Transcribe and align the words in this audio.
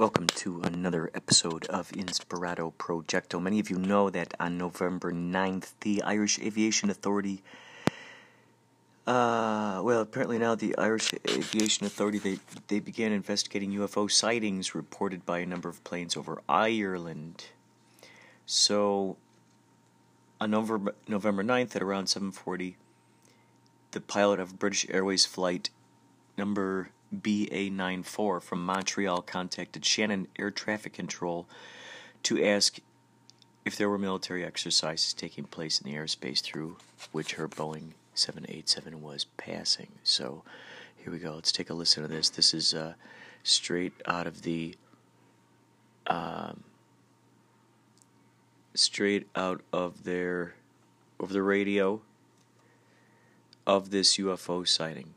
Welcome 0.00 0.28
to 0.28 0.62
another 0.62 1.10
episode 1.12 1.66
of 1.66 1.90
Inspirato 1.90 2.72
Projecto. 2.72 3.38
Many 3.38 3.60
of 3.60 3.68
you 3.68 3.76
know 3.76 4.08
that 4.08 4.32
on 4.40 4.56
November 4.56 5.12
9th, 5.12 5.72
the 5.80 6.02
Irish 6.02 6.38
Aviation 6.38 6.88
Authority, 6.88 7.42
uh, 9.06 9.82
well, 9.84 10.00
apparently 10.00 10.38
now 10.38 10.54
the 10.54 10.74
Irish 10.78 11.12
Aviation 11.28 11.84
Authority, 11.84 12.18
they, 12.18 12.38
they 12.68 12.80
began 12.80 13.12
investigating 13.12 13.72
UFO 13.72 14.10
sightings 14.10 14.74
reported 14.74 15.26
by 15.26 15.40
a 15.40 15.46
number 15.46 15.68
of 15.68 15.84
planes 15.84 16.16
over 16.16 16.40
Ireland. 16.48 17.48
So, 18.46 19.18
on 20.40 20.50
November, 20.50 20.94
November 21.08 21.44
9th 21.44 21.76
at 21.76 21.82
around 21.82 22.06
740, 22.06 22.78
the 23.90 24.00
pilot 24.00 24.40
of 24.40 24.58
British 24.58 24.86
Airways 24.88 25.26
flight 25.26 25.68
number 26.38 26.88
BA94 27.14 28.42
from 28.42 28.64
Montreal 28.64 29.22
contacted 29.22 29.84
Shannon 29.84 30.28
Air 30.38 30.50
Traffic 30.50 30.92
Control 30.92 31.46
to 32.22 32.42
ask 32.44 32.78
if 33.64 33.76
there 33.76 33.90
were 33.90 33.98
military 33.98 34.44
exercises 34.44 35.12
taking 35.12 35.44
place 35.44 35.80
in 35.80 35.90
the 35.90 35.96
airspace 35.96 36.40
through 36.40 36.76
which 37.12 37.34
her 37.34 37.48
Boeing 37.48 37.92
787 38.14 39.02
was 39.02 39.26
passing. 39.36 39.88
So 40.02 40.42
here 40.96 41.12
we 41.12 41.18
go. 41.18 41.34
Let's 41.34 41.52
take 41.52 41.70
a 41.70 41.74
listen 41.74 42.02
to 42.02 42.08
this. 42.08 42.28
This 42.28 42.54
is 42.54 42.74
uh, 42.74 42.94
straight 43.42 43.92
out 44.06 44.26
of 44.26 44.42
the. 44.42 44.74
Um, 46.06 46.64
straight 48.74 49.28
out 49.34 49.60
of 49.72 50.04
their 50.04 50.54
over 51.18 51.32
the 51.32 51.42
radio 51.42 52.00
of 53.66 53.90
this 53.90 54.16
UFO 54.16 54.66
sighting. 54.66 55.14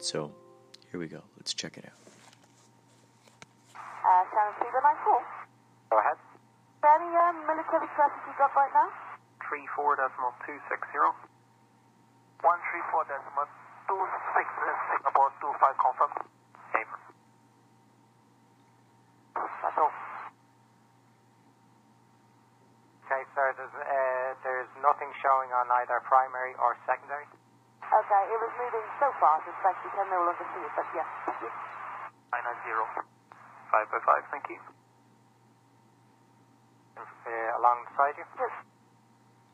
So 0.00 0.32
here 0.90 1.00
we 1.00 1.06
go. 1.06 1.22
Let's 1.38 1.54
check 1.54 1.78
it 1.78 1.84
out. 1.86 1.98
Uh, 3.74 4.22
Shannon 4.30 4.54
Speedbird 4.58 4.82
line 4.82 5.00
4. 5.04 5.22
Go 5.90 5.98
ahead. 5.98 6.18
Any 6.80 7.12
um, 7.12 7.44
military 7.44 7.86
traffic 7.92 8.24
you 8.24 8.32
got 8.40 8.56
right 8.56 8.72
now? 8.72 8.88
Three 9.44 9.68
four 9.76 10.00
decimal 10.00 10.32
two 10.48 10.56
six 10.72 10.80
zero. 10.96 11.12
One 12.40 12.56
three 12.72 12.80
four 12.88 13.04
decimal 13.04 13.44
two 13.84 14.00
six 14.32 14.48
Singapore 14.88 15.28
two 15.44 15.52
five 15.60 15.76
confirm. 15.76 16.08
Name. 16.72 16.88
That's 19.36 19.76
all. 19.76 19.92
Okay, 23.04 23.28
sir. 23.36 23.52
There's 23.60 23.76
uh, 23.76 24.30
there's 24.40 24.72
nothing 24.80 25.12
showing 25.20 25.52
on 25.52 25.68
either 25.84 26.00
primary 26.08 26.56
or 26.56 26.80
secondary. 26.88 27.19
Okay, 28.60 28.68
it 28.68 28.76
was 28.76 28.84
moving 28.84 29.00
so 29.00 29.08
fast, 29.16 29.48
it's 29.48 29.62
like 29.64 29.78
we 29.80 29.88
can 29.96 30.04
no 30.12 30.20
longer 30.20 30.44
see 30.52 30.60
it, 30.60 30.72
but 30.76 30.84
yes. 30.92 31.08
Thank. 31.24 31.48
Nine 32.28 32.44
nine 32.44 32.60
zero. 32.68 32.84
Five 33.72 33.88
by 33.88 34.00
five. 34.04 34.22
Thank 34.28 34.44
you. 34.52 34.60
Uh, 37.00 37.56
alongside 37.56 38.20
you. 38.20 38.26
Yes. 38.36 38.52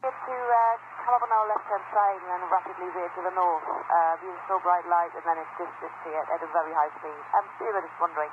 get 0.02 0.10
to 0.10 0.34
uh, 0.34 0.74
come 1.06 1.14
up 1.14 1.22
on 1.22 1.30
our 1.30 1.46
left-hand 1.54 1.86
side 1.94 2.18
and 2.18 2.30
then 2.34 2.42
rapidly 2.50 2.88
veer 2.98 3.10
to 3.14 3.22
the 3.30 3.34
north. 3.38 3.62
Uh, 3.62 4.18
we 4.26 4.34
saw 4.50 4.58
bright 4.66 4.86
light 4.90 5.14
and 5.14 5.22
then 5.22 5.38
it 5.38 5.46
just 5.54 5.70
disappeared 5.78 6.26
at 6.26 6.42
a 6.42 6.48
very 6.50 6.74
high 6.74 6.91
speed. 6.98 7.22
Um, 7.38 7.46
we 7.62 7.70
were 7.70 7.86
just 7.86 7.98
wondering. 8.02 8.32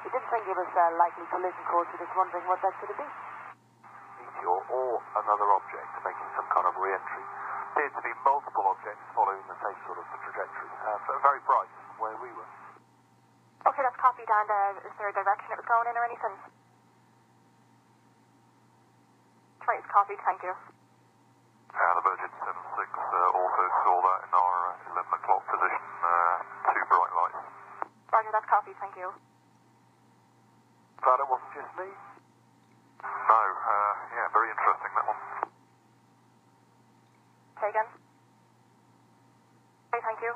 We 0.00 0.08
didn't 0.16 0.28
think 0.32 0.48
it 0.48 0.56
was 0.56 0.72
a 0.72 0.86
likely 0.96 1.28
collision 1.28 1.64
course, 1.68 1.92
we 1.92 2.00
were 2.00 2.08
just 2.08 2.16
wondering 2.16 2.44
what 2.48 2.60
that 2.64 2.72
could 2.80 2.88
have 2.88 3.00
been. 3.04 3.12
Meteor 4.16 4.60
or 4.72 4.90
another 5.20 5.48
object 5.60 5.92
making 6.00 6.28
some 6.40 6.48
kind 6.48 6.64
of 6.64 6.74
re-entry. 6.80 7.24
Appeared 7.76 7.92
to 7.92 8.08
be 8.08 8.14
multiple 8.24 8.64
objects 8.72 9.04
following 9.12 9.44
the 9.52 9.58
same 9.60 9.76
sort 9.84 10.00
of 10.00 10.08
trajectory. 10.08 10.70
Uh, 10.80 10.96
very 11.20 11.44
bright 11.44 11.68
from 11.68 12.00
where 12.00 12.16
we 12.24 12.32
were. 12.32 12.48
Okay, 13.68 13.84
that's 13.84 14.00
copied. 14.00 14.24
And 14.24 14.48
uh, 14.48 14.80
is 14.80 14.96
there 14.96 15.12
a 15.12 15.16
direction 15.16 15.52
it 15.52 15.60
was 15.60 15.68
going 15.68 15.84
in 15.84 15.92
or 15.92 16.08
anything? 16.08 16.32
Right, 19.60 19.76
it's 19.76 19.92
copied. 19.92 20.16
Thank 20.24 20.40
you. 20.40 20.56
Uh, 20.56 21.92
the 22.00 22.04
Virgin 22.08 22.32
76 22.32 22.48
uh, 22.48 23.44
also 23.44 23.62
saw 23.84 23.96
that 24.08 24.20
in 24.24 24.32
our 24.32 24.56
uh, 24.72 24.96
11 24.96 25.12
o'clock 25.20 25.44
position. 25.44 25.84
Uh, 26.00 26.36
two 26.72 26.84
bright 26.88 27.12
lights. 27.12 27.44
Roger, 28.08 28.32
that's 28.32 28.48
copied. 28.48 28.80
Thank 28.80 28.96
you. 28.96 29.12
Glad 31.04 31.20
it 31.20 31.28
wasn't 31.28 31.52
just 31.52 31.68
me. 31.76 31.92
No, 33.04 33.40
uh, 33.44 33.92
yeah, 34.16 34.32
very 34.32 34.48
interesting 34.48 34.92
that 34.96 35.04
one. 35.04 35.20
Say 37.56 37.72
again. 37.72 37.88
Okay, 39.88 40.02
thank 40.04 40.20
you. 40.20 40.32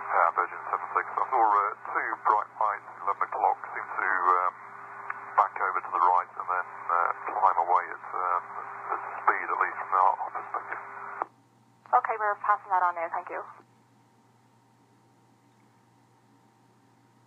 Uh, 0.00 0.28
Virgin 0.32 0.60
76. 0.64 0.96
I 0.96 1.24
saw 1.28 1.44
uh, 1.44 1.60
two 1.92 2.08
bright 2.24 2.48
lights, 2.56 2.88
11 3.04 3.20
o'clock, 3.28 3.58
seem 3.76 3.84
to 3.84 4.08
um, 4.08 4.54
back 5.36 5.52
over 5.60 5.76
to 5.84 5.90
the 5.92 6.02
right 6.08 6.30
and 6.40 6.46
then 6.48 6.68
uh, 6.88 7.10
climb 7.36 7.58
away 7.68 7.84
at, 7.92 8.06
um, 8.16 8.42
at 8.96 9.00
speed, 9.20 9.44
at 9.44 9.58
least 9.60 9.76
from 9.76 9.92
our, 9.92 10.12
our 10.24 10.30
perspective. 10.40 10.80
Okay, 12.00 12.16
we're 12.70 12.78
that 12.78 12.86
on 12.86 12.94
now. 12.94 13.08
Thank 13.10 13.28
you. 13.30 13.42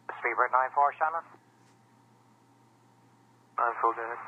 Speedbird 0.08 0.52
nine 0.56 0.72
four, 0.74 0.94
Shannon. 0.96 1.24
Nine 3.60 3.76
full 3.82 3.92
Dennis. 3.92 4.24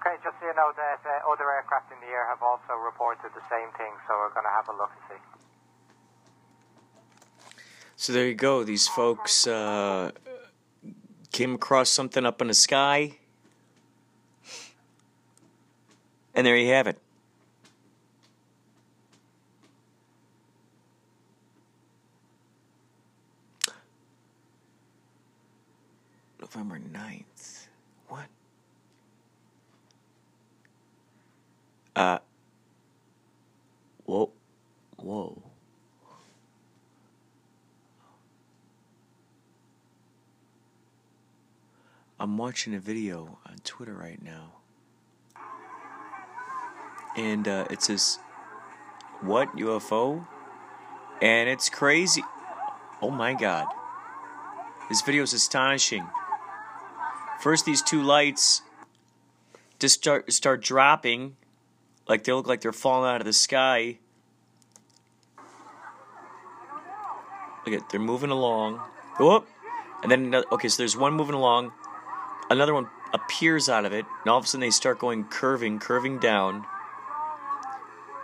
Okay, 0.00 0.16
just 0.24 0.40
so 0.40 0.46
you 0.46 0.54
know 0.54 0.72
that 0.76 1.00
uh, 1.04 1.30
other 1.30 1.50
aircraft 1.52 1.92
in 1.92 2.00
the 2.00 2.06
air 2.06 2.26
have 2.28 2.42
also 2.42 2.72
reported 2.82 3.30
the 3.34 3.44
same 3.50 3.68
thing, 3.76 3.92
so 4.08 4.14
we're 4.16 4.32
going 4.32 4.44
to 4.44 4.50
have 4.50 4.68
a 4.68 4.72
look 4.72 4.90
and 4.90 5.04
see. 5.08 5.22
So 7.96 8.12
there 8.12 8.26
you 8.26 8.34
go. 8.34 8.64
These 8.64 8.88
folks 8.88 9.46
uh, 9.46 10.10
came 11.32 11.54
across 11.54 11.90
something 11.90 12.26
up 12.26 12.40
in 12.40 12.48
the 12.48 12.54
sky. 12.54 13.18
And 16.34 16.46
there 16.46 16.56
you 16.56 16.72
have 16.72 16.86
it. 16.88 16.98
November 26.54 26.78
9th. 26.78 27.66
What? 28.08 28.26
Uh. 31.96 32.18
Whoa. 34.04 34.30
Whoa. 34.98 35.42
I'm 42.20 42.33
watching 42.44 42.74
a 42.74 42.78
video 42.78 43.38
on 43.46 43.56
Twitter 43.64 43.94
right 43.94 44.22
now. 44.22 44.52
And 47.16 47.48
uh, 47.48 47.64
it 47.70 47.80
says, 47.80 48.18
What 49.22 49.56
UFO? 49.56 50.26
And 51.22 51.48
it's 51.48 51.70
crazy. 51.70 52.22
Oh 53.00 53.10
my 53.10 53.32
god. 53.32 53.66
This 54.90 55.00
video 55.00 55.22
is 55.22 55.32
astonishing. 55.32 56.06
First, 57.40 57.64
these 57.64 57.80
two 57.80 58.02
lights 58.02 58.60
just 59.78 59.94
start, 59.94 60.30
start 60.30 60.62
dropping. 60.62 61.36
Like 62.06 62.24
they 62.24 62.32
look 62.34 62.46
like 62.46 62.60
they're 62.60 62.72
falling 62.74 63.08
out 63.08 63.22
of 63.22 63.24
the 63.24 63.32
sky. 63.32 64.00
Look 67.64 67.74
at 67.74 67.88
they're 67.88 67.98
moving 67.98 68.30
along. 68.30 68.82
Whoop! 69.18 69.48
And 70.02 70.12
then 70.12 70.26
another, 70.26 70.46
okay, 70.52 70.68
so 70.68 70.82
there's 70.82 70.94
one 70.94 71.14
moving 71.14 71.34
along, 71.34 71.72
another 72.50 72.74
one 72.74 72.88
appears 73.12 73.68
out 73.68 73.84
of 73.84 73.92
it, 73.92 74.04
and 74.22 74.30
all 74.30 74.38
of 74.38 74.44
a 74.44 74.46
sudden 74.46 74.60
they 74.60 74.70
start 74.70 74.98
going 74.98 75.24
curving, 75.24 75.78
curving 75.78 76.18
down, 76.18 76.64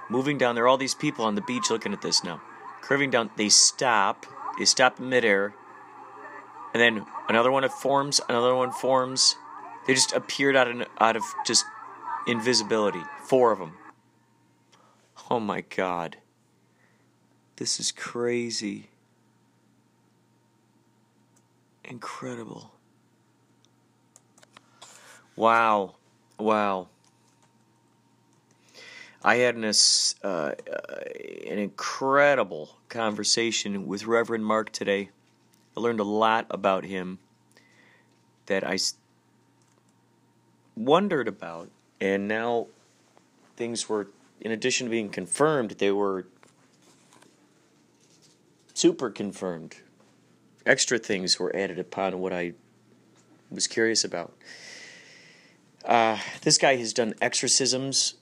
moving 0.08 0.38
down. 0.38 0.54
There 0.54 0.64
are 0.64 0.68
all 0.68 0.76
these 0.76 0.94
people 0.94 1.24
on 1.24 1.34
the 1.34 1.40
beach 1.40 1.70
looking 1.70 1.92
at 1.92 2.02
this 2.02 2.24
now, 2.24 2.40
curving 2.82 3.10
down. 3.10 3.30
They 3.36 3.48
stop. 3.48 4.26
They 4.58 4.64
stop 4.64 4.98
in 4.98 5.08
midair, 5.08 5.54
and 6.74 6.80
then 6.80 7.06
another 7.28 7.50
one 7.50 7.68
forms. 7.68 8.20
Another 8.28 8.54
one 8.54 8.72
forms. 8.72 9.36
They 9.86 9.94
just 9.94 10.12
appeared 10.12 10.56
out 10.56 10.68
of 10.68 10.86
out 10.98 11.16
of 11.16 11.22
just 11.46 11.64
invisibility. 12.26 13.02
Four 13.24 13.52
of 13.52 13.58
them. 13.58 13.74
Oh 15.30 15.40
my 15.40 15.60
god. 15.60 16.16
This 17.56 17.78
is 17.78 17.92
crazy. 17.92 18.90
Incredible. 21.84 22.72
Wow. 25.36 25.96
Wow. 26.38 26.88
I 29.22 29.36
had 29.36 29.54
an, 29.54 29.64
uh, 29.64 30.26
uh, 30.26 30.52
an 31.46 31.58
incredible 31.58 32.78
conversation 32.88 33.86
with 33.86 34.06
Reverend 34.06 34.46
Mark 34.46 34.72
today. 34.72 35.10
I 35.76 35.80
learned 35.80 36.00
a 36.00 36.04
lot 36.04 36.46
about 36.50 36.84
him 36.84 37.18
that 38.46 38.66
I 38.66 38.78
wondered 40.76 41.28
about, 41.28 41.70
and 42.00 42.26
now 42.26 42.68
things 43.56 43.88
were, 43.88 44.08
in 44.40 44.50
addition 44.50 44.86
to 44.86 44.90
being 44.90 45.10
confirmed, 45.10 45.72
they 45.72 45.92
were 45.92 46.26
super 48.72 49.10
confirmed. 49.10 49.76
extra 50.66 50.98
things 50.98 51.38
were 51.38 51.54
added 51.54 51.78
upon 51.78 52.18
what 52.20 52.32
I 52.32 52.52
was 53.50 53.66
curious 53.66 54.04
about. 54.04 54.32
Uh, 55.84 56.18
this 56.42 56.58
guy 56.58 56.76
has 56.76 56.92
done 56.92 57.14
exorcisms. 57.20 58.14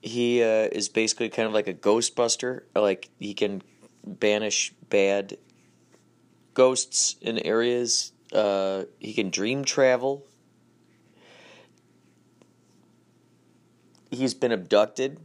He 0.00 0.42
uh, 0.42 0.68
is 0.72 0.88
basically 0.88 1.28
kind 1.28 1.46
of 1.46 1.52
like 1.52 1.68
a 1.68 1.74
ghostbuster. 1.74 2.62
Like 2.74 3.10
he 3.18 3.34
can 3.34 3.62
banish 4.04 4.72
bad 4.88 5.36
ghosts 6.54 7.16
in 7.20 7.38
areas. 7.38 8.12
Uh, 8.32 8.84
he 8.98 9.12
can 9.12 9.30
dream 9.30 9.64
travel. 9.64 10.24
He's 14.10 14.34
been 14.34 14.52
abducted. 14.52 15.20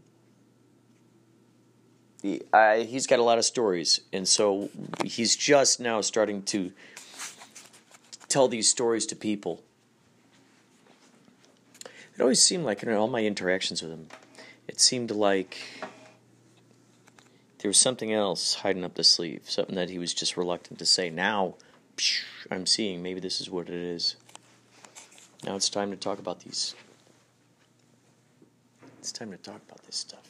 He, 2.22 2.42
I, 2.54 2.82
he's 2.82 3.08
got 3.08 3.20
a 3.20 3.24
lot 3.24 3.38
of 3.38 3.46
stories, 3.46 4.00
and 4.14 4.28
so 4.28 4.70
he's 5.04 5.36
just 5.36 5.80
now 5.80 6.00
starting 6.02 6.42
to 6.44 6.72
tell 8.30 8.48
these 8.48 8.70
stories 8.70 9.06
to 9.08 9.16
people. 9.16 9.62
It 12.24 12.28
always 12.28 12.42
seemed 12.42 12.64
like 12.64 12.82
in 12.82 12.90
all 12.94 13.10
my 13.10 13.26
interactions 13.26 13.82
with 13.82 13.92
him, 13.92 14.08
it 14.70 14.80
seemed 14.80 15.12
like 15.12 15.58
there 17.58 17.68
was 17.68 17.78
something 17.78 18.14
else 18.14 18.54
hiding 18.54 18.86
up 18.86 18.94
the 18.94 19.04
sleeve, 19.04 19.42
something 19.44 19.76
that 19.76 19.90
he 19.90 20.00
was 20.00 20.14
just 20.14 20.38
reluctant 20.38 20.80
to 20.80 20.86
say. 20.86 21.10
Now, 21.10 21.56
psh, 21.98 22.24
I'm 22.50 22.66
seeing 22.66 23.04
maybe 23.04 23.20
this 23.20 23.42
is 23.42 23.50
what 23.50 23.68
it 23.68 23.76
is. 23.76 24.16
Now 25.44 25.58
it's 25.58 25.68
time 25.68 25.92
to 25.92 25.98
talk 25.98 26.18
about 26.18 26.40
these. 26.40 26.76
It's 29.00 29.12
time 29.12 29.32
to 29.32 29.38
talk 29.38 29.60
about 29.68 29.84
this 29.84 29.98
stuff. 29.98 30.26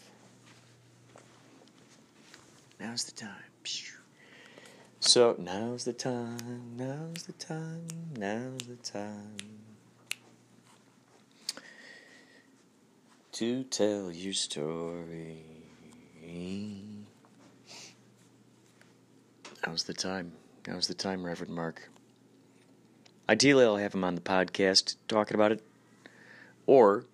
Now's 2.80 3.04
the 3.04 3.12
time. 3.12 3.51
Psh. 3.63 3.92
So, 5.00 5.36
now's 5.38 5.84
the 5.84 5.94
time, 5.94 6.75
now's 6.75 7.22
the 7.22 7.34
time, 7.34 7.86
now's 8.18 8.66
the 8.66 8.78
time 8.78 9.38
to 13.33 13.63
tell 13.63 14.12
your 14.12 14.33
story. 14.33 15.44
Now's 19.65 19.83
the 19.85 19.94
time. 19.94 20.33
Now's 20.68 20.88
the 20.88 20.94
time, 20.94 21.25
Reverend 21.25 21.51
Mark. 21.51 21.89
Ideally, 23.27 23.65
I'll 23.65 23.77
have 23.77 23.95
him 23.95 24.03
on 24.03 24.13
the 24.13 24.21
podcast 24.21 24.97
talking 25.07 25.33
about 25.33 25.51
it, 25.51 25.63
or 26.68 27.06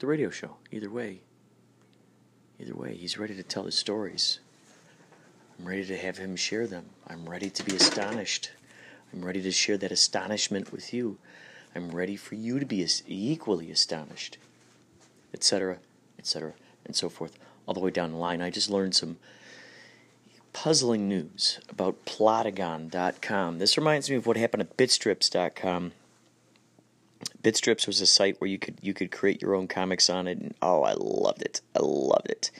the 0.00 0.08
radio 0.08 0.28
show. 0.28 0.56
Either 0.72 0.90
way. 0.90 1.20
Either 2.58 2.74
way, 2.74 2.96
he's 2.96 3.16
ready 3.16 3.36
to 3.36 3.44
tell 3.44 3.62
his 3.62 3.76
stories. 3.76 4.40
I'm 5.56 5.68
ready 5.68 5.84
to 5.84 5.96
have 5.96 6.18
him 6.18 6.34
share 6.34 6.66
them. 6.66 6.86
I'm 7.06 7.28
ready 7.28 7.48
to 7.48 7.62
be 7.62 7.76
astonished. 7.76 8.50
I'm 9.12 9.24
ready 9.24 9.42
to 9.42 9.52
share 9.52 9.78
that 9.78 9.92
astonishment 9.92 10.72
with 10.72 10.92
you. 10.92 11.18
I'm 11.76 11.90
ready 11.90 12.16
for 12.16 12.34
you 12.34 12.58
to 12.58 12.66
be 12.66 12.84
equally 13.06 13.70
astonished, 13.70 14.38
etc., 15.34 15.78
etc., 16.18 16.54
and 16.84 16.96
so 16.96 17.08
forth, 17.08 17.38
all 17.66 17.74
the 17.74 17.80
way 17.80 17.90
down 17.90 18.12
the 18.12 18.18
line. 18.18 18.40
I 18.40 18.50
just 18.50 18.70
learned 18.70 18.94
some 18.94 19.18
puzzling 20.52 21.08
news 21.08 21.60
about 21.68 22.04
Plotagon.com. 22.04 23.58
This 23.58 23.76
reminds 23.76 24.10
me 24.10 24.16
of 24.16 24.26
what 24.26 24.36
happened 24.36 24.62
at 24.62 24.76
Bitstrips.com. 24.76 25.92
Bitstrips 27.42 27.86
was 27.86 28.00
a 28.00 28.06
site 28.06 28.40
where 28.40 28.48
you 28.48 28.58
could 28.58 28.78
you 28.82 28.94
could 28.94 29.10
create 29.10 29.40
your 29.42 29.54
own 29.54 29.68
comics 29.68 30.10
on 30.10 30.26
it, 30.26 30.38
and 30.38 30.54
oh, 30.62 30.82
I 30.82 30.94
loved 30.94 31.42
it. 31.42 31.60
I 31.74 31.80
loved 31.80 32.28
it. 32.30 32.50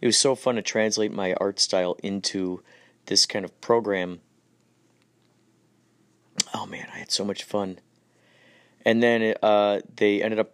It 0.00 0.06
was 0.06 0.16
so 0.16 0.34
fun 0.34 0.56
to 0.56 0.62
translate 0.62 1.12
my 1.12 1.34
art 1.34 1.58
style 1.58 1.96
into 2.02 2.62
this 3.06 3.26
kind 3.26 3.44
of 3.44 3.60
program. 3.60 4.20
Oh 6.54 6.66
man, 6.66 6.86
I 6.94 6.98
had 6.98 7.10
so 7.10 7.24
much 7.24 7.42
fun. 7.42 7.80
And 8.84 9.02
then 9.02 9.34
uh, 9.42 9.80
they 9.96 10.22
ended 10.22 10.38
up 10.38 10.52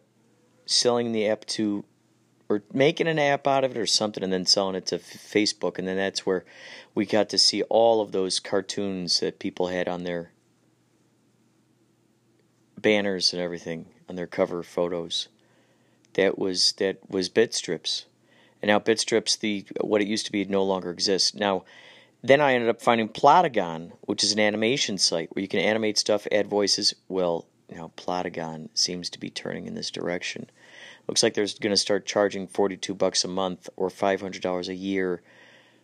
selling 0.66 1.12
the 1.12 1.28
app 1.28 1.44
to, 1.46 1.84
or 2.49 2.62
making 2.72 3.08
an 3.08 3.19
app 3.19 3.46
out 3.46 3.64
of 3.64 3.72
it 3.72 3.78
or 3.78 3.87
something, 3.87 4.22
and 4.22 4.32
then 4.32 4.46
selling 4.46 4.75
it 4.75 4.87
to 4.87 4.99
Facebook. 4.99 5.78
And 5.78 5.87
then 5.87 5.96
that's 5.96 6.25
where 6.25 6.44
we 6.94 7.06
got 7.06 7.28
to 7.31 7.38
see 7.38 7.62
all 7.64 8.00
of 8.00 8.12
those 8.12 8.40
cartoons 8.40 9.20
that 9.20 9.38
people 9.38 9.69
had 9.69 9.88
on 9.88 10.05
their 10.05 10.31
banners 12.84 13.32
and 13.32 13.43
everything 13.43 13.87
on 14.08 14.16
their 14.16 14.26
cover 14.26 14.62
photos. 14.62 15.28
That 16.12 16.38
was 16.38 16.72
that 16.78 16.99
was 17.10 17.28
Bitstrips, 17.28 18.05
and 18.62 18.69
now 18.69 18.78
Bitstrips, 18.78 19.38
the 19.40 19.67
what 19.81 20.00
it 20.00 20.06
used 20.06 20.26
to 20.26 20.32
be, 20.32 20.44
no 20.44 20.62
longer 20.62 20.90
exists. 20.90 21.34
Now, 21.34 21.64
then 22.22 22.40
I 22.40 22.55
ended 22.55 22.70
up 22.70 22.81
finding 22.81 23.08
Plotagon, 23.08 23.93
which 24.02 24.22
is 24.22 24.32
an 24.32 24.38
animation 24.38 24.96
site 24.96 25.34
where 25.34 25.43
you 25.43 25.49
can 25.49 25.60
animate 25.60 25.99
stuff, 25.99 26.28
add 26.31 26.46
voices. 26.46 26.94
Well, 27.08 27.46
now 27.70 27.93
Plotagon 27.96 28.69
seems 28.75 29.11
to 29.11 29.20
be 29.20 29.31
turning 29.31 29.66
in 29.66 29.75
this 29.75 29.90
direction. 29.90 30.50
Looks 31.06 31.22
like 31.22 31.34
they're 31.34 31.46
going 31.61 31.72
to 31.72 31.76
start 31.76 32.06
charging 32.06 32.46
forty-two 32.46 32.94
bucks 32.94 33.25
a 33.25 33.28
month 33.28 33.69
or 33.76 33.90
five 33.90 34.20
hundred 34.20 34.43
dollars 34.43 34.69
a 34.69 34.75
year 34.75 35.22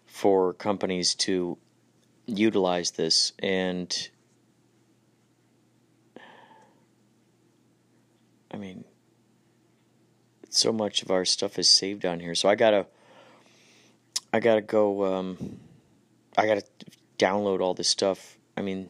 for 0.07 0.53
companies 0.55 1.15
to 1.15 1.59
utilize 2.27 2.93
this 2.93 3.33
and 3.41 4.11
I 8.53 8.57
mean, 8.57 8.85
so 10.49 10.73
much 10.73 11.03
of 11.03 11.11
our 11.11 11.25
stuff 11.25 11.59
is 11.59 11.69
saved 11.69 12.05
on 12.05 12.19
here. 12.19 12.35
So 12.35 12.49
I 12.49 12.57
gotta, 12.57 12.87
I 14.33 14.41
gotta 14.41 14.61
go. 14.61 15.05
Um, 15.15 15.61
I 16.37 16.47
gotta 16.47 16.65
download 17.19 17.61
all 17.61 17.75
this 17.75 17.89
stuff. 17.89 18.37
I 18.57 18.63
mean, 18.63 18.89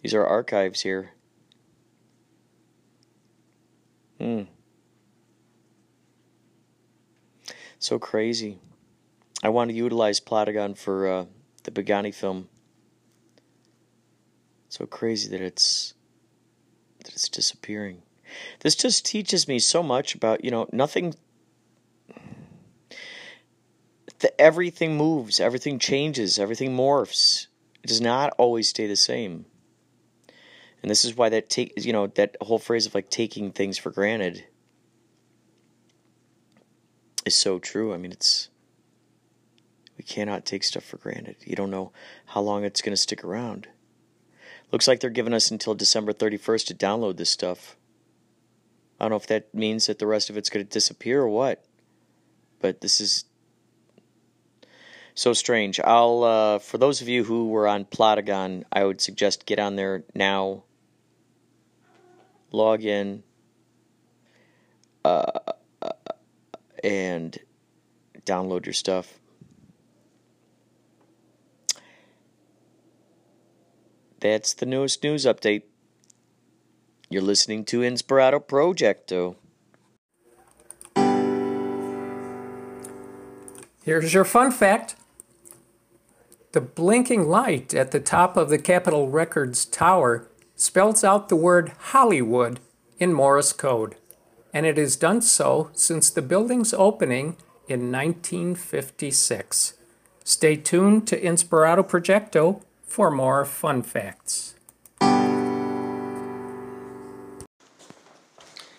these 0.00 0.14
are 0.14 0.24
archives 0.24 0.82
here. 0.82 1.12
Hmm. 4.22 4.42
So 7.80 7.98
crazy. 7.98 8.58
I 9.42 9.48
want 9.48 9.70
to 9.70 9.76
utilize 9.76 10.20
Plotagon 10.20 10.78
for 10.78 11.08
uh, 11.08 11.24
the 11.64 11.72
Begani 11.72 12.14
film. 12.14 12.48
So 14.68 14.86
crazy 14.86 15.28
that 15.30 15.40
it's 15.40 15.94
that 16.98 17.14
it's 17.14 17.28
disappearing. 17.28 18.02
This 18.60 18.76
just 18.76 19.04
teaches 19.04 19.48
me 19.48 19.58
so 19.58 19.82
much 19.82 20.14
about, 20.14 20.44
you 20.44 20.52
know, 20.52 20.68
nothing. 20.72 21.16
The, 24.20 24.40
everything 24.40 24.96
moves, 24.96 25.40
everything 25.40 25.80
changes, 25.80 26.38
everything 26.38 26.76
morphs. 26.76 27.48
It 27.82 27.88
does 27.88 28.00
not 28.00 28.32
always 28.38 28.68
stay 28.68 28.86
the 28.86 28.94
same. 28.94 29.46
And 30.82 30.90
this 30.90 31.04
is 31.04 31.16
why 31.16 31.28
that 31.28 31.48
take 31.48 31.72
you 31.84 31.92
know 31.92 32.08
that 32.08 32.36
whole 32.40 32.58
phrase 32.58 32.86
of 32.86 32.94
like 32.94 33.08
taking 33.08 33.52
things 33.52 33.78
for 33.78 33.90
granted 33.90 34.44
is 37.24 37.34
so 37.34 37.58
true. 37.58 37.94
I 37.94 37.96
mean, 37.96 38.12
it's 38.12 38.48
we 39.96 40.04
cannot 40.04 40.44
take 40.44 40.64
stuff 40.64 40.84
for 40.84 40.96
granted. 40.96 41.36
You 41.44 41.54
don't 41.54 41.70
know 41.70 41.92
how 42.26 42.40
long 42.40 42.64
it's 42.64 42.82
going 42.82 42.92
to 42.92 42.96
stick 42.96 43.22
around. 43.22 43.68
Looks 44.72 44.88
like 44.88 45.00
they're 45.00 45.10
giving 45.10 45.34
us 45.34 45.50
until 45.50 45.74
December 45.74 46.12
31st 46.12 46.66
to 46.68 46.74
download 46.74 47.18
this 47.18 47.30
stuff. 47.30 47.76
I 48.98 49.04
don't 49.04 49.10
know 49.10 49.16
if 49.16 49.26
that 49.26 49.54
means 49.54 49.86
that 49.86 49.98
the 49.98 50.06
rest 50.06 50.30
of 50.30 50.36
it's 50.36 50.48
going 50.48 50.64
to 50.64 50.72
disappear 50.72 51.22
or 51.22 51.28
what. 51.28 51.64
But 52.60 52.80
this 52.80 53.00
is 53.00 53.24
so 55.14 55.32
strange. 55.32 55.78
I'll 55.80 56.24
uh, 56.24 56.58
for 56.58 56.78
those 56.78 57.02
of 57.02 57.08
you 57.08 57.24
who 57.24 57.48
were 57.48 57.68
on 57.68 57.84
Plotagon, 57.84 58.64
I 58.72 58.84
would 58.84 59.00
suggest 59.00 59.46
get 59.46 59.58
on 59.58 59.76
there 59.76 60.04
now. 60.14 60.64
Log 62.52 62.84
in. 62.84 63.24
Uh, 65.04 65.40
and 66.84 67.38
download 68.24 68.66
your 68.66 68.72
stuff. 68.72 69.18
That's 74.20 74.54
the 74.54 74.66
newest 74.66 75.02
news 75.02 75.24
update. 75.24 75.62
You're 77.10 77.22
listening 77.22 77.64
to 77.66 77.80
Inspirato 77.80 78.40
Projecto. 78.40 79.36
Here's 83.84 84.14
your 84.14 84.24
fun 84.24 84.52
fact. 84.52 84.94
The 86.52 86.60
blinking 86.60 87.28
light 87.28 87.74
at 87.74 87.90
the 87.90 87.98
top 87.98 88.36
of 88.36 88.48
the 88.48 88.58
Capitol 88.58 89.08
Records 89.08 89.64
tower 89.64 90.28
spells 90.62 91.02
out 91.02 91.28
the 91.28 91.34
word 91.34 91.72
Hollywood 91.90 92.60
in 93.00 93.12
Morse 93.12 93.52
code, 93.52 93.96
and 94.54 94.64
it 94.64 94.76
has 94.76 94.94
done 94.94 95.20
so 95.20 95.70
since 95.72 96.08
the 96.08 96.22
building's 96.22 96.72
opening 96.72 97.36
in 97.66 97.90
1956. 97.90 99.74
Stay 100.22 100.54
tuned 100.54 101.08
to 101.08 101.20
Inspirato 101.20 101.82
Projecto 101.82 102.62
for 102.84 103.10
more 103.10 103.44
fun 103.44 103.82
facts. 103.82 104.54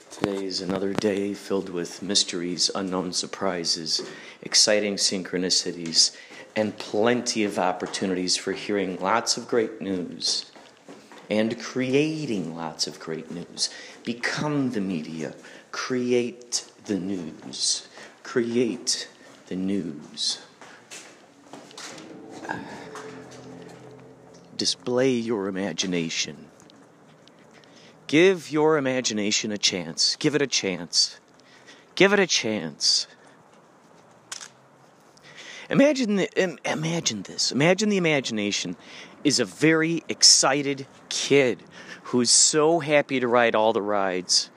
Today 0.09 0.45
is 0.45 0.61
another 0.61 0.93
day 0.93 1.33
filled 1.33 1.67
with 1.67 2.01
mysteries, 2.01 2.71
unknown 2.73 3.11
surprises, 3.11 4.09
exciting 4.41 4.95
synchronicities, 4.95 6.15
and 6.55 6.77
plenty 6.77 7.43
of 7.43 7.59
opportunities 7.59 8.37
for 8.37 8.53
hearing 8.53 8.97
lots 9.01 9.35
of 9.35 9.49
great 9.49 9.81
news 9.81 10.52
and 11.29 11.59
creating 11.61 12.55
lots 12.55 12.87
of 12.87 12.99
great 12.99 13.31
news. 13.31 13.69
Become 14.03 14.71
the 14.71 14.81
media, 14.81 15.33
create 15.71 16.65
the 16.85 16.99
news, 16.99 17.87
create 18.23 19.07
the 19.47 19.55
news. 19.55 20.39
Display 24.55 25.11
your 25.11 25.47
imagination. 25.47 26.47
Give 28.07 28.51
your 28.51 28.77
imagination 28.77 29.51
a 29.51 29.57
chance. 29.57 30.15
Give 30.17 30.35
it 30.35 30.41
a 30.41 30.47
chance. 30.47 31.19
Give 31.95 32.13
it 32.13 32.19
a 32.19 32.27
chance. 32.27 33.07
Imagine 35.69 36.17
the, 36.17 36.59
imagine 36.65 37.23
this. 37.23 37.51
Imagine 37.51 37.89
the 37.89 37.97
imagination 37.97 38.75
is 39.23 39.39
a 39.39 39.45
very 39.45 40.03
excited 40.09 40.85
kid 41.09 41.63
who's 42.03 42.29
so 42.29 42.79
happy 42.79 43.19
to 43.19 43.27
ride 43.27 43.55
all 43.55 43.73
the 43.73 43.81
rides. 43.81 44.49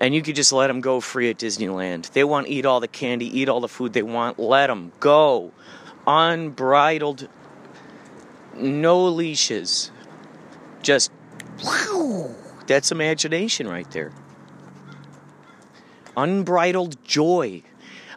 And 0.00 0.14
you 0.14 0.22
could 0.22 0.36
just 0.36 0.52
let 0.52 0.66
them 0.66 0.80
go 0.80 1.00
free 1.00 1.30
at 1.30 1.38
Disneyland. 1.38 2.10
They 2.12 2.24
want 2.24 2.46
to 2.46 2.52
eat 2.52 2.66
all 2.66 2.80
the 2.80 2.88
candy, 2.88 3.26
eat 3.38 3.48
all 3.48 3.60
the 3.60 3.68
food 3.68 3.92
they 3.92 4.02
want. 4.02 4.38
Let 4.38 4.66
them 4.66 4.92
go. 4.98 5.52
Unbridled, 6.06 7.28
no 8.56 9.04
leashes. 9.04 9.90
Just, 10.82 11.12
wow. 11.62 12.34
That's 12.66 12.90
imagination 12.90 13.68
right 13.68 13.88
there. 13.90 14.12
Unbridled 16.16 17.02
joy. 17.04 17.62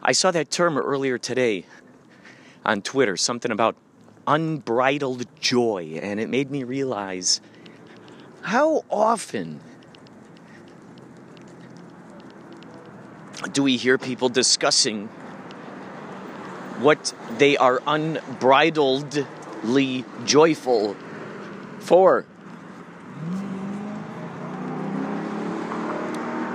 I 0.02 0.12
saw 0.12 0.30
that 0.32 0.50
term 0.50 0.76
earlier 0.78 1.18
today 1.18 1.66
on 2.64 2.82
Twitter, 2.82 3.16
something 3.16 3.52
about 3.52 3.76
unbridled 4.26 5.24
joy, 5.40 5.98
and 6.02 6.20
it 6.20 6.28
made 6.28 6.50
me 6.50 6.64
realize 6.64 7.40
how 8.42 8.84
often 8.90 9.60
do 13.52 13.62
we 13.62 13.76
hear 13.76 13.98
people 13.98 14.28
discussing 14.28 15.06
what 16.78 17.14
they 17.38 17.56
are 17.56 17.78
unbridledly 17.80 20.04
joyful 20.24 20.94
for? 21.80 22.24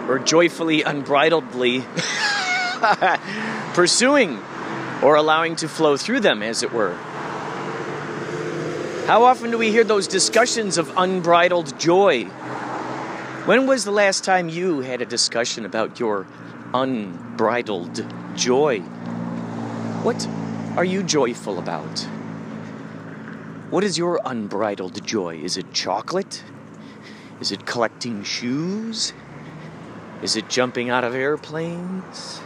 Or 0.08 0.20
joyfully, 0.20 0.84
unbridledly 0.84 1.84
pursuing 3.74 4.40
or 5.02 5.16
allowing 5.16 5.56
to 5.58 5.68
flow 5.68 5.98
through 5.98 6.20
them, 6.20 6.44
as 6.44 6.64
it 6.64 6.72
were. 6.72 6.98
How 9.12 9.26
often 9.26 9.52
do 9.52 9.58
we 9.58 9.72
hear 9.72 9.84
those 9.84 10.08
discussions 10.08 10.78
of 10.78 10.90
unbridled 10.96 11.78
joy? 11.78 12.24
When 13.44 13.68
was 13.68 13.84
the 13.84 13.92
last 13.92 14.24
time 14.24 14.48
you 14.48 14.80
had 14.80 15.02
a 15.02 15.06
discussion 15.06 15.66
about 15.66 16.00
your 16.00 16.26
unbridled 16.74 18.06
joy? 18.38 18.80
What 20.04 20.26
are 20.78 20.86
you 20.86 21.04
joyful 21.04 21.60
about? 21.60 22.00
What 23.70 23.84
is 23.84 23.98
your 23.98 24.22
unbridled 24.24 25.06
joy? 25.06 25.40
Is 25.40 25.58
it 25.58 25.74
chocolate? 25.74 26.46
Is 27.42 27.52
it 27.52 27.66
collecting 27.66 28.24
shoes? 28.24 29.12
Is 30.22 30.38
it 30.38 30.48
jumping 30.48 30.90
out 30.90 31.04
of 31.04 31.16
airplanes? 31.16 32.40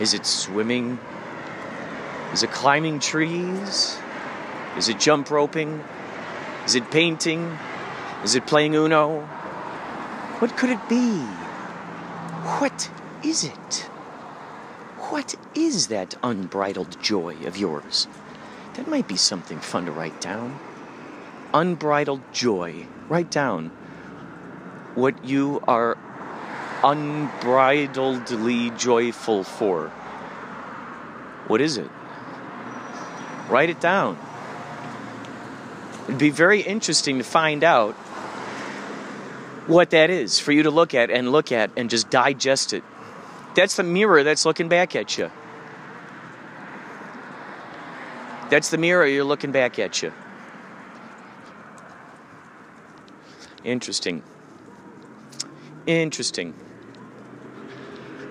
Is 0.00 0.14
it 0.14 0.24
swimming? 0.24 0.98
Is 2.32 2.42
it 2.42 2.50
climbing 2.52 3.00
trees? 3.00 3.98
Is 4.76 4.88
it 4.88 4.98
jump 4.98 5.30
roping? 5.30 5.82
Is 6.64 6.74
it 6.74 6.90
painting? 6.90 7.58
Is 8.24 8.34
it 8.34 8.46
playing 8.46 8.74
Uno? 8.74 9.20
What 10.40 10.56
could 10.56 10.70
it 10.70 10.88
be? 10.88 11.20
What 12.58 12.90
is 13.24 13.44
it? 13.44 13.88
What 15.10 15.34
is 15.54 15.88
that 15.88 16.14
unbridled 16.22 17.00
joy 17.02 17.36
of 17.46 17.56
yours? 17.56 18.08
That 18.74 18.88
might 18.88 19.06
be 19.06 19.16
something 19.16 19.60
fun 19.60 19.86
to 19.86 19.92
write 19.92 20.20
down. 20.20 20.58
Unbridled 21.52 22.22
joy. 22.32 22.86
Write 23.08 23.30
down 23.30 23.70
what 24.94 25.24
you 25.24 25.62
are 25.66 25.96
unbridledly 26.82 28.76
joyful 28.78 29.44
for. 29.44 29.88
What 31.46 31.60
is 31.60 31.76
it? 31.76 31.90
Write 33.48 33.70
it 33.70 33.80
down. 33.80 34.18
It'd 36.04 36.18
be 36.18 36.30
very 36.30 36.60
interesting 36.60 37.18
to 37.18 37.24
find 37.24 37.62
out 37.62 37.94
what 39.66 39.90
that 39.90 40.10
is 40.10 40.38
for 40.38 40.52
you 40.52 40.64
to 40.64 40.70
look 40.70 40.94
at 40.94 41.10
and 41.10 41.30
look 41.30 41.52
at 41.52 41.70
and 41.76 41.88
just 41.88 42.10
digest 42.10 42.72
it. 42.72 42.82
That's 43.54 43.76
the 43.76 43.82
mirror 43.82 44.24
that's 44.24 44.44
looking 44.44 44.68
back 44.68 44.96
at 44.96 45.16
you. 45.16 45.30
That's 48.50 48.70
the 48.70 48.78
mirror 48.78 49.06
you're 49.06 49.24
looking 49.24 49.52
back 49.52 49.78
at 49.78 50.02
you. 50.02 50.12
Interesting. 53.64 54.22
Interesting. 55.86 56.54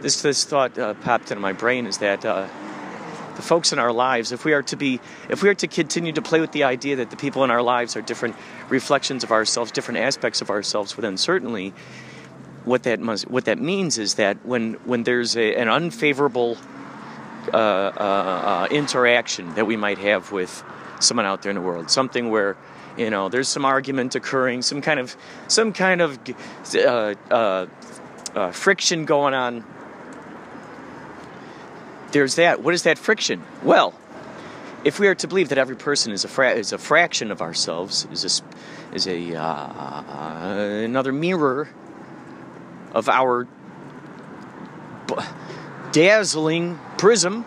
This 0.02 0.22
this 0.22 0.44
thought 0.44 0.78
uh, 0.78 0.94
popped 0.96 1.32
into 1.32 1.42
my 1.42 1.54
brain 1.54 1.86
is 1.86 2.00
that 2.00 2.26
uh, 2.26 2.48
the 3.36 3.42
folks 3.42 3.74
in 3.74 3.80
our 3.80 3.92
lives, 3.92 4.32
if 4.32 4.46
we 4.46 4.54
are 4.54 4.64
to 4.64 4.76
be, 4.76 5.00
if 5.30 5.44
we 5.44 5.50
are 5.50 5.56
to 5.56 5.68
continue 5.68 6.12
to 6.12 6.22
play 6.22 6.40
with 6.40 6.52
the 6.52 6.64
idea 6.64 6.98
that 6.98 7.10
the 7.10 7.18
people 7.18 7.44
in 7.44 7.52
our 7.52 7.62
lives 7.62 7.96
are 7.96 8.02
different 8.02 8.36
reflections 8.70 9.24
of 9.24 9.32
ourselves, 9.32 9.72
different 9.72 10.00
aspects 10.00 10.42
of 10.42 10.50
ourselves, 10.50 10.96
well 10.96 11.02
then 11.02 11.18
certainly 11.18 11.74
what 12.66 12.84
that 12.84 13.00
must, 13.00 13.30
what 13.30 13.46
that 13.46 13.60
means 13.60 13.98
is 13.98 14.16
that 14.16 14.46
when 14.46 14.74
when 14.86 15.04
there's 15.04 15.36
a, 15.36 15.56
an 15.56 15.68
unfavorable 15.68 16.58
uh, 17.54 17.58
uh, 17.58 17.58
uh, 17.58 18.68
interaction 18.70 19.54
that 19.56 19.66
we 19.66 19.76
might 19.76 19.98
have 19.98 20.32
with 20.32 20.64
someone 21.00 21.26
out 21.26 21.42
there 21.42 21.50
in 21.50 21.56
the 21.56 21.62
world, 21.62 21.90
something 21.90 22.30
where 22.30 22.56
you 22.98 23.10
know 23.10 23.30
there's 23.30 23.48
some 23.48 23.66
argument 23.66 24.16
occurring, 24.16 24.62
some 24.62 24.82
kind 24.82 25.00
of 25.00 25.16
some 25.48 25.74
kind 25.74 26.02
of 26.02 26.20
uh, 26.76 27.16
uh, 27.32 27.66
uh, 28.36 28.52
friction 28.52 29.06
going 29.06 29.34
on. 29.34 29.64
There's 32.12 32.36
that. 32.36 32.62
What 32.62 32.74
is 32.74 32.84
that 32.84 32.98
friction? 32.98 33.44
Well, 33.64 33.94
if 34.84 35.00
we 35.00 35.08
are 35.08 35.16
to 35.16 35.28
believe 35.28 35.50
that 35.50 35.58
every 35.58 35.76
person 35.76 36.12
is 36.12 36.26
a 36.26 36.28
fra- 36.28 36.54
is 36.54 36.74
a 36.74 36.78
fraction 36.78 37.32
of 37.32 37.42
ourselves, 37.42 38.08
is 38.12 38.26
a 38.26 38.96
is 38.96 39.08
a 39.08 39.34
another 40.84 41.12
mirror 41.12 41.70
of 42.94 43.08
our 43.08 43.48
b- 45.08 45.16
dazzling 45.92 46.80
prism, 46.98 47.46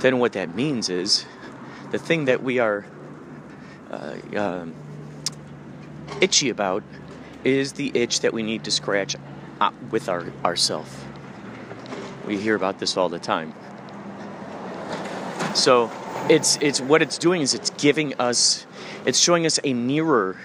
then 0.00 0.18
what 0.18 0.32
that 0.34 0.54
means 0.54 0.88
is 0.88 1.24
the 1.90 1.98
thing 1.98 2.26
that 2.26 2.42
we 2.42 2.58
are 2.58 2.84
uh, 3.90 4.16
um, 4.36 4.74
itchy 6.20 6.50
about 6.50 6.82
is 7.44 7.72
the 7.72 7.90
itch 7.94 8.20
that 8.20 8.32
we 8.32 8.42
need 8.42 8.64
to 8.64 8.70
scratch 8.70 9.16
uh, 9.60 9.70
with 9.90 10.08
our 10.08 10.26
ourself. 10.44 11.07
We 12.28 12.36
hear 12.36 12.54
about 12.54 12.78
this 12.78 12.98
all 12.98 13.08
the 13.08 13.18
time. 13.18 13.54
So 15.54 15.90
it's 16.28 16.58
it's 16.60 16.78
what 16.78 17.00
it's 17.00 17.16
doing 17.16 17.40
is 17.40 17.54
it's 17.54 17.70
giving 17.70 18.12
us 18.20 18.66
it's 19.06 19.18
showing 19.18 19.46
us 19.46 19.58
a 19.64 19.72
mirror 19.72 20.36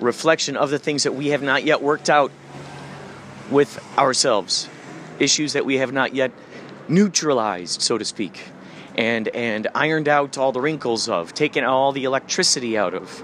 reflection 0.00 0.56
of 0.56 0.70
the 0.70 0.78
things 0.78 1.02
that 1.02 1.14
we 1.14 1.26
have 1.28 1.42
not 1.42 1.64
yet 1.64 1.82
worked 1.82 2.08
out 2.08 2.32
with 3.50 3.78
ourselves, 3.98 4.66
issues 5.18 5.52
that 5.52 5.66
we 5.66 5.76
have 5.76 5.92
not 5.92 6.14
yet 6.14 6.32
neutralized, 6.88 7.82
so 7.82 7.98
to 7.98 8.04
speak, 8.06 8.40
and 8.94 9.28
and 9.28 9.68
ironed 9.74 10.08
out 10.08 10.38
all 10.38 10.52
the 10.52 10.60
wrinkles 10.62 11.06
of, 11.06 11.34
taken 11.34 11.64
all 11.64 11.92
the 11.92 12.04
electricity 12.04 12.78
out 12.78 12.94
of. 12.94 13.22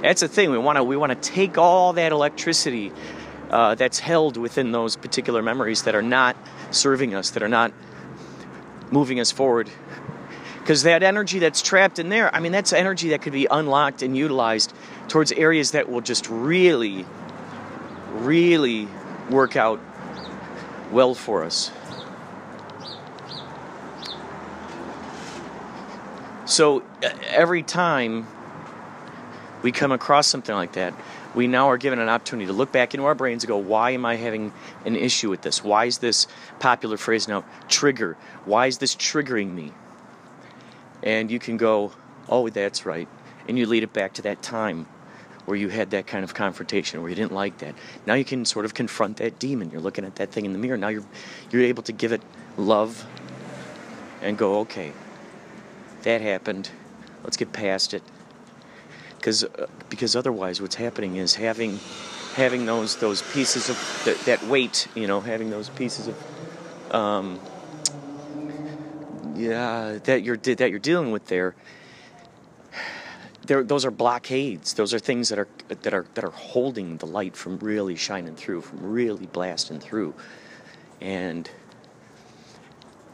That's 0.00 0.22
the 0.22 0.26
thing. 0.26 0.50
We 0.50 0.58
want 0.58 0.78
to 0.78 0.82
we 0.82 0.96
want 0.96 1.12
to 1.12 1.30
take 1.30 1.58
all 1.58 1.92
that 1.92 2.10
electricity 2.10 2.92
uh, 3.52 3.74
that's 3.76 4.00
held 4.00 4.36
within 4.36 4.72
those 4.72 4.96
particular 4.96 5.42
memories 5.42 5.82
that 5.82 5.94
are 5.94 6.02
not 6.02 6.36
serving 6.72 7.14
us, 7.14 7.30
that 7.30 7.42
are 7.42 7.48
not 7.48 7.72
moving 8.90 9.20
us 9.20 9.30
forward. 9.30 9.70
Because 10.58 10.84
that 10.84 11.02
energy 11.02 11.38
that's 11.38 11.60
trapped 11.60 11.98
in 11.98 12.08
there, 12.08 12.32
I 12.34 12.40
mean, 12.40 12.52
that's 12.52 12.72
energy 12.72 13.10
that 13.10 13.22
could 13.22 13.32
be 13.32 13.46
unlocked 13.50 14.02
and 14.02 14.16
utilized 14.16 14.72
towards 15.08 15.32
areas 15.32 15.72
that 15.72 15.90
will 15.90 16.00
just 16.00 16.28
really, 16.28 17.04
really 18.12 18.88
work 19.28 19.56
out 19.56 19.80
well 20.92 21.14
for 21.14 21.42
us. 21.42 21.72
So 26.44 26.84
every 27.28 27.62
time 27.62 28.26
we 29.62 29.72
come 29.72 29.90
across 29.90 30.26
something 30.26 30.54
like 30.54 30.72
that, 30.72 30.92
we 31.34 31.46
now 31.46 31.68
are 31.68 31.78
given 31.78 31.98
an 31.98 32.08
opportunity 32.08 32.46
to 32.46 32.52
look 32.52 32.72
back 32.72 32.94
into 32.94 33.06
our 33.06 33.14
brains 33.14 33.44
and 33.44 33.48
go, 33.48 33.56
why 33.56 33.90
am 33.90 34.04
I 34.04 34.16
having 34.16 34.52
an 34.84 34.96
issue 34.96 35.30
with 35.30 35.42
this? 35.42 35.64
Why 35.64 35.86
is 35.86 35.98
this 35.98 36.26
popular 36.58 36.96
phrase 36.96 37.28
now 37.28 37.44
trigger? 37.68 38.16
Why 38.44 38.66
is 38.66 38.78
this 38.78 38.94
triggering 38.94 39.52
me? 39.52 39.72
And 41.02 41.30
you 41.30 41.38
can 41.38 41.56
go, 41.56 41.92
oh, 42.28 42.48
that's 42.48 42.86
right. 42.86 43.08
And 43.48 43.58
you 43.58 43.66
lead 43.66 43.82
it 43.82 43.92
back 43.92 44.14
to 44.14 44.22
that 44.22 44.42
time 44.42 44.86
where 45.44 45.56
you 45.56 45.68
had 45.68 45.90
that 45.90 46.06
kind 46.06 46.22
of 46.22 46.34
confrontation 46.34 47.00
where 47.00 47.10
you 47.10 47.16
didn't 47.16 47.32
like 47.32 47.58
that. 47.58 47.74
Now 48.06 48.14
you 48.14 48.24
can 48.24 48.44
sort 48.44 48.64
of 48.64 48.74
confront 48.74 49.16
that 49.16 49.38
demon. 49.38 49.70
You're 49.70 49.80
looking 49.80 50.04
at 50.04 50.16
that 50.16 50.30
thing 50.30 50.44
in 50.44 50.52
the 50.52 50.58
mirror. 50.58 50.76
Now 50.76 50.88
you're 50.88 51.04
you're 51.50 51.62
able 51.62 51.82
to 51.84 51.92
give 51.92 52.12
it 52.12 52.22
love 52.56 53.04
and 54.20 54.38
go, 54.38 54.60
okay, 54.60 54.92
that 56.02 56.20
happened. 56.20 56.70
Let's 57.24 57.36
get 57.36 57.52
past 57.52 57.94
it. 57.94 58.02
Because 59.22 59.44
uh, 59.44 59.68
because 59.88 60.16
otherwise, 60.16 60.60
what's 60.60 60.74
happening 60.74 61.14
is 61.14 61.36
having 61.36 61.78
having 62.34 62.66
those 62.66 62.96
those 62.96 63.22
pieces 63.32 63.70
of 63.70 64.02
that, 64.04 64.18
that 64.22 64.44
weight, 64.48 64.88
you 64.96 65.06
know, 65.06 65.20
having 65.20 65.48
those 65.48 65.68
pieces 65.68 66.08
of 66.08 66.92
um, 66.92 67.38
yeah 69.36 69.98
that 70.02 70.24
you're 70.24 70.36
that 70.38 70.70
you're 70.70 70.80
dealing 70.80 71.12
with 71.12 71.28
there. 71.28 71.54
There, 73.46 73.62
those 73.62 73.84
are 73.84 73.92
blockades. 73.92 74.74
Those 74.74 74.92
are 74.92 74.98
things 74.98 75.28
that 75.28 75.38
are 75.38 75.48
that 75.68 75.94
are 75.94 76.06
that 76.14 76.24
are 76.24 76.30
holding 76.30 76.96
the 76.96 77.06
light 77.06 77.36
from 77.36 77.60
really 77.60 77.94
shining 77.94 78.34
through, 78.34 78.62
from 78.62 78.82
really 78.82 79.26
blasting 79.26 79.78
through, 79.78 80.14
and 81.00 81.48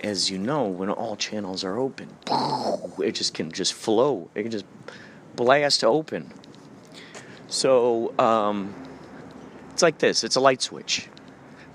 as 0.01 0.31
you 0.31 0.39
know, 0.39 0.65
when 0.65 0.89
all 0.89 1.17
channels 1.17 1.65
are 1.65 1.77
open, 1.77 2.09
it 2.99 3.13
just 3.13 3.35
can 3.35 3.53
just 3.53 3.75
flow. 3.75 4.31
It 4.35 4.45
can 4.45 4.51
just 4.53 4.65
blast 5.39 5.85
open. 5.85 6.31
So 7.47 8.13
um, 8.19 8.75
it's 9.71 9.83
like 9.83 9.99
this. 9.99 10.25
It's 10.25 10.35
a 10.35 10.41
light 10.41 10.61
switch, 10.61 11.09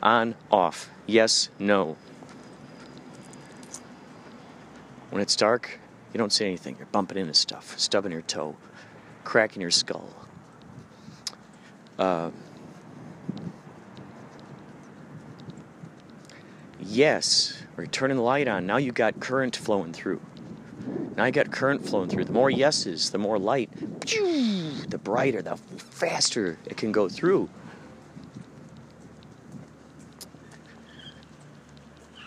on, 0.04 0.36
off, 0.52 0.90
yes, 1.08 1.50
no. 1.58 1.96
When 5.10 5.22
it's 5.22 5.36
dark, 5.38 5.80
you 6.12 6.18
don't 6.18 6.34
see 6.34 6.46
anything. 6.46 6.76
You're 6.78 6.88
bumping 6.88 7.18
into 7.18 7.34
stuff, 7.34 7.80
stubbing 7.80 8.12
your 8.12 8.22
toe, 8.22 8.58
cracking 9.24 9.62
your 9.62 9.72
skull. 9.72 10.10
Uh, 11.98 12.32
yes, 16.82 17.64
or 17.78 17.86
turning 17.86 18.18
the 18.18 18.24
light 18.24 18.50
on. 18.50 18.66
Now 18.66 18.78
you've 18.78 18.96
got 18.96 19.22
current 19.22 19.56
flowing 19.56 19.94
through. 19.94 20.20
Now 21.16 21.24
I 21.24 21.32
got 21.32 21.52
current 21.52 21.86
flowing 21.86 22.10
through. 22.10 22.26
The 22.26 22.34
more 22.34 22.50
yeses, 22.50 23.12
the 23.12 23.18
more 23.18 23.38
light, 23.38 23.70
the 24.02 25.00
brighter, 25.04 25.42
the 25.42 25.58
faster 25.58 26.58
it 26.66 26.78
can 26.78 26.92
go 26.92 27.08
through. 27.08 27.50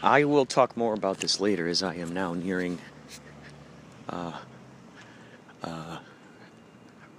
I 0.03 0.25
will 0.25 0.47
talk 0.47 0.77
more 0.77 0.95
about 0.95 1.19
this 1.19 1.41
later 1.41 1.67
as 1.67 1.83
I 1.83 1.95
am 1.97 2.13
now 2.13 2.33
nearing. 2.33 2.79
Uh, 4.09 4.33
uh, 5.65 5.99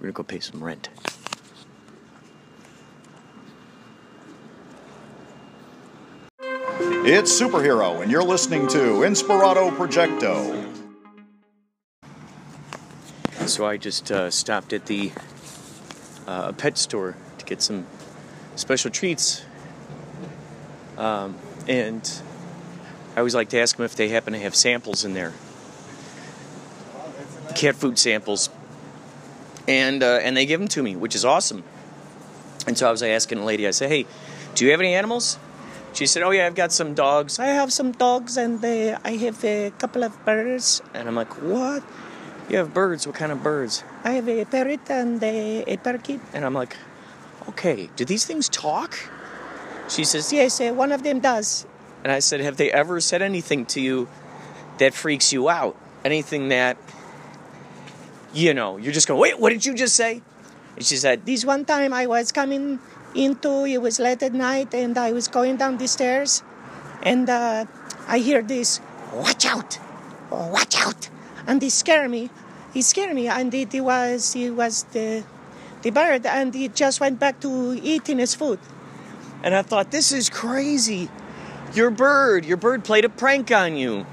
we're 0.00 0.06
gonna 0.06 0.12
go 0.12 0.22
pay 0.22 0.40
some 0.40 0.64
rent. 0.64 0.88
It's 6.80 7.40
Superhero, 7.40 8.02
and 8.02 8.10
you're 8.10 8.22
listening 8.22 8.68
to 8.68 8.78
Inspirato 8.78 9.74
Projecto. 9.76 10.67
So 13.48 13.66
I 13.66 13.76
just 13.76 14.12
uh, 14.12 14.30
stopped 14.30 14.72
at 14.72 14.86
the 14.86 15.10
uh, 16.26 16.52
pet 16.52 16.76
store 16.76 17.16
to 17.38 17.44
get 17.44 17.62
some 17.62 17.86
special 18.56 18.90
treats. 18.90 19.44
Um, 20.96 21.36
and 21.66 22.08
I 23.16 23.18
always 23.18 23.34
like 23.34 23.48
to 23.50 23.58
ask 23.58 23.76
them 23.76 23.84
if 23.84 23.96
they 23.96 24.08
happen 24.08 24.32
to 24.34 24.38
have 24.38 24.54
samples 24.54 25.04
in 25.04 25.14
there 25.14 25.32
cat 27.54 27.74
food 27.74 27.98
samples. 27.98 28.50
And, 29.66 30.02
uh, 30.02 30.20
and 30.22 30.36
they 30.36 30.46
give 30.46 30.60
them 30.60 30.68
to 30.68 30.82
me, 30.82 30.94
which 30.94 31.14
is 31.14 31.24
awesome. 31.24 31.64
And 32.66 32.78
so 32.78 32.86
I 32.86 32.90
was 32.90 33.02
asking 33.02 33.38
a 33.38 33.44
lady, 33.44 33.66
I 33.66 33.72
said, 33.72 33.90
hey, 33.90 34.06
do 34.54 34.64
you 34.64 34.70
have 34.70 34.80
any 34.80 34.94
animals? 34.94 35.38
She 35.94 36.06
said, 36.06 36.22
"Oh 36.22 36.30
yeah, 36.30 36.46
I've 36.46 36.54
got 36.54 36.70
some 36.70 36.94
dogs. 36.94 37.38
I 37.38 37.46
have 37.46 37.72
some 37.72 37.92
dogs, 37.92 38.36
and 38.36 38.62
uh, 38.62 38.98
I 39.04 39.12
have 39.16 39.42
a 39.42 39.72
couple 39.78 40.04
of 40.04 40.12
birds." 40.24 40.82
And 40.92 41.08
I'm 41.08 41.14
like, 41.14 41.42
"What? 41.42 41.82
You 42.48 42.58
have 42.58 42.72
birds? 42.72 43.06
What 43.06 43.16
kind 43.16 43.32
of 43.32 43.42
birds?" 43.42 43.84
I 44.04 44.12
have 44.12 44.28
a 44.28 44.44
parrot 44.44 44.90
and 44.90 45.22
a, 45.22 45.64
a 45.66 45.76
parakeet. 45.76 46.20
And 46.32 46.44
I'm 46.44 46.54
like, 46.54 46.76
"Okay, 47.50 47.90
do 47.96 48.04
these 48.04 48.24
things 48.24 48.48
talk?" 48.48 48.98
She 49.88 50.04
says, 50.04 50.32
"Yes, 50.32 50.60
uh, 50.60 50.72
one 50.72 50.92
of 50.92 51.02
them 51.02 51.20
does." 51.20 51.66
And 52.04 52.12
I 52.12 52.20
said, 52.20 52.40
"Have 52.40 52.56
they 52.56 52.70
ever 52.72 53.00
said 53.00 53.22
anything 53.22 53.66
to 53.74 53.80
you 53.80 54.08
that 54.78 54.94
freaks 54.94 55.32
you 55.32 55.48
out? 55.48 55.76
Anything 56.04 56.48
that 56.48 56.76
you 58.32 58.54
know 58.54 58.76
you're 58.76 58.92
just 58.92 59.08
going, 59.08 59.20
wait, 59.20 59.38
what 59.38 59.50
did 59.50 59.66
you 59.66 59.74
just 59.74 59.96
say?" 59.96 60.22
And 60.76 60.84
she 60.84 60.96
said, 60.96 61.26
"This 61.26 61.44
one 61.44 61.64
time 61.64 61.92
I 61.92 62.06
was 62.06 62.32
coming." 62.32 62.78
into 63.14 63.64
it 63.64 63.80
was 63.80 63.98
late 63.98 64.22
at 64.22 64.32
night 64.32 64.74
and 64.74 64.96
i 64.98 65.12
was 65.12 65.28
going 65.28 65.56
down 65.56 65.78
the 65.78 65.88
stairs 65.88 66.42
and 67.02 67.28
uh, 67.28 67.64
i 68.06 68.18
hear 68.18 68.42
this 68.42 68.80
watch 69.14 69.46
out 69.46 69.78
watch 70.30 70.76
out 70.76 71.08
and 71.48 71.62
it 71.62 71.72
scared 71.72 72.10
me. 72.10 72.30
He 72.74 72.82
scared 72.82 73.16
me. 73.16 73.26
And 73.26 73.52
it, 73.52 73.74
it 73.74 73.80
was 73.80 74.36
it 74.36 74.50
was 74.50 74.84
the 74.92 75.24
the 75.82 75.90
bird 75.90 76.26
and 76.26 76.54
he 76.54 76.68
just 76.68 77.00
went 77.00 77.18
back 77.18 77.40
to 77.40 77.80
eating 77.82 78.18
his 78.18 78.36
food. 78.36 78.60
And 79.42 79.54
i 79.54 79.62
thought 79.62 79.90
this 79.90 80.12
is 80.12 80.28
crazy. 80.28 81.08
Your 81.74 81.90
bird 81.90 82.44
your 82.44 82.58
bird 82.58 82.84
played 82.84 83.04
a 83.04 83.08
prank 83.08 83.50
on 83.50 83.76
you. 83.76 84.06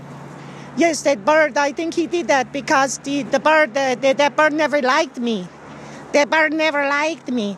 Yes 0.78 1.04
that 1.04 1.24
bird 1.26 1.58
i 1.58 1.72
think 1.72 1.94
he 1.94 2.08
did 2.08 2.28
that 2.28 2.52
because 2.52 2.98
the, 3.00 3.24
the 3.24 3.40
bird 3.40 3.78
uh, 3.78 3.96
the, 3.96 4.14
that 4.14 4.36
bird 4.36 4.54
never 4.54 4.82
liked 4.82 5.20
me. 5.20 5.48
That 6.14 6.30
bird 6.30 6.54
never 6.54 6.88
liked 6.88 7.30
me. 7.30 7.58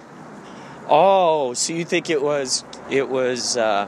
Oh, 0.90 1.54
so 1.54 1.74
you 1.74 1.86
think 1.86 2.10
it 2.10 2.22
was 2.22 2.64
it 2.90 3.10
was 3.10 3.58
uh, 3.58 3.88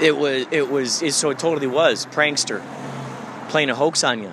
it 0.00 0.16
was 0.16 0.46
it 0.50 0.70
was 0.70 1.02
it, 1.02 1.14
so 1.14 1.30
it 1.30 1.38
totally 1.38 1.66
was 1.66 2.06
prankster 2.06 2.62
playing 3.48 3.70
a 3.70 3.74
hoax 3.74 4.04
on 4.04 4.22
you. 4.22 4.32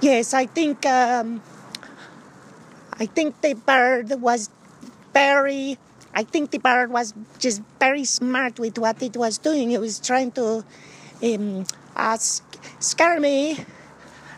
Yes, 0.00 0.34
I 0.34 0.46
think 0.46 0.84
um, 0.86 1.42
I 2.92 3.06
think 3.06 3.40
the 3.40 3.54
bird 3.54 4.10
was 4.20 4.50
very 5.12 5.78
I 6.14 6.22
think 6.22 6.50
the 6.50 6.58
bird 6.58 6.90
was 6.90 7.14
just 7.38 7.62
very 7.80 8.04
smart 8.04 8.58
with 8.58 8.78
what 8.78 9.02
it 9.02 9.16
was 9.16 9.38
doing. 9.38 9.72
It 9.72 9.80
was 9.80 9.98
trying 9.98 10.30
to 10.32 10.64
um, 11.22 11.64
uh, 11.96 12.16
scare 12.78 13.18
me 13.18 13.58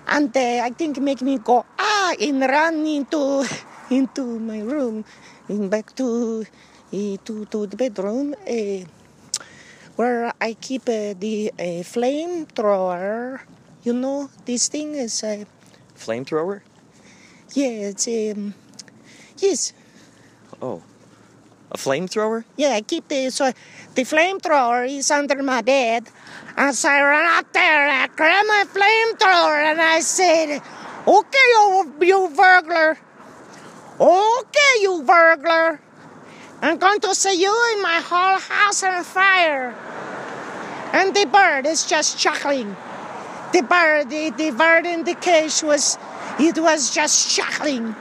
and 0.06 0.34
uh, 0.36 0.60
I 0.62 0.70
think 0.70 1.00
make 1.00 1.20
me 1.20 1.38
go 1.38 1.64
ah 1.78 2.14
and 2.20 2.40
run 2.40 2.86
into 2.86 3.44
into 3.90 4.38
my 4.38 4.60
room, 4.60 5.04
and 5.48 5.70
back 5.70 5.94
to 5.96 6.46
uh, 6.92 7.16
to 7.24 7.44
to 7.46 7.66
the 7.66 7.76
bedroom 7.76 8.34
uh, 8.46 8.80
where 9.96 10.32
I 10.40 10.54
keep 10.54 10.82
uh, 10.82 11.14
the 11.18 11.52
uh, 11.58 11.82
flamethrower. 11.82 13.40
You 13.82 13.92
know, 13.92 14.30
this 14.44 14.68
thing 14.68 14.94
is 14.94 15.22
a 15.24 15.46
flamethrower. 15.96 16.60
Yeah, 17.54 17.90
it's 17.92 18.06
um, 18.06 18.54
yes. 19.38 19.72
Oh, 20.60 20.82
a 21.70 21.76
flamethrower? 21.76 22.44
Yeah, 22.56 22.70
I 22.70 22.80
keep 22.82 23.08
the 23.08 23.30
so 23.30 23.52
the 23.94 24.02
flamethrower 24.02 24.88
is 24.88 25.10
under 25.10 25.42
my 25.42 25.62
bed. 25.62 26.08
And 26.56 26.74
so 26.74 26.88
I 26.88 27.02
ran 27.02 27.26
out 27.26 27.52
there 27.52 27.88
and 27.88 27.92
I 27.92 28.14
grabbed 28.14 28.48
my 28.48 28.64
flamethrower 28.68 29.72
and 29.72 29.80
I 29.80 30.00
said, 30.00 30.60
Okay, 31.06 31.46
you, 31.54 31.94
you 32.00 32.32
burglar. 32.34 32.98
Okay, 34.00 34.72
you 34.80 35.02
burglar. 35.06 35.80
I'm 36.66 36.78
going 36.78 36.98
to 36.98 37.14
set 37.14 37.36
you 37.36 37.54
in 37.74 37.80
my 37.80 38.00
whole 38.04 38.40
house 38.40 38.82
on 38.82 39.04
fire. 39.04 39.72
And 40.92 41.14
the 41.14 41.24
bird 41.26 41.64
is 41.64 41.86
just 41.86 42.18
chuckling. 42.18 42.74
The 43.52 43.62
bird, 43.62 44.10
the, 44.10 44.30
the 44.30 44.50
bird 44.50 44.84
in 44.84 45.04
the 45.04 45.14
cage 45.14 45.62
was, 45.62 45.96
it 46.40 46.58
was 46.58 46.92
just 46.92 47.30
chuckling. 47.30 47.94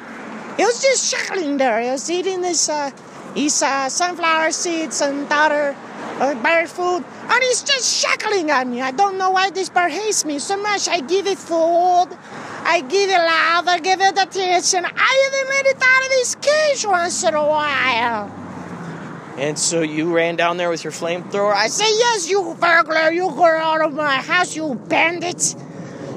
It 0.58 0.66
was 0.66 0.82
just 0.82 1.12
chuckling 1.12 1.58
there. 1.58 1.80
It 1.80 1.92
was 1.92 2.10
eating 2.10 2.44
his, 2.44 2.68
uh, 2.68 2.90
his 3.36 3.62
uh, 3.62 3.88
sunflower 3.88 4.50
seeds 4.50 5.00
and 5.00 5.28
other 5.30 5.76
uh, 6.20 6.34
bird 6.42 6.68
food. 6.68 7.06
And 7.30 7.44
he's 7.44 7.62
just 7.62 8.02
chuckling 8.02 8.50
at 8.50 8.66
me. 8.66 8.82
I 8.82 8.90
don't 8.90 9.20
know 9.20 9.30
why 9.30 9.52
this 9.52 9.70
bird 9.70 9.92
hates 9.92 10.26
me 10.26 10.40
so 10.40 10.58
much. 10.58 10.90
I 10.90 11.02
give 11.02 11.28
it 11.28 11.38
food. 11.38 12.08
I 12.64 12.82
give 12.82 13.12
it 13.12 13.14
love. 13.14 13.68
I 13.68 13.78
give 13.80 14.02
it 14.02 14.18
attention. 14.18 14.86
I 14.88 15.30
even 15.30 15.50
let 15.54 15.66
it 15.68 15.84
out 15.84 16.04
of 16.04 16.10
this 16.10 16.34
cage 16.42 16.84
once 16.88 17.24
in 17.24 17.36
a 17.36 17.46
while. 17.46 18.45
And 19.38 19.60
so 19.60 19.82
you 19.82 20.14
ran 20.16 20.38
down 20.38 20.58
there 20.58 20.70
with 20.70 20.84
your 20.84 20.94
flamethrower? 20.94 21.54
I 21.54 21.68
say, 21.68 21.86
yes, 21.86 22.30
you 22.30 22.56
burglar. 22.60 23.12
You 23.12 23.30
go 23.30 23.44
out 23.46 23.82
of 23.82 23.94
my 23.94 24.16
house, 24.16 24.56
you 24.56 24.76
bandit. 24.76 25.56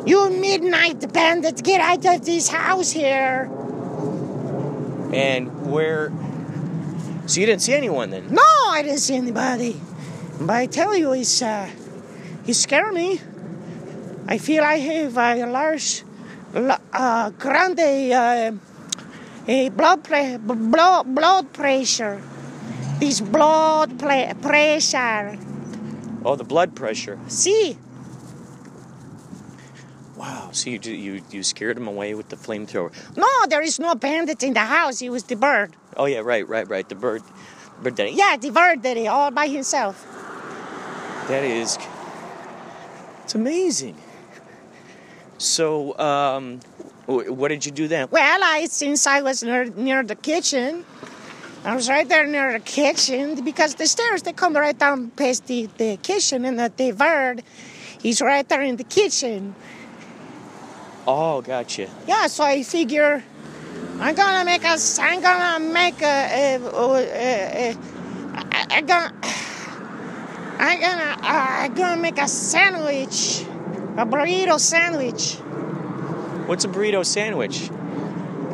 You 0.06 0.30
midnight 0.30 1.12
bandit. 1.12 1.62
Get 1.64 1.80
out 1.80 2.04
of 2.06 2.24
this 2.24 2.48
house 2.48 2.92
here. 2.92 3.50
And 5.12 5.70
where... 5.70 6.12
So 7.26 7.40
you 7.40 7.46
didn't 7.46 7.62
see 7.62 7.74
anyone 7.74 8.10
then? 8.10 8.32
No, 8.32 8.42
I 8.70 8.82
didn't 8.82 9.00
see 9.00 9.16
anybody. 9.16 9.80
But 10.40 10.56
I 10.56 10.66
tell 10.66 10.96
you, 10.96 11.12
it's 11.12 11.42
uh, 11.42 11.68
It 12.46 12.54
scared 12.54 12.94
me. 12.94 13.20
I 14.26 14.38
feel 14.38 14.62
I 14.62 14.76
have 14.76 15.16
a 15.18 15.46
large, 15.46 16.04
uh, 16.54 17.30
grande 17.30 18.12
uh, 18.12 18.52
a 19.48 19.68
blood, 19.70 20.04
pre- 20.04 20.36
blood, 20.36 21.14
blood 21.14 21.52
pressure. 21.52 22.22
This 22.98 23.20
blood 23.20 23.98
pre- 23.98 24.32
pressure. 24.42 25.38
Oh, 26.24 26.34
the 26.34 26.44
blood 26.44 26.74
pressure. 26.74 27.18
See? 27.28 27.78
Wow. 30.16 30.50
So 30.52 30.70
you 30.70 30.80
you 30.82 31.22
you 31.30 31.42
scared 31.44 31.76
him 31.76 31.86
away 31.86 32.14
with 32.14 32.28
the 32.28 32.36
flamethrower? 32.36 32.90
No, 33.16 33.28
there 33.48 33.62
is 33.62 33.78
no 33.78 33.94
bandit 33.94 34.42
in 34.42 34.52
the 34.54 34.66
house. 34.66 35.00
It 35.00 35.10
was 35.10 35.22
the 35.24 35.36
bird. 35.36 35.76
Oh 35.96 36.06
yeah, 36.06 36.20
right, 36.20 36.46
right, 36.48 36.68
right. 36.68 36.88
The 36.88 36.96
bird, 36.96 37.22
bird 37.82 37.94
daddy. 37.94 38.12
Yeah, 38.12 38.36
the 38.36 38.50
bird 38.50 38.84
it 38.84 39.06
all 39.06 39.30
by 39.30 39.46
himself. 39.46 40.04
That 41.28 41.44
is. 41.44 41.78
It's 43.22 43.34
amazing. 43.34 43.94
So, 45.36 45.96
um, 45.98 46.58
what 47.06 47.48
did 47.48 47.64
you 47.64 47.70
do 47.70 47.86
then? 47.86 48.08
Well, 48.10 48.40
I 48.42 48.66
since 48.66 49.06
I 49.06 49.22
was 49.22 49.44
near, 49.44 49.66
near 49.66 50.02
the 50.02 50.16
kitchen, 50.16 50.84
I 51.64 51.74
was 51.74 51.88
right 51.88 52.08
there 52.08 52.26
near 52.26 52.52
the 52.52 52.60
kitchen 52.60 53.44
because 53.44 53.74
the 53.74 53.86
stairs 53.86 54.22
they 54.22 54.32
come 54.32 54.54
right 54.54 54.78
down 54.78 55.10
past 55.10 55.46
the, 55.46 55.68
the 55.76 55.96
kitchen, 56.02 56.44
and 56.44 56.58
the, 56.58 56.94
bird, 56.96 57.42
he's 58.00 58.22
right 58.22 58.48
there 58.48 58.62
in 58.62 58.76
the 58.76 58.84
kitchen. 58.84 59.54
Oh, 61.06 61.42
gotcha. 61.42 61.88
Yeah, 62.06 62.26
so 62.28 62.44
I 62.44 62.62
figure 62.62 63.24
I'm 63.98 64.14
gonna 64.14 64.44
make 64.44 64.62
a, 64.62 64.76
I'm 65.00 65.20
gonna 65.20 65.72
make 65.72 66.00
a, 66.02 66.06
a, 66.06 66.60
a, 66.60 66.92
a, 66.94 67.72
a 67.72 67.76
I, 68.34 68.66
I 68.70 68.80
gonna, 68.82 69.12
I'm 70.58 70.80
gonna, 70.80 71.16
uh, 71.20 71.46
I'm 71.64 71.74
gonna 71.74 72.00
make 72.00 72.18
a 72.18 72.28
sandwich, 72.28 73.42
a 73.96 74.06
burrito 74.06 74.60
sandwich. 74.60 75.34
What's 76.46 76.64
a 76.64 76.68
burrito 76.68 77.04
sandwich? 77.04 77.68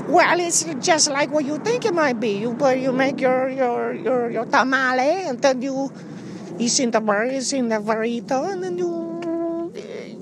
Well, 0.06 0.38
it's 0.40 0.64
just 0.80 1.10
like 1.10 1.30
what 1.30 1.44
you 1.44 1.58
think 1.58 1.84
it 1.84 1.94
might 1.94 2.20
be. 2.20 2.38
You 2.38 2.54
put, 2.54 2.78
you 2.78 2.92
make 2.92 3.20
your 3.20 3.48
your 3.48 3.94
your, 3.94 4.30
your 4.30 4.44
tamale, 4.46 5.28
and 5.28 5.40
then 5.40 5.62
you 5.62 5.90
it's 6.58 6.78
in 6.78 6.90
the 6.90 7.00
it's 7.32 7.52
in 7.52 7.68
the 7.68 7.76
burrito, 7.80 8.52
and 8.52 8.62
then 8.62 8.78
you 8.78 8.90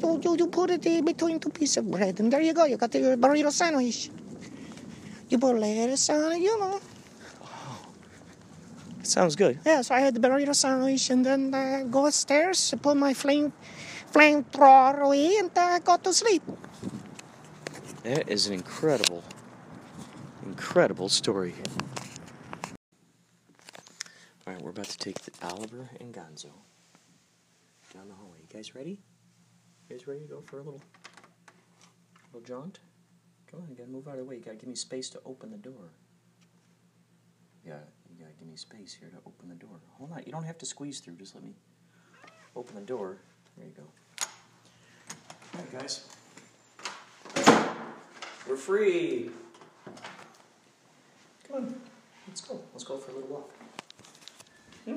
you, 0.00 0.20
you, 0.22 0.36
you 0.38 0.46
put 0.46 0.70
it 0.70 0.86
in 0.86 1.04
between 1.04 1.38
two 1.40 1.50
pieces 1.50 1.78
of 1.78 1.90
bread, 1.90 2.18
and 2.20 2.32
there 2.32 2.40
you 2.40 2.52
go. 2.54 2.64
You 2.64 2.76
got 2.76 2.94
your 2.94 3.16
burrito 3.16 3.50
sandwich. 3.50 4.10
You 5.28 5.38
put 5.38 5.58
lettuce 5.58 6.10
on 6.10 6.32
it, 6.32 6.42
you 6.42 6.58
know. 6.58 6.80
Sounds 9.02 9.34
good. 9.34 9.58
Yeah, 9.66 9.82
so 9.82 9.94
I 9.94 10.00
had 10.00 10.14
the 10.14 10.20
burrito 10.20 10.54
sandwich, 10.54 11.10
and 11.10 11.26
then 11.26 11.52
uh, 11.52 11.82
go 11.90 12.06
upstairs, 12.06 12.72
put 12.80 12.96
my 12.96 13.14
flame 13.14 13.52
flamethrower 14.12 15.00
away, 15.00 15.36
and 15.38 15.50
uh, 15.56 15.78
go 15.80 15.96
to 15.96 16.12
sleep. 16.12 16.42
That 18.04 18.28
is 18.28 18.46
an 18.46 18.54
incredible, 18.54 19.22
incredible 20.62 21.08
story. 21.08 21.54
All 24.46 24.52
right, 24.54 24.62
we're 24.62 24.70
about 24.70 24.84
to 24.84 24.96
take 24.96 25.20
the 25.20 25.32
Oliver 25.44 25.90
and 26.00 26.14
Gonzo 26.14 26.52
down 27.92 28.06
the 28.08 28.14
hallway. 28.14 28.38
You 28.42 28.46
guys 28.48 28.72
ready? 28.72 29.00
You 29.88 29.96
guys 29.96 30.06
ready 30.06 30.20
to 30.20 30.26
go 30.26 30.40
for 30.40 30.60
a 30.60 30.62
little, 30.62 30.80
little 32.32 32.46
jaunt? 32.46 32.78
Come 33.50 33.62
on, 33.62 33.70
you 33.70 33.74
gotta 33.74 33.90
move 33.90 34.06
out 34.06 34.12
of 34.12 34.18
the 34.18 34.24
way. 34.24 34.36
You 34.36 34.40
gotta 34.40 34.56
give 34.56 34.68
me 34.68 34.76
space 34.76 35.10
to 35.10 35.20
open 35.26 35.50
the 35.50 35.58
door. 35.58 35.90
Yeah, 37.66 37.80
you 38.08 38.20
gotta 38.20 38.36
give 38.38 38.46
me 38.46 38.54
space 38.54 38.94
here 38.94 39.08
to 39.08 39.18
open 39.26 39.48
the 39.48 39.56
door. 39.56 39.80
Hold 39.98 40.12
on, 40.12 40.22
you 40.24 40.30
don't 40.30 40.44
have 40.44 40.58
to 40.58 40.66
squeeze 40.66 41.00
through. 41.00 41.16
Just 41.16 41.34
let 41.34 41.42
me 41.42 41.56
open 42.54 42.76
the 42.76 42.82
door. 42.82 43.18
There 43.56 43.66
you 43.66 43.72
go. 43.72 43.82
All 45.54 45.60
right, 45.60 45.72
guys. 45.72 46.06
We're 48.48 48.56
free. 48.56 49.30
Come 51.52 51.64
on, 51.66 51.74
let's 52.26 52.40
go. 52.40 52.58
Let's 52.72 52.84
go 52.84 52.96
for 52.96 53.10
a 53.10 53.14
little 53.14 53.28
walk. 53.28 53.50
Hmm? 54.86 54.96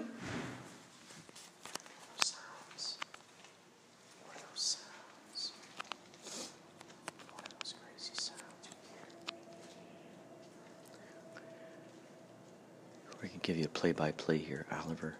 Sounds. 2.15 2.97
What 4.25 4.37
are 4.37 4.39
those 4.53 4.77
sounds? 4.77 5.51
What 7.33 7.43
are 7.45 7.51
those 7.59 7.73
crazy 7.73 8.13
sounds 8.13 8.39
we 8.63 8.75
hear? 8.87 9.05
We 13.21 13.27
can 13.27 13.39
give 13.43 13.57
you 13.57 13.65
a 13.65 13.67
play-by-play 13.67 14.37
here, 14.37 14.65
Oliver. 14.71 15.15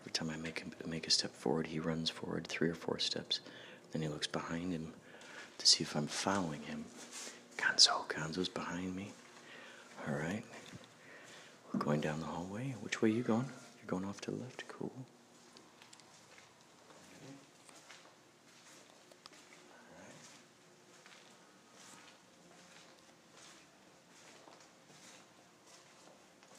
Every 0.00 0.12
time 0.12 0.28
I 0.30 0.36
make 0.38 0.58
him 0.58 0.72
make 0.86 1.06
a 1.06 1.10
step 1.10 1.30
forward, 1.30 1.68
he 1.68 1.78
runs 1.78 2.10
forward 2.10 2.48
three 2.48 2.68
or 2.68 2.74
four 2.74 2.98
steps. 2.98 3.38
Then 3.92 4.02
he 4.02 4.08
looks 4.08 4.26
behind 4.26 4.72
him 4.72 4.92
to 5.58 5.66
see 5.68 5.84
if 5.84 5.94
I'm 5.94 6.08
following 6.08 6.62
him. 6.62 6.84
Gonzo, 7.56 8.08
Gonzo's 8.08 8.48
behind 8.48 8.96
me. 8.96 9.12
All 10.08 10.14
right. 10.14 10.42
We're 11.72 11.80
going 11.80 12.00
down 12.00 12.20
the 12.20 12.26
hallway. 12.26 12.74
Which 12.80 13.02
way 13.02 13.10
are 13.10 13.12
you 13.12 13.22
going? 13.22 13.44
You're 13.78 13.88
going 13.88 14.06
off 14.06 14.22
to 14.22 14.30
the 14.30 14.38
left. 14.38 14.64
Cool. 14.68 14.90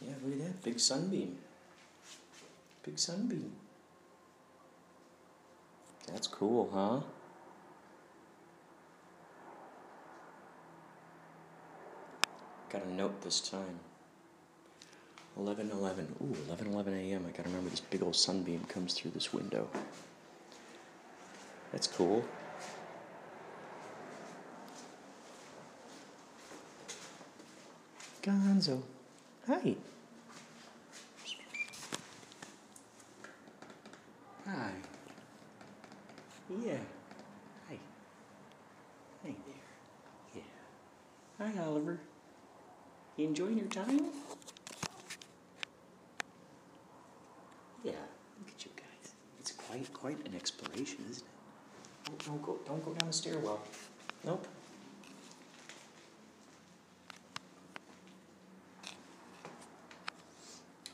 Yeah, 0.01 0.13
look 0.23 0.33
at 0.33 0.39
that. 0.39 0.63
Big 0.63 0.79
sunbeam. 0.79 1.37
Big 2.83 2.99
sunbeam. 2.99 3.51
That's 6.07 6.27
cool, 6.27 6.69
huh? 6.71 7.01
Got 12.71 12.85
a 12.85 12.93
note 12.93 13.21
this 13.21 13.41
time. 13.41 13.79
11 15.37 15.71
11. 15.71 16.15
Ooh, 16.21 16.35
11 16.47 16.67
11 16.67 16.93
a.m. 16.93 17.25
I 17.27 17.31
gotta 17.31 17.49
remember 17.49 17.69
this 17.69 17.79
big 17.79 18.03
old 18.03 18.15
sunbeam 18.15 18.63
comes 18.67 18.93
through 18.93 19.11
this 19.11 19.33
window. 19.33 19.67
That's 21.71 21.87
cool. 21.87 22.23
Gonzo. 28.21 28.81
Hi. 29.47 29.75
Hi. 34.45 34.71
Yeah. 36.49 36.73
Hi. 37.67 37.79
Hey 39.23 39.35
there. 39.45 40.35
Yeah. 40.35 40.41
Hi, 41.39 41.63
Oliver. 41.65 41.99
You 43.75 43.81
enjoying 43.81 43.99
your 43.99 44.07
time? 44.07 44.11
Yeah. 47.83 47.91
Look 48.39 48.49
at 48.55 48.65
you 48.65 48.71
guys. 48.75 49.13
It's 49.39 49.51
quite 49.51 49.93
quite 49.93 50.17
an 50.27 50.35
exploration, 50.35 51.05
isn't 51.09 51.23
it? 51.23 52.05
Don't, 52.05 52.25
don't 52.25 52.41
go 52.41 52.59
don't 52.65 52.83
go 52.83 52.91
down 52.93 53.07
the 53.07 53.13
stairwell. 53.13 53.61
Nope. 54.25 54.47
I 58.85 58.87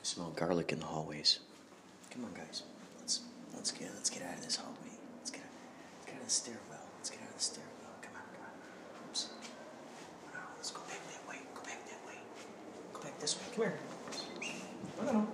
smell 0.03 0.31
garlic 0.35 0.71
in 0.71 0.79
the 0.79 0.85
hallways. 0.85 1.39
Come 2.11 2.25
on, 2.25 2.33
guys. 2.33 2.63
Let's 2.99 3.21
let's 3.53 3.71
get 3.71 3.89
let's 3.95 4.09
get 4.09 4.23
out 4.23 4.35
of 4.35 4.43
this 4.43 4.55
hallway. 4.57 4.77
Let's 5.17 5.31
get 5.31 5.41
let's 5.99 6.05
get 6.05 6.15
out 6.15 6.21
of 6.21 6.27
the 6.27 6.31
stairwell. 6.33 6.85
Let's 6.97 7.09
get 7.09 7.21
out 7.21 7.29
of 7.29 7.35
the 7.37 7.43
stairwell. 7.43 7.95
Come 8.01 8.13
on, 8.15 8.27
come 8.33 8.43
on. 8.43 9.09
Oops. 9.09 9.29
Oh, 10.33 10.39
let's 10.57 10.71
go 10.71 10.81
back 10.87 10.99
that 11.11 11.29
way. 11.29 11.39
Go 11.55 11.61
back 11.63 11.79
that 11.89 12.01
way. 12.07 12.19
Go 12.93 12.99
back 13.01 13.14
this 13.25 13.37
way. 13.37 13.43
Come 13.55 13.63
here. 13.63 13.73
No, 14.99 15.05
no, 15.05 15.11
no. 15.11 15.27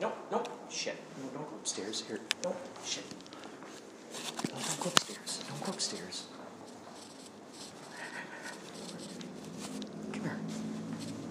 No, 0.00 0.12
no. 0.32 0.44
Shit. 0.70 0.96
No, 1.20 1.28
don't 1.38 1.50
go 1.50 1.56
upstairs. 1.56 2.02
Here. 2.06 2.20
No. 2.42 2.56
Shit. 2.82 3.04
No, 4.48 4.54
don't 4.54 4.80
go 4.80 4.88
upstairs. 4.88 5.44
Don't 5.46 5.64
go 5.64 5.72
upstairs. 5.72 6.26
Come 10.12 10.22
here. 10.22 10.38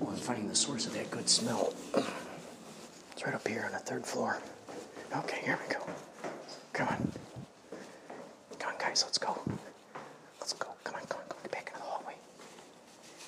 Oh, 0.02 0.10
I'm 0.10 0.18
finding 0.18 0.48
the 0.48 0.56
source 0.56 0.86
of 0.86 0.94
that 0.94 1.10
good 1.10 1.28
smell. 1.28 1.74
It's 3.14 3.26
right 3.26 3.34
up 3.34 3.48
here 3.48 3.64
on 3.66 3.72
the 3.72 3.80
third 3.80 4.06
floor. 4.06 4.38
Okay, 5.16 5.42
here 5.44 5.58
we 5.68 5.74
go. 5.74 5.82
Come 6.74 6.88
on. 6.90 7.12
Come 8.60 8.74
on, 8.74 8.80
guys, 8.80 9.04
let's 9.04 9.18
go. 9.18 9.42
Let's 10.40 10.54
go. 10.54 10.68
Come 10.84 10.96
on, 10.96 11.02
come 11.08 11.20
on, 11.20 11.28
come 11.30 11.38
on. 11.38 11.44
Get 11.44 11.52
back 11.52 11.68
into 11.74 11.80
the 11.80 11.86
hallway. 11.86 12.14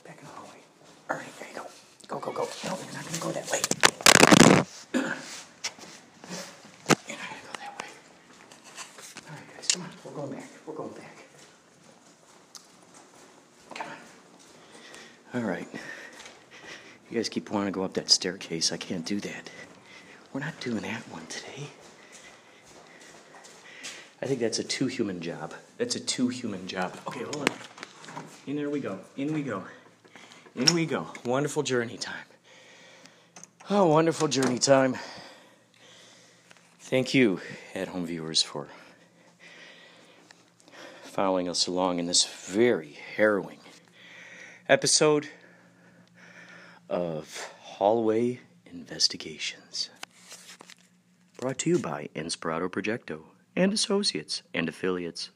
Back 0.04 0.20
in 0.20 0.26
the 0.26 0.32
hallway. 0.34 0.60
All 1.10 1.18
right, 1.18 1.40
there 1.40 1.50
you 1.50 1.56
go. 1.56 1.66
Go, 2.08 2.20
go, 2.20 2.32
go. 2.32 2.48
No, 2.66 2.78
you're 2.84 2.94
not 2.94 3.04
going 3.04 3.16
to 3.16 3.22
go 3.22 3.32
that 3.32 3.50
way. 3.52 3.62
You're 4.94 5.04
not 7.18 7.28
going 7.30 7.42
to 7.42 7.48
go 7.48 7.54
that 7.60 7.74
way. 7.80 7.90
All 9.28 9.36
right, 9.36 9.48
guys, 9.56 9.68
come 9.68 9.82
on. 9.84 9.90
We're 10.04 10.12
going 10.12 10.32
back. 10.32 10.50
We're 10.66 10.74
going 10.74 10.94
back. 10.94 11.18
Come 13.76 13.88
on. 15.34 15.42
All 15.42 15.48
right. 15.50 15.68
Guys 17.18 17.30
keep 17.30 17.50
wanting 17.50 17.74
to 17.74 17.76
go 17.76 17.84
up 17.84 17.96
that 17.96 18.12
staircase. 18.12 18.72
I 18.72 18.78
can't 18.78 19.04
do 19.04 19.20
that. 19.22 19.50
We're 20.32 20.40
not 20.40 20.60
doing 20.60 20.84
that 20.84 21.02
one 21.10 21.26
today. 21.26 21.66
I 24.22 24.28
think 24.28 24.40
that's 24.40 24.60
a 24.60 24.64
two 24.64 24.86
human 24.86 25.20
job. 25.20 25.56
That's 25.80 25.96
a 25.96 26.00
two 26.00 26.28
human 26.28 26.68
job. 26.68 26.96
Okay, 27.08 27.24
hold 27.24 27.50
on. 27.50 27.58
In 28.46 28.56
there 28.56 28.70
we 28.70 28.80
go. 28.80 29.00
In 29.16 29.34
we 29.34 29.42
go. 29.42 29.64
In 30.56 30.72
we 30.76 30.86
go. 30.86 31.08
Wonderful 31.26 31.64
journey 31.64 31.98
time. 31.98 32.28
Oh, 33.68 33.88
wonderful 33.88 34.28
journey 34.28 34.60
time. 34.60 34.96
Thank 36.82 37.16
you, 37.16 37.42
at 37.74 37.88
home 37.88 38.06
viewers, 38.06 38.44
for 38.44 38.68
following 41.02 41.50
us 41.50 41.66
along 41.66 41.98
in 41.98 42.06
this 42.06 42.26
very 42.26 42.96
harrowing 43.16 43.58
episode 44.70 45.30
of 46.90 47.52
Hallway 47.62 48.40
Investigations. 48.66 49.90
Brought 51.40 51.60
to 51.60 51.70
you 51.70 51.80
by 51.80 52.10
Inspirato 52.16 52.70
Projecto 52.70 53.22
and 53.56 53.74
Associates 53.74 54.44
and 54.54 54.70
Affiliates. 54.70 55.30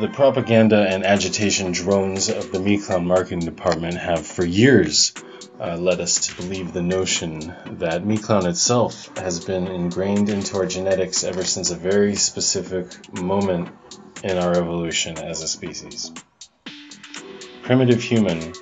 The 0.00 0.08
propaganda 0.08 0.86
and 0.88 1.04
agitation 1.04 1.72
drones 1.72 2.28
of 2.28 2.50
the 2.50 2.58
Meat 2.58 2.82
Clown 2.84 3.06
marketing 3.06 3.40
department 3.40 3.98
have 3.98 4.26
for 4.26 4.44
years 4.44 5.12
uh, 5.60 5.76
led 5.76 6.00
us 6.00 6.26
to 6.26 6.36
believe 6.36 6.72
the 6.72 6.82
notion 6.82 7.54
that 7.78 8.04
Meat 8.04 8.22
Clown 8.22 8.46
itself 8.46 9.16
has 9.18 9.44
been 9.44 9.68
ingrained 9.68 10.28
into 10.28 10.56
our 10.56 10.66
genetics 10.66 11.24
ever 11.24 11.44
since 11.44 11.70
a 11.70 11.76
very 11.76 12.14
specific 12.14 12.86
moment 13.20 13.68
in 14.24 14.38
our 14.38 14.52
evolution 14.52 15.18
as 15.18 15.42
a 15.42 15.48
species. 15.48 16.12
Primitive 17.62 18.02
human, 18.02 18.52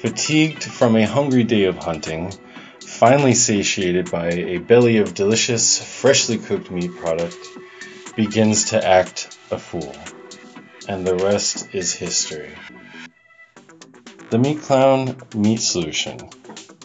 fatigued 0.00 0.64
from 0.64 0.96
a 0.96 1.06
hungry 1.06 1.44
day 1.44 1.64
of 1.64 1.76
hunting, 1.76 2.32
finally 2.80 3.34
satiated 3.34 4.10
by 4.10 4.30
a 4.30 4.58
belly 4.58 4.98
of 4.98 5.14
delicious, 5.14 5.82
freshly 6.00 6.38
cooked 6.38 6.70
meat 6.70 6.96
product, 6.96 7.36
begins 8.16 8.70
to 8.70 8.86
act 8.86 9.36
a 9.50 9.58
fool 9.58 9.94
and 10.88 11.06
the 11.06 11.14
rest 11.16 11.68
is 11.74 11.92
history. 11.92 12.54
The 14.30 14.38
Meat 14.38 14.62
Clown 14.62 15.14
Meat 15.34 15.60
Solution. 15.60 16.30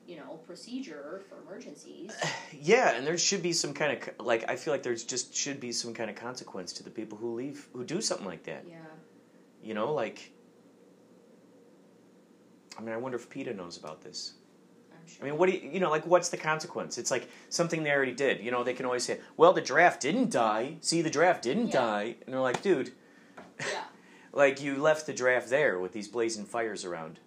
you 0.07 0.17
know, 0.17 0.39
procedure 0.47 1.21
for 1.29 1.41
emergencies. 1.41 2.11
Yeah, 2.61 2.95
and 2.95 3.05
there 3.05 3.17
should 3.17 3.43
be 3.43 3.51
some 3.51 3.73
kind 3.73 3.91
of 4.01 4.25
like 4.25 4.49
I 4.49 4.55
feel 4.55 4.73
like 4.73 4.81
there's 4.81 5.03
just 5.03 5.35
should 5.35 5.59
be 5.59 5.71
some 5.71 5.93
kind 5.93 6.09
of 6.09 6.15
consequence 6.15 6.71
to 6.73 6.83
the 6.83 6.89
people 6.89 7.17
who 7.17 7.35
leave 7.35 7.67
who 7.73 7.83
do 7.83 8.01
something 8.01 8.25
like 8.25 8.43
that. 8.43 8.63
Yeah. 8.67 8.77
You 9.61 9.73
know, 9.73 9.93
like 9.93 10.31
I 12.77 12.81
mean, 12.81 12.93
I 12.93 12.97
wonder 12.97 13.17
if 13.17 13.29
PETA 13.29 13.53
knows 13.53 13.77
about 13.77 14.01
this. 14.01 14.33
Sure. 15.07 15.25
I 15.25 15.29
mean, 15.29 15.37
what 15.37 15.49
do 15.49 15.55
you, 15.55 15.69
you 15.73 15.79
know, 15.79 15.89
like, 15.89 16.05
what's 16.05 16.29
the 16.29 16.37
consequence? 16.37 16.97
It's 16.97 17.11
like 17.11 17.29
something 17.49 17.83
they 17.83 17.91
already 17.91 18.11
did. 18.13 18.41
You 18.41 18.51
know, 18.51 18.63
they 18.63 18.73
can 18.73 18.85
always 18.85 19.03
say, 19.03 19.19
well, 19.37 19.53
the 19.53 19.61
draft 19.61 20.01
didn't 20.01 20.31
die. 20.31 20.77
See, 20.81 21.01
the 21.01 21.09
draft 21.09 21.43
didn't 21.43 21.67
Yeah. 21.67 21.73
die. 21.81 22.15
And 22.25 22.33
they're 22.33 22.41
like, 22.41 22.61
dude, 22.61 22.91
yeah. 23.59 23.65
like, 24.33 24.61
you 24.61 24.77
left 24.81 25.05
the 25.05 25.13
draft 25.13 25.49
there 25.49 25.79
with 25.79 25.93
these 25.93 26.07
blazing 26.07 26.45
fires 26.45 26.83
around. 26.85 27.19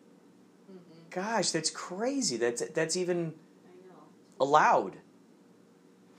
Mm-hmm. 0.70 1.10
Gosh, 1.10 1.50
that's 1.50 1.70
crazy. 1.70 2.36
That's, 2.36 2.62
that's 2.70 2.96
even 2.96 3.34
allowed. 4.40 4.96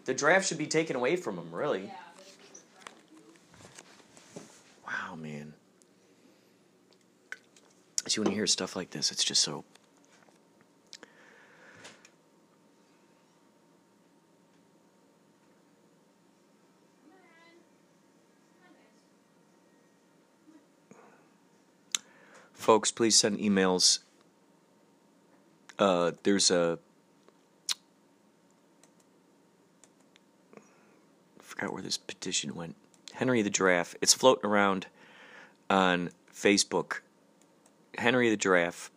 The 0.06 0.14
draft 0.14 0.48
should 0.48 0.58
be 0.58 0.68
taken 0.68 0.96
away 0.96 1.16
from 1.18 1.36
them, 1.36 1.50
really. 1.52 1.84
Yeah. 1.84 1.92
But 2.16 2.26
if 2.26 2.38
they 2.40 2.46
were 2.48 2.58
trying 2.72 4.44
to- 5.06 5.10
Wow, 5.12 5.16
man. 5.16 5.54
See, 8.08 8.20
when 8.22 8.30
you 8.30 8.36
hear 8.36 8.48
stuff 8.48 8.76
like 8.76 8.90
this, 8.90 9.12
it's 9.12 9.24
just 9.24 9.42
so. 9.44 9.66
Folks, 22.70 22.92
please 22.92 23.16
send 23.16 23.40
emails. 23.40 23.98
Uh, 25.80 26.12
there's 26.22 26.52
a. 26.52 26.78
I 30.56 31.42
forgot 31.42 31.74
where 31.74 31.82
this 31.82 31.98
petition 31.98 32.54
went. 32.54 32.76
Henry 33.14 33.42
the 33.42 33.50
Giraffe. 33.50 33.96
It's 34.04 34.14
floating 34.14 34.48
around 34.48 34.86
on 35.68 36.12
Facebook. 36.32 37.00
Henry 37.98 38.30
the 38.30 38.38
Giraffe. 38.38 38.92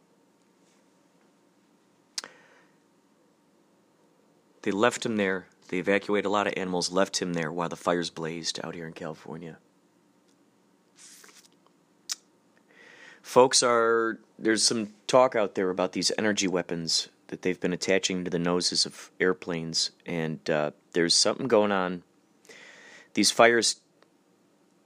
They 4.61 4.70
left 4.70 5.06
him 5.06 5.16
there. 5.16 5.46
They 5.68 5.78
evacuated 5.78 6.26
a 6.26 6.28
lot 6.28 6.46
of 6.46 6.52
animals, 6.58 6.92
left 6.92 7.22
him 7.22 7.32
there 7.32 7.50
while 7.50 7.70
the 7.70 7.76
fires 7.76 8.11
blazed 8.11 8.61
out 8.62 8.74
here 8.74 8.87
in 8.87 8.92
California. 8.92 9.56
Folks 13.33 13.62
are 13.62 14.18
there's 14.38 14.62
some 14.62 14.92
talk 15.07 15.35
out 15.35 15.55
there 15.55 15.71
about 15.71 15.92
these 15.92 16.12
energy 16.18 16.47
weapons 16.47 17.09
that 17.29 17.40
they've 17.40 17.59
been 17.59 17.73
attaching 17.73 18.25
to 18.25 18.31
the 18.31 18.38
noses 18.38 18.85
of 18.85 19.11
airplanes, 19.18 19.90
and 20.05 20.51
uh, 20.51 20.73
there's 20.92 21.14
something 21.14 21.49
going 21.49 21.73
on. 21.73 22.03
These 23.14 23.31
fires, 23.31 23.81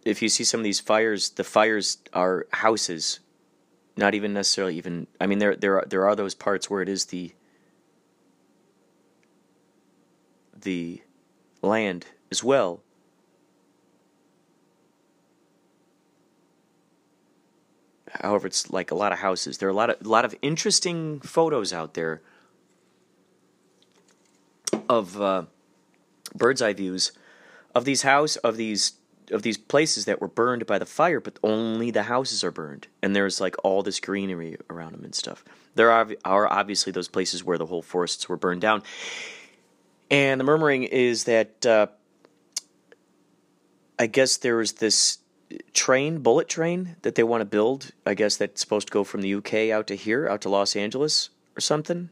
if 0.05 0.23
you 0.23 0.29
see 0.29 0.45
some 0.45 0.61
of 0.61 0.65
these 0.65 0.79
fires, 0.79 1.31
the 1.31 1.43
fires 1.43 1.99
are 2.13 2.47
houses, 2.53 3.19
not 3.97 4.15
even 4.15 4.33
necessarily 4.33 4.77
even. 4.77 5.09
I 5.21 5.27
mean, 5.27 5.41
there 5.41 5.57
there 5.57 5.79
are, 5.79 5.85
there 5.85 6.07
are 6.07 6.15
those 6.15 6.37
parts 6.37 6.71
where 6.71 6.83
it 6.83 6.89
is 6.89 7.07
the 7.07 7.33
the 10.57 11.03
land 11.63 12.07
as 12.31 12.45
well. 12.45 12.81
However, 18.11 18.47
it's 18.47 18.71
like 18.71 18.91
a 18.91 18.95
lot 18.95 19.13
of 19.13 19.19
houses. 19.19 19.59
There 19.59 19.69
are 19.69 19.73
a 19.73 19.75
lot 19.75 19.91
of 19.91 20.05
a 20.05 20.09
lot 20.09 20.25
of 20.25 20.35
interesting 20.43 21.21
photos 21.21 21.73
out 21.73 21.95
there 21.95 22.23
of 24.89 25.21
uh, 25.21 25.43
bird's 26.35 26.63
eye 26.63 26.73
views 26.73 27.13
of 27.75 27.85
these 27.85 28.03
house 28.03 28.37
of 28.37 28.57
these 28.57 28.93
of 29.33 29.43
these 29.43 29.57
places 29.57 30.05
that 30.05 30.21
were 30.21 30.29
burned 30.29 30.67
by 30.67 30.79
the 30.79 30.87
fire, 30.87 31.21
but 31.21 31.39
only 31.43 31.91
the 31.91 32.05
houses 32.05 32.45
are 32.45 32.53
burned, 32.53 32.87
and 33.03 33.15
there's 33.15 33.41
like 33.41 33.57
all 33.65 33.83
this 33.83 33.99
greenery 33.99 34.57
around 34.71 34.93
them 34.93 35.05
and 35.05 35.15
stuff. 35.15 35.45
There 35.75 35.91
are 35.91 36.09
are 36.25 36.51
obviously 36.51 36.93
those 36.93 37.09
places 37.09 37.43
where 37.45 37.59
the 37.59 37.67
whole 37.67 37.83
forests 37.83 38.29
were 38.29 38.37
burned 38.37 38.61
down, 38.61 38.83
and 40.11 40.41
the 40.41 40.45
murmuring 40.45 40.85
is 40.85 41.25
that 41.25 41.67
uh, 41.67 41.89
I 43.99 44.07
guess 44.07 44.37
there 44.37 44.57
was 44.57 44.75
this 44.75 45.19
train, 45.73 46.19
bullet 46.19 46.49
train 46.49 46.97
that 47.03 47.15
they 47.15 47.23
want 47.23 47.41
to 47.41 47.47
build. 47.47 47.93
I 48.05 48.15
guess 48.15 48.37
that's 48.37 48.61
supposed 48.61 48.89
to 48.89 48.93
go 48.93 49.05
from 49.05 49.23
the 49.23 49.35
UK 49.35 49.71
out 49.71 49.87
to 49.89 49.95
here, 49.95 50.29
out 50.29 50.41
to 50.43 50.49
Los 50.49 50.77
Angeles 50.77 51.31
or 51.57 51.61
something. 51.61 52.11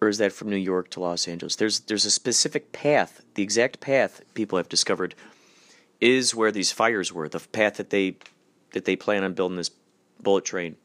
Or 0.00 0.08
is 0.08 0.18
that 0.18 0.32
from 0.32 0.50
New 0.50 0.56
York 0.56 0.90
to 0.90 1.00
Los 1.00 1.26
Angeles? 1.26 1.56
There's 1.56 1.80
there's 1.80 2.04
a 2.04 2.10
specific 2.10 2.70
path. 2.72 3.24
The 3.34 3.42
exact 3.42 3.80
path 3.80 4.22
people 4.34 4.56
have 4.56 4.68
discovered 4.68 5.14
is 6.00 6.34
where 6.34 6.52
these 6.52 6.70
fires 6.70 7.12
were. 7.12 7.28
The 7.28 7.40
path 7.40 7.74
that 7.78 7.90
they 7.90 8.16
that 8.72 8.84
they 8.84 8.94
plan 8.94 9.24
on 9.24 9.34
building 9.34 9.56
this 9.56 9.70
bullet 10.22 10.44
train. 10.44 10.76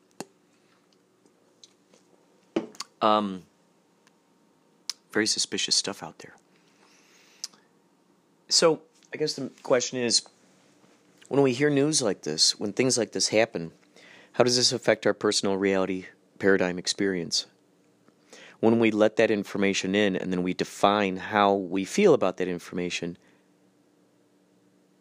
Um, 3.01 3.43
very 5.11 5.27
suspicious 5.27 5.75
stuff 5.75 6.01
out 6.01 6.19
there. 6.19 6.35
So 8.53 8.83
I 9.11 9.17
guess 9.17 9.33
the 9.33 9.49
question 9.63 9.97
is, 9.97 10.21
when 11.27 11.41
we 11.41 11.53
hear 11.53 11.71
news 11.71 12.03
like 12.03 12.21
this, 12.21 12.59
when 12.59 12.71
things 12.71 12.99
like 12.99 13.11
this 13.11 13.29
happen, 13.29 13.71
how 14.33 14.43
does 14.43 14.57
this 14.57 14.71
affect 14.71 15.07
our 15.07 15.13
personal 15.15 15.57
reality 15.57 16.05
paradigm 16.37 16.77
experience? 16.77 17.47
When 18.59 18.77
we 18.77 18.91
let 18.91 19.15
that 19.15 19.31
information 19.31 19.95
in 19.95 20.15
and 20.15 20.31
then 20.31 20.43
we 20.43 20.53
define 20.53 21.17
how 21.17 21.55
we 21.55 21.83
feel 21.83 22.13
about 22.13 22.37
that 22.37 22.47
information, 22.47 23.17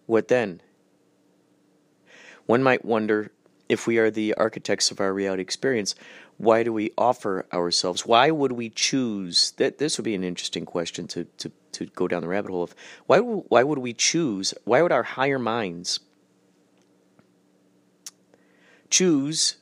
what 0.07 0.29
then? 0.29 0.63
One 2.47 2.63
might 2.63 2.87
wonder 2.87 3.33
if 3.69 3.87
we 3.87 3.99
are 3.99 4.11
the 4.11 4.33
architects 4.33 4.91
of 4.91 4.99
our 4.99 5.13
reality 5.13 5.43
experience, 5.43 5.95
why 6.39 6.63
do 6.63 6.73
we 6.73 6.93
offer 6.97 7.45
ourselves? 7.53 8.07
Why 8.07 8.31
would 8.31 8.53
we 8.53 8.71
choose? 8.71 9.53
That 9.59 9.77
this 9.77 9.99
would 9.99 10.05
be 10.05 10.15
an 10.15 10.25
interesting 10.25 10.65
question 10.65 11.07
to, 11.09 11.25
to, 11.37 11.53
to 11.73 11.87
go 11.87 12.09
down 12.09 12.23
the 12.23 12.29
rabbit 12.29 12.51
hole 12.51 12.63
of. 12.63 12.75
Why 13.07 13.19
why 13.19 13.63
would 13.63 13.79
we 13.79 13.93
choose? 13.93 14.55
Why 14.65 14.83
would 14.83 14.93
our 14.93 15.03
higher 15.03 15.39
minds 15.39 16.01
choose 18.91 19.57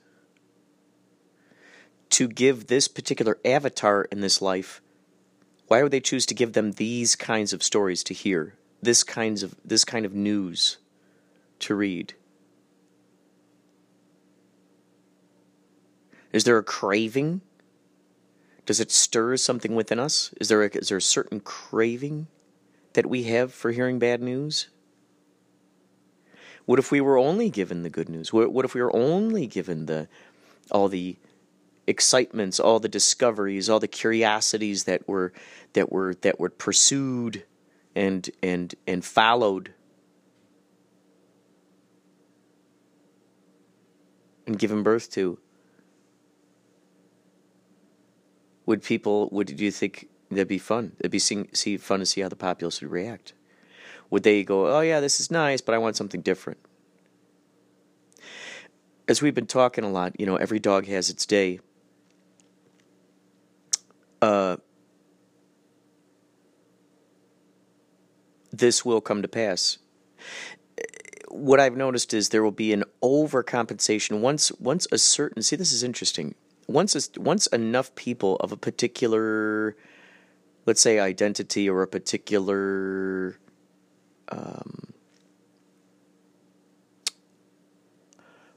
to 2.10 2.28
give 2.28 2.66
this 2.66 2.88
particular 2.88 3.38
avatar 3.44 4.04
in 4.10 4.20
this 4.20 4.42
life? 4.42 4.80
Why 5.68 5.82
would 5.82 5.92
they 5.92 6.00
choose 6.00 6.26
to 6.26 6.34
give 6.34 6.52
them 6.52 6.72
these 6.72 7.14
kinds 7.14 7.52
of 7.52 7.62
stories 7.62 8.02
to 8.04 8.14
hear? 8.14 8.54
This 8.82 9.04
kinds 9.04 9.42
of 9.42 9.54
this 9.64 9.84
kind 9.84 10.04
of 10.04 10.14
news 10.14 10.78
to 11.60 11.74
read? 11.74 12.14
Is 16.32 16.44
there 16.44 16.58
a 16.58 16.62
craving? 16.62 17.40
Does 18.70 18.78
it 18.78 18.92
stir 18.92 19.36
something 19.36 19.74
within 19.74 19.98
us? 19.98 20.32
Is 20.40 20.46
there 20.46 20.62
a, 20.62 20.68
is 20.68 20.90
there 20.90 20.98
a 20.98 21.02
certain 21.02 21.40
craving 21.40 22.28
that 22.92 23.04
we 23.04 23.24
have 23.24 23.52
for 23.52 23.72
hearing 23.72 23.98
bad 23.98 24.22
news? 24.22 24.68
What 26.66 26.78
if 26.78 26.92
we 26.92 27.00
were 27.00 27.18
only 27.18 27.50
given 27.50 27.82
the 27.82 27.90
good 27.90 28.08
news? 28.08 28.32
What, 28.32 28.64
if 28.64 28.72
we 28.72 28.80
were 28.80 28.94
only 28.94 29.48
given 29.48 29.86
the 29.86 30.06
all 30.70 30.86
the 30.86 31.16
excitements, 31.88 32.60
all 32.60 32.78
the 32.78 32.88
discoveries, 32.88 33.68
all 33.68 33.80
the 33.80 33.88
curiosities 33.88 34.84
that 34.84 35.08
were 35.08 35.32
that 35.72 35.90
were 35.90 36.14
that 36.20 36.38
were 36.38 36.50
pursued 36.50 37.42
and 37.96 38.30
and 38.40 38.76
and 38.86 39.04
followed 39.04 39.74
and 44.46 44.56
given 44.56 44.84
birth 44.84 45.10
to? 45.10 45.40
Would 48.66 48.82
people 48.82 49.28
would 49.30 49.54
do 49.56 49.64
you 49.64 49.70
think 49.70 50.08
that'd 50.30 50.48
be 50.48 50.58
fun? 50.58 50.92
It'd 51.00 51.10
be 51.10 51.18
see, 51.18 51.48
see 51.52 51.76
fun 51.76 52.00
to 52.00 52.06
see 52.06 52.20
how 52.20 52.28
the 52.28 52.36
populace 52.36 52.80
would 52.80 52.90
react. 52.90 53.32
Would 54.10 54.22
they 54.22 54.42
go, 54.42 54.76
"Oh 54.76 54.80
yeah, 54.80 55.00
this 55.00 55.20
is 55.20 55.30
nice, 55.30 55.60
but 55.60 55.74
I 55.74 55.78
want 55.78 55.96
something 55.96 56.20
different"? 56.20 56.58
As 59.08 59.22
we've 59.22 59.34
been 59.34 59.46
talking 59.46 59.84
a 59.84 59.90
lot, 59.90 60.18
you 60.20 60.26
know, 60.26 60.36
every 60.36 60.58
dog 60.58 60.86
has 60.86 61.10
its 61.10 61.26
day. 61.26 61.60
Uh, 64.22 64.58
this 68.52 68.84
will 68.84 69.00
come 69.00 69.22
to 69.22 69.28
pass. 69.28 69.78
What 71.28 71.60
I've 71.60 71.76
noticed 71.76 72.12
is 72.12 72.28
there 72.28 72.42
will 72.42 72.50
be 72.50 72.72
an 72.72 72.84
overcompensation 73.02 74.20
once 74.20 74.52
once 74.60 74.86
a 74.92 74.98
certain 74.98 75.42
see 75.42 75.56
this 75.56 75.72
is 75.72 75.82
interesting 75.82 76.34
once 76.70 77.10
once 77.16 77.46
enough 77.48 77.94
people 77.94 78.36
of 78.36 78.52
a 78.52 78.56
particular 78.56 79.76
let's 80.66 80.80
say 80.80 80.98
identity 80.98 81.68
or 81.68 81.82
a 81.82 81.88
particular 81.88 83.38
um, 84.30 84.92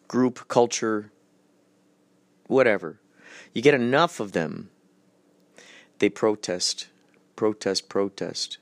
group 0.07 0.47
culture 0.47 1.11
whatever 2.47 2.99
you 3.53 3.61
get 3.61 3.73
enough 3.73 4.19
of 4.19 4.33
them 4.33 4.69
they 5.99 6.09
protest 6.09 6.87
protest 7.35 7.89
protest. 7.89 8.57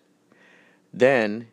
Then 0.94 1.48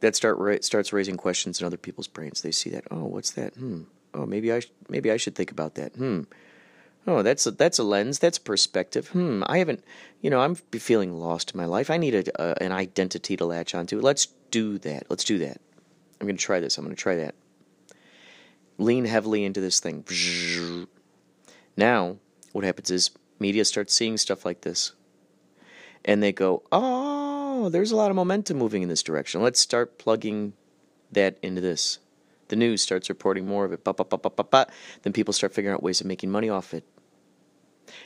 that 0.00 0.16
start 0.16 0.64
starts 0.64 0.92
raising 0.92 1.16
questions 1.16 1.60
in 1.60 1.66
other 1.66 1.76
people's 1.76 2.08
brains. 2.08 2.42
They 2.42 2.52
see 2.52 2.70
that 2.70 2.84
oh 2.90 3.04
what's 3.04 3.32
that? 3.32 3.54
Hmm. 3.54 3.82
Oh 4.14 4.26
maybe 4.26 4.52
i 4.52 4.60
sh- 4.60 4.72
maybe 4.88 5.10
i 5.10 5.16
should 5.16 5.34
think 5.34 5.50
about 5.50 5.74
that. 5.74 5.94
Hmm 5.94 6.22
Oh, 7.06 7.22
that's 7.22 7.46
a, 7.46 7.52
that's 7.52 7.78
a 7.78 7.84
lens. 7.84 8.18
That's 8.18 8.38
perspective. 8.38 9.08
Hmm. 9.08 9.42
I 9.46 9.58
haven't, 9.58 9.84
you 10.20 10.30
know, 10.30 10.40
I'm 10.40 10.56
feeling 10.56 11.20
lost 11.20 11.52
in 11.52 11.58
my 11.58 11.66
life. 11.66 11.88
I 11.88 11.98
need 11.98 12.14
a, 12.14 12.40
uh, 12.40 12.54
an 12.60 12.72
identity 12.72 13.36
to 13.36 13.44
latch 13.44 13.74
onto. 13.74 14.00
Let's 14.00 14.26
do 14.50 14.78
that. 14.78 15.04
Let's 15.08 15.24
do 15.24 15.38
that. 15.38 15.60
I'm 16.20 16.26
going 16.26 16.36
to 16.36 16.42
try 16.42 16.60
this. 16.60 16.78
I'm 16.78 16.84
going 16.84 16.96
to 16.96 17.00
try 17.00 17.16
that. 17.16 17.34
Lean 18.78 19.04
heavily 19.04 19.44
into 19.44 19.60
this 19.60 19.80
thing. 19.80 20.04
Now, 21.76 22.16
what 22.52 22.64
happens 22.64 22.90
is 22.90 23.10
media 23.38 23.64
starts 23.64 23.94
seeing 23.94 24.16
stuff 24.16 24.44
like 24.44 24.62
this, 24.62 24.92
and 26.04 26.22
they 26.22 26.32
go, 26.32 26.62
"Oh, 26.72 27.68
there's 27.70 27.90
a 27.90 27.96
lot 27.96 28.10
of 28.10 28.16
momentum 28.16 28.58
moving 28.58 28.82
in 28.82 28.88
this 28.88 29.02
direction. 29.02 29.42
Let's 29.42 29.60
start 29.60 29.98
plugging 29.98 30.52
that 31.12 31.38
into 31.42 31.60
this." 31.60 31.98
The 32.48 32.56
news 32.56 32.82
starts 32.82 33.08
reporting 33.08 33.46
more 33.46 33.64
of 33.64 33.72
it. 33.72 33.82
Bah, 33.82 33.92
bah, 33.92 34.04
bah, 34.04 34.64
then 35.02 35.12
people 35.12 35.32
start 35.32 35.54
figuring 35.54 35.74
out 35.74 35.82
ways 35.82 36.00
of 36.00 36.06
making 36.06 36.30
money 36.30 36.48
off 36.48 36.74
it. 36.74 36.84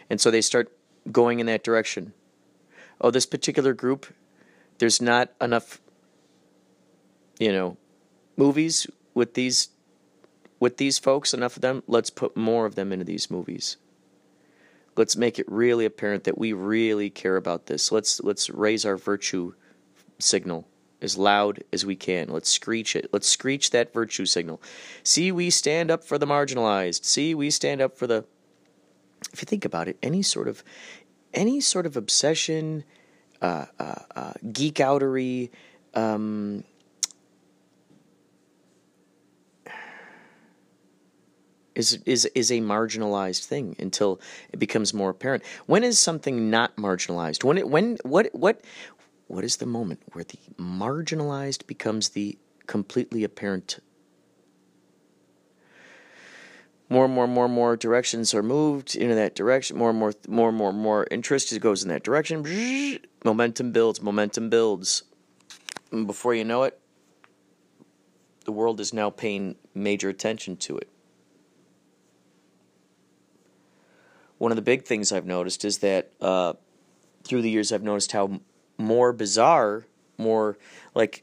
And 0.09 0.21
so 0.21 0.31
they 0.31 0.41
start 0.41 0.73
going 1.11 1.41
in 1.41 1.47
that 1.47 1.65
direction. 1.65 2.13
Oh, 3.01 3.11
this 3.11 3.27
particular 3.27 3.73
group, 3.73 4.07
there's 4.79 5.01
not 5.01 5.33
enough, 5.41 5.81
you 7.39 7.53
know, 7.53 7.77
movies 8.37 8.87
with 9.15 9.35
these 9.35 9.69
with 10.59 10.77
these 10.77 10.99
folks, 10.99 11.33
enough 11.33 11.57
of 11.57 11.63
them. 11.63 11.83
Let's 11.87 12.11
put 12.11 12.37
more 12.37 12.67
of 12.67 12.75
them 12.75 12.93
into 12.93 13.05
these 13.05 13.31
movies. 13.31 13.79
Let's 14.97 15.17
make 15.17 15.39
it 15.39 15.51
really 15.51 15.87
apparent 15.87 16.25
that 16.25 16.37
we 16.37 16.53
really 16.53 17.09
care 17.09 17.37
about 17.37 17.67
this. 17.67 17.91
Let's 17.91 18.21
let's 18.21 18.51
raise 18.51 18.85
our 18.85 18.97
virtue 18.97 19.55
signal 20.19 20.69
as 21.01 21.17
loud 21.17 21.65
as 21.73 21.87
we 21.87 21.97
can. 21.97 22.29
Let's 22.29 22.51
screech 22.51 22.95
it. 22.95 23.09
Let's 23.13 23.29
screech 23.29 23.71
that 23.71 23.93
virtue 23.93 24.27
signal. 24.27 24.61
See, 25.03 25.33
we 25.33 25.49
stand 25.49 25.91
up 25.91 26.05
for 26.05 26.19
the 26.19 26.27
marginalized. 26.27 27.05
See, 27.05 27.35
we 27.35 27.51
stand 27.51 27.81
up 27.81 27.97
for 27.97 28.07
the 28.07 28.25
if 29.33 29.43
you 29.43 29.47
think 29.47 29.65
about 29.65 29.89
it, 29.89 29.99
any 30.03 30.23
sort 30.23 30.49
of 30.49 30.65
any 31.33 31.61
sort 31.61 31.87
of 31.87 31.97
obsession, 31.97 32.85
uh, 33.41 33.67
uh, 33.79 33.95
uh, 34.17 34.33
geek 34.53 34.77
outery, 34.77 35.51
um, 35.95 36.65
is 41.75 41.99
is 42.05 42.27
is 42.27 42.51
a 42.51 42.61
marginalized 42.61 43.45
thing 43.45 43.77
until 43.79 44.21
it 44.53 44.59
becomes 44.59 44.93
more 44.93 45.11
apparent. 45.11 45.43
When 45.67 45.85
is 45.85 45.99
something 45.99 46.51
not 46.51 46.77
marginalized? 46.77 47.45
When 47.45 47.59
it 47.59 47.69
when 47.69 47.97
what 48.03 48.29
what 48.33 48.63
what 49.27 49.45
is 49.45 49.57
the 49.57 49.67
moment 49.67 50.01
where 50.13 50.25
the 50.25 50.39
marginalized 50.59 51.67
becomes 51.67 52.11
the 52.11 52.39
completely 52.67 53.25
apparent 53.25 53.79
more 56.91 57.05
and 57.05 57.15
more 57.15 57.25
and 57.25 57.33
more 57.33 57.45
and 57.45 57.55
more 57.55 57.77
directions 57.77 58.35
are 58.35 58.43
moved 58.43 58.97
into 58.97 59.15
that 59.15 59.37
direction. 59.37 59.79
More 59.79 59.91
and 59.91 59.99
more, 59.99 60.13
more 60.29 60.49
and 60.49 60.59
more 60.59 60.71
and 60.71 60.79
more 60.79 61.07
interest 61.11 61.59
goes 61.61 61.85
in 61.85 61.89
that 61.89 62.03
direction. 62.03 62.45
Momentum 63.25 63.71
builds, 63.71 64.03
momentum 64.03 64.51
builds. 64.51 65.05
And 65.93 66.09
before 66.09 66.35
you 66.35 66.45
know 66.45 66.65
it, 66.65 66.79
the 68.45 68.53
world 68.53 68.81
is 68.81 68.93
now 68.93 69.09
paying 69.09 69.55
major 69.73 70.09
attention 70.09 70.57
to 70.57 70.79
it. 70.79 70.89
One 74.39 74.51
of 74.51 74.57
the 74.57 74.63
big 74.63 74.85
things 74.85 75.13
I've 75.13 75.27
noticed 75.27 75.65
is 75.65 75.79
that 75.79 76.11
uh, 76.21 76.55
through 77.23 77.43
the 77.43 77.51
years, 77.51 77.71
I've 77.73 77.85
noticed 77.85 78.11
how 78.11 78.41
more 78.79 79.13
bizarre, 79.13 79.87
more 80.19 80.59
like 80.95 81.23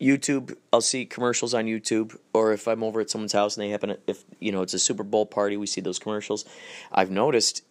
YouTube, 0.00 0.54
I'll 0.72 0.80
see 0.80 1.06
commercials 1.06 1.54
on 1.54 1.64
YouTube, 1.64 2.16
or 2.34 2.52
if 2.52 2.68
I'm 2.68 2.82
over 2.82 3.00
at 3.00 3.10
someone's 3.10 3.32
house 3.32 3.56
and 3.56 3.64
they 3.64 3.70
happen, 3.70 3.90
to, 3.90 3.98
if 4.06 4.24
you 4.40 4.52
know 4.52 4.62
it's 4.62 4.74
a 4.74 4.78
Super 4.78 5.02
Bowl 5.02 5.26
party, 5.26 5.56
we 5.56 5.66
see 5.66 5.80
those 5.80 5.98
commercials. 5.98 6.44
I've 6.92 7.10
noticed 7.10 7.62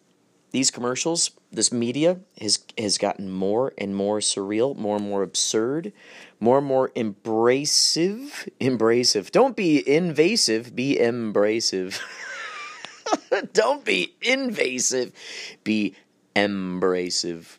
these 0.52 0.72
commercials, 0.72 1.32
this 1.52 1.72
media 1.72 2.20
has 2.40 2.64
has 2.78 2.98
gotten 2.98 3.30
more 3.30 3.74
and 3.78 3.96
more 3.96 4.20
surreal, 4.20 4.76
more 4.76 4.96
and 4.96 5.06
more 5.06 5.22
absurd, 5.22 5.94
more 6.40 6.60
and 6.60 6.68
more 6.68 6.90
embracive. 6.96 8.50
Embracive. 8.60 9.32
Don't 9.32 9.56
be 9.56 9.88
invasive. 9.88 10.76
Be 10.76 10.98
embracive. 11.00 12.00
Don't 13.54 13.86
be 13.86 14.16
invasive. 14.22 15.12
Be 15.64 15.94
embracive 16.36 17.58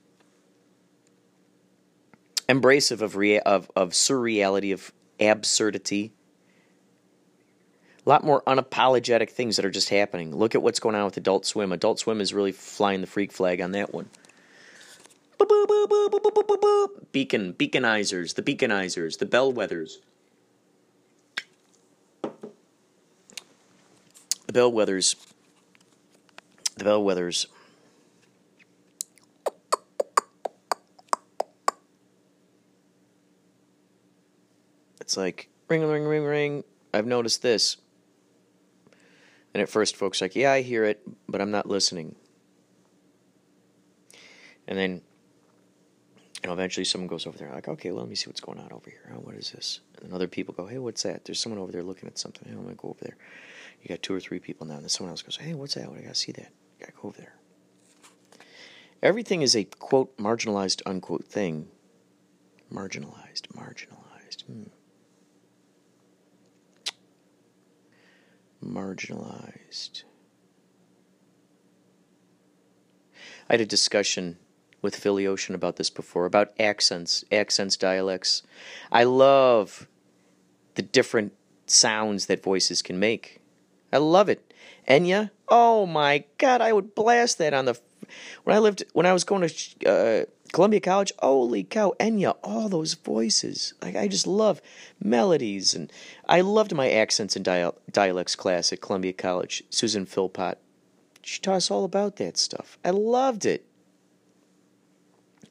embracive 2.48 3.00
of, 3.00 3.16
rea- 3.16 3.40
of, 3.40 3.70
of 3.76 3.90
surreality, 3.90 4.72
of 4.72 4.92
absurdity. 5.20 6.12
A 8.04 8.08
lot 8.08 8.24
more 8.24 8.42
unapologetic 8.46 9.30
things 9.30 9.56
that 9.56 9.64
are 9.64 9.70
just 9.70 9.88
happening. 9.88 10.34
Look 10.34 10.54
at 10.54 10.62
what's 10.62 10.78
going 10.78 10.94
on 10.94 11.04
with 11.04 11.16
Adult 11.16 11.44
Swim. 11.44 11.72
Adult 11.72 11.98
Swim 11.98 12.20
is 12.20 12.32
really 12.32 12.52
flying 12.52 13.00
the 13.00 13.06
freak 13.06 13.32
flag 13.32 13.60
on 13.60 13.72
that 13.72 13.92
one. 13.92 14.08
Boop, 15.38 15.48
boop, 15.48 15.66
boop, 15.68 17.12
Beacon, 17.12 17.52
beaconizers, 17.54 18.34
the 18.34 18.42
beaconizers, 18.42 19.18
the 19.18 19.26
bellwethers. 19.26 19.96
The 24.46 24.52
bellwethers, 24.52 25.16
the 26.76 26.84
bellwethers 26.84 27.46
It's 35.06 35.16
like 35.16 35.48
ring, 35.68 35.86
ring, 35.86 36.04
ring, 36.04 36.24
ring. 36.24 36.64
I've 36.92 37.06
noticed 37.06 37.40
this. 37.40 37.76
And 39.54 39.62
at 39.62 39.68
first, 39.68 39.94
folks 39.94 40.20
like, 40.20 40.34
yeah, 40.34 40.50
I 40.50 40.62
hear 40.62 40.82
it, 40.82 41.00
but 41.28 41.40
I'm 41.40 41.52
not 41.52 41.68
listening. 41.68 42.16
And 44.66 44.76
then, 44.76 45.02
you 46.42 46.48
know, 46.48 46.54
eventually 46.54 46.82
someone 46.82 47.06
goes 47.06 47.24
over 47.24 47.38
there, 47.38 47.52
like, 47.52 47.68
okay, 47.68 47.92
well, 47.92 48.00
let 48.00 48.08
me 48.08 48.16
see 48.16 48.28
what's 48.28 48.40
going 48.40 48.58
on 48.58 48.72
over 48.72 48.90
here. 48.90 49.14
What 49.22 49.36
is 49.36 49.52
this? 49.52 49.78
And 49.94 50.08
then 50.08 50.12
other 50.12 50.26
people 50.26 50.52
go, 50.54 50.66
hey, 50.66 50.78
what's 50.78 51.04
that? 51.04 51.24
There's 51.24 51.38
someone 51.38 51.60
over 51.60 51.70
there 51.70 51.84
looking 51.84 52.08
at 52.08 52.18
something. 52.18 52.42
Hey, 52.44 52.56
I'm 52.56 52.64
going 52.64 52.74
to 52.74 52.82
go 52.82 52.88
over 52.88 53.04
there. 53.04 53.16
You 53.82 53.88
got 53.88 54.02
two 54.02 54.12
or 54.12 54.18
three 54.18 54.40
people 54.40 54.66
now. 54.66 54.74
And 54.74 54.82
then 54.82 54.88
someone 54.88 55.12
else 55.12 55.22
goes, 55.22 55.36
hey, 55.36 55.54
what's 55.54 55.74
that? 55.74 55.88
I 55.88 56.00
got 56.00 56.08
to 56.08 56.14
see 56.16 56.32
that. 56.32 56.50
Got 56.80 56.86
to 56.86 56.92
go 57.00 57.08
over 57.10 57.18
there. 57.18 57.36
Everything 59.04 59.42
is 59.42 59.54
a 59.54 59.62
quote 59.62 60.16
marginalized 60.16 60.82
unquote 60.84 61.26
thing. 61.26 61.68
Marginalized, 62.72 63.46
marginalized. 63.54 64.42
Hmm. 64.46 64.64
Marginalized. 68.66 70.04
I 73.48 73.54
had 73.54 73.60
a 73.60 73.66
discussion 73.66 74.38
with 74.82 74.96
Philly 74.96 75.26
Ocean 75.26 75.54
about 75.54 75.76
this 75.76 75.90
before 75.90 76.26
about 76.26 76.52
accents, 76.58 77.24
accents, 77.30 77.76
dialects. 77.76 78.42
I 78.90 79.04
love 79.04 79.88
the 80.74 80.82
different 80.82 81.32
sounds 81.66 82.26
that 82.26 82.42
voices 82.42 82.82
can 82.82 82.98
make. 82.98 83.40
I 83.92 83.98
love 83.98 84.28
it. 84.28 84.52
Enya, 84.88 85.30
oh 85.48 85.86
my 85.86 86.24
God, 86.38 86.60
I 86.60 86.72
would 86.72 86.94
blast 86.94 87.38
that 87.38 87.54
on 87.54 87.64
the. 87.64 87.78
When 88.44 88.54
I 88.54 88.58
lived, 88.58 88.84
when 88.92 89.06
I 89.06 89.12
was 89.12 89.24
going 89.24 89.48
to 89.48 89.86
uh, 89.86 90.24
Columbia 90.52 90.80
College, 90.80 91.12
holy 91.18 91.64
cow, 91.64 91.94
Enya, 91.98 92.36
all 92.42 92.68
those 92.68 92.94
voices. 92.94 93.74
Like 93.82 93.96
I 93.96 94.08
just 94.08 94.26
love 94.26 94.60
melodies, 95.02 95.74
and 95.74 95.92
I 96.28 96.40
loved 96.40 96.74
my 96.74 96.90
accents 96.90 97.36
and 97.36 97.44
dial- 97.44 97.76
dialects 97.90 98.36
class 98.36 98.72
at 98.72 98.80
Columbia 98.80 99.12
College. 99.12 99.64
Susan 99.70 100.06
Philpott, 100.06 100.58
she 101.22 101.40
taught 101.40 101.56
us 101.56 101.70
all 101.70 101.84
about 101.84 102.16
that 102.16 102.36
stuff. 102.36 102.78
I 102.84 102.90
loved 102.90 103.44
it. 103.44 103.66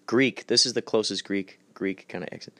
Greek. 0.05 0.47
This 0.47 0.65
is 0.65 0.73
the 0.73 0.81
closest 0.81 1.23
Greek 1.25 1.59
Greek 1.73 2.07
kind 2.07 2.23
of 2.23 2.29
accent. 2.31 2.57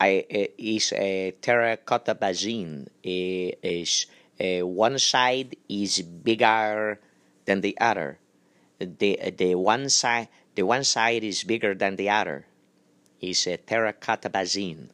I 0.00 0.24
eh, 0.30 0.46
is 0.58 0.92
a 0.92 1.32
terracotta 1.42 2.14
basin. 2.14 2.88
Eh, 3.04 3.52
is 3.62 4.06
one 4.38 4.98
side 4.98 5.56
is 5.68 6.00
bigger 6.02 6.98
than 7.44 7.60
the 7.60 7.78
other. 7.80 8.18
The 8.78 9.32
the 9.36 9.54
one 9.54 9.88
side 9.90 10.28
the 10.54 10.62
one 10.62 10.84
side 10.84 11.24
is 11.24 11.44
bigger 11.44 11.74
than 11.74 11.96
the 11.96 12.10
other. 12.10 12.46
Is 13.20 13.46
a 13.46 13.56
terracotta 13.58 14.30
basin. 14.30 14.90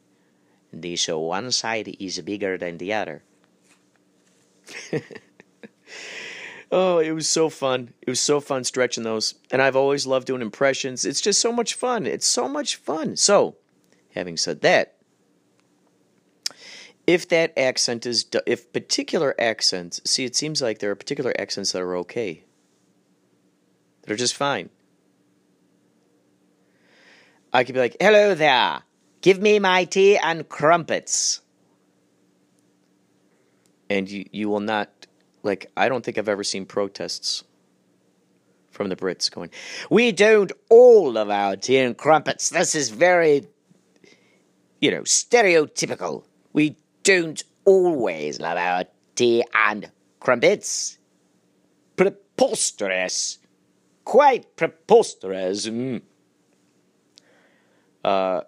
This 0.71 1.07
one 1.07 1.51
side 1.51 1.95
is 1.99 2.19
bigger 2.21 2.57
than 2.57 2.77
the 2.77 2.93
other. 2.93 3.23
Oh, 6.71 6.99
it 6.99 7.11
was 7.11 7.29
so 7.29 7.49
fun. 7.49 7.93
It 8.01 8.09
was 8.09 8.19
so 8.19 8.39
fun 8.39 8.63
stretching 8.63 9.03
those. 9.03 9.35
And 9.51 9.61
I've 9.61 9.75
always 9.75 10.05
loved 10.05 10.27
doing 10.27 10.41
impressions. 10.41 11.05
It's 11.05 11.21
just 11.21 11.39
so 11.39 11.51
much 11.51 11.73
fun. 11.73 12.05
It's 12.05 12.27
so 12.27 12.47
much 12.47 12.75
fun. 12.75 13.15
So, 13.15 13.55
having 14.13 14.35
said 14.35 14.61
that, 14.61 14.95
if 17.05 17.27
that 17.29 17.57
accent 17.57 18.05
is, 18.05 18.25
if 18.45 18.73
particular 18.73 19.33
accents, 19.39 20.01
see, 20.03 20.25
it 20.25 20.35
seems 20.35 20.61
like 20.61 20.79
there 20.79 20.91
are 20.91 20.95
particular 20.95 21.33
accents 21.39 21.71
that 21.71 21.81
are 21.81 21.95
okay, 21.97 22.43
that 24.01 24.11
are 24.11 24.17
just 24.17 24.35
fine. 24.35 24.69
I 27.53 27.63
could 27.63 27.73
be 27.73 27.79
like, 27.79 27.97
hello 27.99 28.35
there, 28.35 28.83
give 29.21 29.41
me 29.41 29.59
my 29.59 29.85
tea 29.85 30.17
and 30.17 30.47
crumpets. 30.47 31.41
And 33.89 34.09
you, 34.09 34.25
you 34.31 34.49
will 34.49 34.59
not 34.59 35.07
like 35.43 35.71
I 35.75 35.89
don't 35.89 36.03
think 36.03 36.17
I've 36.17 36.29
ever 36.29 36.43
seen 36.43 36.65
protests 36.65 37.43
from 38.69 38.89
the 38.89 38.95
Brits 38.95 39.31
going, 39.31 39.49
"We 39.89 40.11
don't 40.11 40.51
all 40.69 41.13
love 41.13 41.29
our 41.29 41.55
tea 41.55 41.77
and 41.77 41.97
crumpets. 41.97 42.49
This 42.49 42.75
is 42.75 42.89
very, 42.89 43.47
you 44.81 44.91
know, 44.91 45.01
stereotypical. 45.01 46.25
We 46.53 46.75
don't 47.03 47.41
always 47.65 48.39
love 48.39 48.57
our 48.57 48.85
tea 49.15 49.43
and 49.53 49.89
crumpets. 50.19 50.99
Preposterous, 51.95 53.39
quite 54.03 54.55
preposterous." 54.55 55.67
Mm. 55.67 56.01
Uh, 58.03 58.41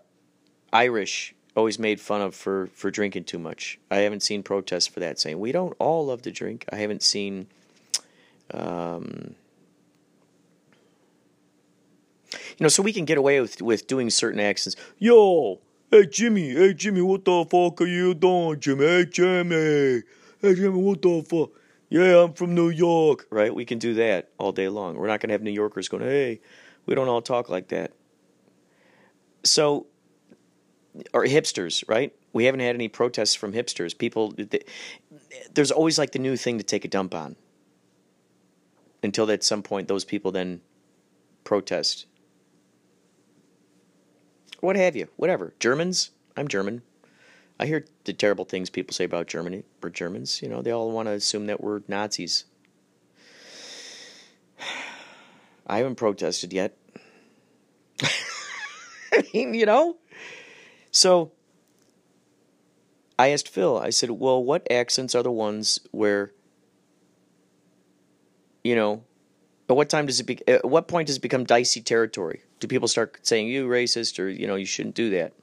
Irish 0.71 1.35
always 1.55 1.79
made 1.79 1.99
fun 1.99 2.21
of 2.21 2.35
for 2.35 2.67
for 2.73 2.91
drinking 2.91 3.25
too 3.25 3.39
much. 3.39 3.79
I 3.91 3.97
haven't 3.97 4.23
seen 4.23 4.43
protests 4.43 4.87
for 4.87 4.99
that 4.99 5.19
saying 5.19 5.39
we 5.39 5.51
don't 5.51 5.75
all 5.79 6.05
love 6.05 6.21
to 6.23 6.31
drink. 6.31 6.65
I 6.71 6.77
haven't 6.77 7.03
seen 7.03 7.47
um, 8.53 9.35
you 12.31 12.63
know, 12.63 12.67
so 12.67 12.83
we 12.83 12.93
can 12.93 13.05
get 13.05 13.17
away 13.17 13.41
with 13.41 13.61
with 13.61 13.87
doing 13.87 14.09
certain 14.09 14.39
accents. 14.39 14.75
Yo, 14.97 15.59
hey 15.91 16.05
Jimmy, 16.05 16.49
hey 16.51 16.73
Jimmy, 16.73 17.01
what 17.01 17.25
the 17.25 17.45
fuck 17.45 17.81
are 17.81 17.87
you 17.87 18.13
doing, 18.13 18.59
Jimmy? 18.59 18.85
Hey 18.85 19.05
Jimmy, 19.05 20.03
hey 20.41 20.55
Jimmy, 20.55 20.81
what 20.81 21.01
the 21.01 21.23
fuck? 21.27 21.51
Yeah, 21.89 22.23
I'm 22.23 22.33
from 22.33 22.53
New 22.53 22.69
York, 22.69 23.25
right? 23.31 23.53
We 23.53 23.65
can 23.65 23.79
do 23.79 23.95
that 23.95 24.29
all 24.37 24.51
day 24.51 24.69
long. 24.69 24.95
We're 24.95 25.07
not 25.07 25.21
gonna 25.21 25.33
have 25.33 25.41
New 25.41 25.51
Yorkers 25.51 25.89
going, 25.89 26.03
hey, 26.03 26.39
we 26.85 26.95
don't 26.95 27.07
all 27.07 27.21
talk 27.21 27.49
like 27.49 27.69
that. 27.69 27.93
So 29.43 29.87
or 31.13 31.25
hipsters, 31.25 31.83
right? 31.87 32.13
We 32.33 32.45
haven't 32.45 32.61
had 32.61 32.75
any 32.75 32.87
protests 32.87 33.35
from 33.35 33.53
hipsters. 33.53 33.97
People, 33.97 34.33
they, 34.35 34.61
there's 35.53 35.71
always 35.71 35.97
like 35.97 36.11
the 36.11 36.19
new 36.19 36.35
thing 36.35 36.57
to 36.57 36.63
take 36.63 36.85
a 36.85 36.87
dump 36.87 37.13
on. 37.15 37.35
Until 39.01 39.31
at 39.31 39.43
some 39.43 39.63
point, 39.63 39.87
those 39.87 40.03
people 40.03 40.31
then 40.31 40.61
protest. 41.43 42.05
What 44.59 44.75
have 44.75 44.95
you? 44.95 45.07
Whatever. 45.15 45.53
Germans. 45.59 46.11
I'm 46.35 46.47
German. 46.47 46.81
I 47.59 47.65
hear 47.65 47.85
the 48.05 48.13
terrible 48.13 48.45
things 48.45 48.69
people 48.69 48.93
say 48.93 49.03
about 49.03 49.27
Germany 49.27 49.63
or 49.83 49.89
Germans. 49.89 50.41
You 50.41 50.49
know, 50.49 50.61
they 50.61 50.71
all 50.71 50.91
want 50.91 51.07
to 51.07 51.13
assume 51.13 51.47
that 51.47 51.61
we're 51.61 51.81
Nazis. 51.87 52.45
I 55.67 55.77
haven't 55.77 55.95
protested 55.95 56.53
yet. 56.53 56.77
Mean, 59.33 59.53
you 59.53 59.65
know, 59.65 59.97
so 60.91 61.31
I 63.17 63.29
asked 63.29 63.49
Phil, 63.49 63.77
I 63.77 63.89
said, 63.89 64.11
well, 64.11 64.43
what 64.43 64.69
accents 64.71 65.13
are 65.13 65.23
the 65.23 65.31
ones 65.31 65.79
where, 65.91 66.31
you 68.63 68.75
know, 68.75 69.03
at 69.69 69.75
what 69.75 69.89
time 69.89 70.05
does 70.05 70.19
it 70.19 70.23
be, 70.23 70.47
at 70.47 70.65
what 70.65 70.87
point 70.87 71.07
does 71.07 71.17
it 71.17 71.21
become 71.21 71.43
dicey 71.43 71.81
territory? 71.81 72.41
Do 72.59 72.67
people 72.67 72.87
start 72.87 73.19
saying, 73.23 73.47
you 73.47 73.67
racist, 73.67 74.19
or, 74.19 74.29
you 74.29 74.47
know, 74.47 74.55
you 74.55 74.65
shouldn't 74.65 74.95
do 74.95 75.09
that? 75.11 75.33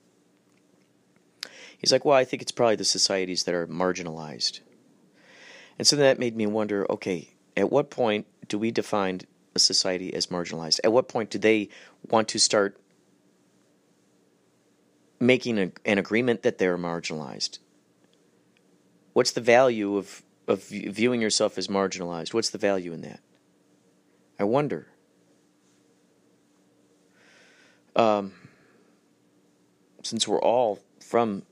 He's 1.78 1.93
like, 1.93 2.05
well, 2.05 2.16
I 2.16 2.24
think 2.24 2.43
it's 2.43 2.53
probably 2.53 2.76
the 2.76 2.84
societies 2.84 3.45
that 3.45 3.55
are 3.55 3.66
marginalized. 3.66 4.61
And 5.78 5.87
so 5.87 5.97
that 5.97 6.18
made 6.18 6.34
me 6.34 6.47
wonder 6.47 6.91
okay, 6.91 7.34
at 7.57 7.70
what 7.70 7.91
point 7.91 8.26
do 8.49 8.59
we 8.59 8.70
define 8.70 9.20
a 9.55 9.59
society 9.59 10.14
as 10.14 10.28
marginalized? 10.28 10.80
At 10.82 10.93
what 10.93 11.09
point 11.09 11.30
do 11.30 11.39
they 11.39 11.68
want 12.09 12.28
to 12.28 12.39
start 12.39 12.80
making 15.19 15.59
a, 15.59 15.73
an 15.85 15.99
agreement 15.99 16.43
that 16.43 16.59
they're 16.59 16.79
marginalized? 16.79 17.59
What's 19.12 19.33
the 19.33 19.41
value 19.41 19.97
of, 19.97 20.23
of 20.47 20.64
viewing 20.64 21.23
yourself 21.23 21.57
as 21.57 21.69
marginalized? 21.69 22.35
What's 22.35 22.51
the 22.51 22.59
value 22.59 22.93
in 22.93 23.01
that? 23.03 23.21
I 24.39 24.45
wonder. 24.45 24.89
Um, 27.95 28.33
since 30.03 30.29
we're 30.29 30.41
all 30.41 30.81
from 31.01 31.45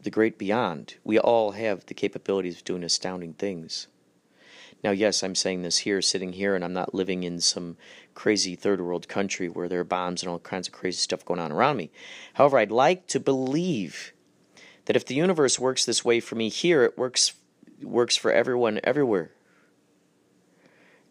the 0.00 0.10
great 0.10 0.38
beyond, 0.38 0.94
we 1.02 1.18
all 1.18 1.52
have 1.52 1.86
the 1.86 1.94
capabilities 1.94 2.58
of 2.58 2.64
doing 2.64 2.84
astounding 2.84 3.34
things. 3.34 3.88
Now, 4.84 4.90
yes, 4.90 5.22
I'm 5.22 5.34
saying 5.34 5.62
this 5.62 5.78
here, 5.78 6.02
sitting 6.02 6.32
here, 6.32 6.54
and 6.54 6.64
I'm 6.64 6.72
not 6.72 6.94
living 6.94 7.22
in 7.22 7.40
some 7.40 7.76
crazy 8.14 8.54
third 8.54 8.80
world 8.80 9.08
country 9.08 9.48
where 9.48 9.68
there 9.68 9.80
are 9.80 9.84
bombs 9.84 10.22
and 10.22 10.30
all 10.30 10.38
kinds 10.38 10.68
of 10.68 10.74
crazy 10.74 10.98
stuff 10.98 11.24
going 11.24 11.40
on 11.40 11.52
around 11.52 11.76
me. 11.76 11.90
However, 12.34 12.58
I'd 12.58 12.70
like 12.70 13.06
to 13.08 13.20
believe 13.20 14.12
that 14.86 14.96
if 14.96 15.06
the 15.06 15.14
universe 15.14 15.58
works 15.58 15.84
this 15.84 16.04
way 16.04 16.20
for 16.20 16.34
me 16.34 16.48
here, 16.48 16.82
it 16.84 16.98
works 16.98 17.34
works 17.82 18.16
for 18.16 18.32
everyone 18.32 18.80
everywhere. 18.84 19.30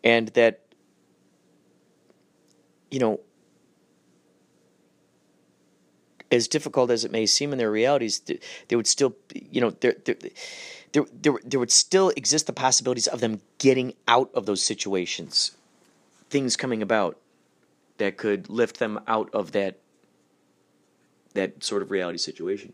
And 0.03 0.29
that 0.29 0.61
you 2.89 2.99
know 2.99 3.19
as 6.31 6.47
difficult 6.47 6.89
as 6.89 7.03
it 7.03 7.11
may 7.11 7.25
seem 7.25 7.51
in 7.51 7.57
their 7.57 7.71
realities, 7.71 8.21
they 8.69 8.75
would 8.75 8.87
still, 8.87 9.15
you 9.33 9.59
know, 9.59 9.71
there, 9.71 9.95
there, 10.05 10.15
there, 10.93 11.05
there, 11.21 11.33
there 11.43 11.59
would 11.59 11.71
still 11.71 12.09
exist 12.15 12.47
the 12.47 12.53
possibilities 12.53 13.07
of 13.07 13.19
them 13.19 13.41
getting 13.57 13.93
out 14.07 14.31
of 14.33 14.45
those 14.45 14.63
situations, 14.63 15.51
things 16.31 16.55
coming 16.55 16.81
about 16.81 17.19
that 17.97 18.17
could 18.17 18.49
lift 18.49 18.79
them 18.79 18.99
out 19.07 19.29
of 19.33 19.51
that 19.51 19.77
that 21.33 21.63
sort 21.63 21.81
of 21.81 21.91
reality 21.91 22.17
situation. 22.17 22.73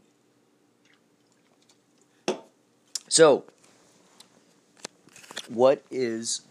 So, 3.08 3.46
what 5.48 5.84
is 5.92 6.42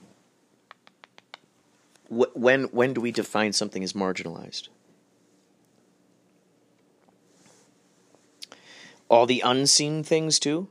wh- 2.09 2.34
when 2.34 2.64
when 2.64 2.92
do 2.92 3.00
we 3.00 3.12
define 3.12 3.52
something 3.52 3.82
as 3.82 3.92
marginalized? 3.92 4.68
All 9.09 9.26
the 9.26 9.40
unseen 9.44 10.02
things 10.02 10.38
too, 10.40 10.68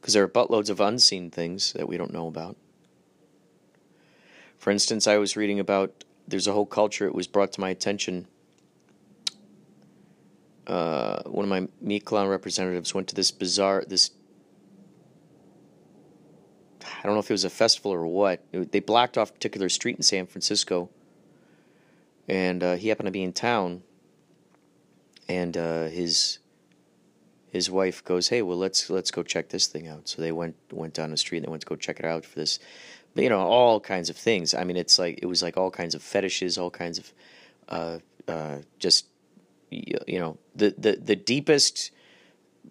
because 0.00 0.14
there 0.14 0.22
are 0.24 0.28
buttloads 0.28 0.70
of 0.70 0.80
unseen 0.80 1.30
things 1.30 1.72
that 1.74 1.88
we 1.88 1.98
don't 1.98 2.12
know 2.12 2.26
about. 2.26 2.56
For 4.62 4.70
instance, 4.70 5.08
I 5.08 5.16
was 5.16 5.36
reading 5.36 5.58
about 5.58 6.04
there's 6.28 6.46
a 6.46 6.52
whole 6.52 6.66
culture. 6.66 7.04
It 7.04 7.16
was 7.16 7.26
brought 7.26 7.50
to 7.54 7.60
my 7.60 7.70
attention. 7.70 8.28
Uh, 10.68 11.20
one 11.24 11.44
of 11.44 11.48
my 11.48 11.66
Meat 11.80 12.04
Clown 12.04 12.28
representatives 12.28 12.94
went 12.94 13.08
to 13.08 13.14
this 13.16 13.32
bizarre 13.32 13.82
this 13.84 14.12
I 16.80 17.02
don't 17.02 17.14
know 17.14 17.18
if 17.18 17.28
it 17.28 17.34
was 17.34 17.42
a 17.42 17.50
festival 17.50 17.92
or 17.92 18.06
what. 18.06 18.44
They 18.52 18.78
blocked 18.78 19.18
off 19.18 19.30
a 19.30 19.32
particular 19.32 19.68
street 19.68 19.96
in 19.96 20.04
San 20.04 20.28
Francisco, 20.28 20.90
and 22.28 22.62
uh, 22.62 22.76
he 22.76 22.86
happened 22.86 23.08
to 23.08 23.10
be 23.10 23.24
in 23.24 23.32
town. 23.32 23.82
And 25.28 25.56
uh, 25.56 25.86
his 25.86 26.38
his 27.50 27.68
wife 27.68 28.04
goes, 28.04 28.28
"Hey, 28.28 28.42
well 28.42 28.58
let's 28.58 28.88
let's 28.88 29.10
go 29.10 29.24
check 29.24 29.48
this 29.48 29.66
thing 29.66 29.88
out." 29.88 30.08
So 30.08 30.22
they 30.22 30.30
went 30.30 30.54
went 30.70 30.94
down 30.94 31.10
the 31.10 31.16
street 31.16 31.38
and 31.38 31.46
they 31.46 31.50
went 31.50 31.62
to 31.62 31.66
go 31.66 31.74
check 31.74 31.98
it 31.98 32.04
out 32.06 32.24
for 32.24 32.38
this, 32.38 32.60
you 33.14 33.28
know, 33.28 33.40
all 33.40 33.80
kinds 33.80 34.10
of 34.10 34.16
things. 34.16 34.54
I 34.54 34.64
mean, 34.64 34.76
it's 34.76 34.98
like 34.98 35.18
it 35.22 35.26
was 35.26 35.42
like 35.42 35.56
all 35.56 35.70
kinds 35.70 35.94
of 35.94 36.02
fetishes, 36.02 36.58
all 36.58 36.70
kinds 36.70 36.98
of 36.98 37.12
uh, 37.68 37.98
uh, 38.28 38.58
just 38.78 39.06
you 39.70 40.18
know 40.18 40.38
the 40.54 40.74
the 40.76 40.96
the 40.96 41.16
deepest 41.16 41.90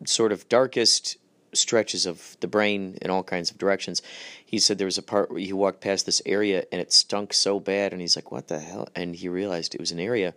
sort 0.05 0.31
of 0.31 0.47
darkest 0.49 1.17
stretches 1.53 2.05
of 2.05 2.37
the 2.39 2.47
brain 2.47 2.97
in 3.01 3.11
all 3.11 3.23
kinds 3.23 3.51
of 3.51 3.57
directions. 3.57 4.01
He 4.45 4.57
said 4.57 4.77
there 4.77 4.85
was 4.85 4.97
a 4.97 5.03
part 5.03 5.29
where 5.29 5.39
he 5.39 5.53
walked 5.53 5.81
past 5.81 6.05
this 6.05 6.21
area 6.25 6.65
and 6.71 6.79
it 6.81 6.93
stunk 6.93 7.33
so 7.33 7.59
bad, 7.59 7.91
and 7.91 8.01
he's 8.01 8.15
like, 8.15 8.31
"What 8.31 8.47
the 8.47 8.59
hell?" 8.59 8.87
And 8.95 9.15
he 9.15 9.29
realized 9.29 9.75
it 9.75 9.81
was 9.81 9.91
an 9.91 9.99
area. 9.99 10.33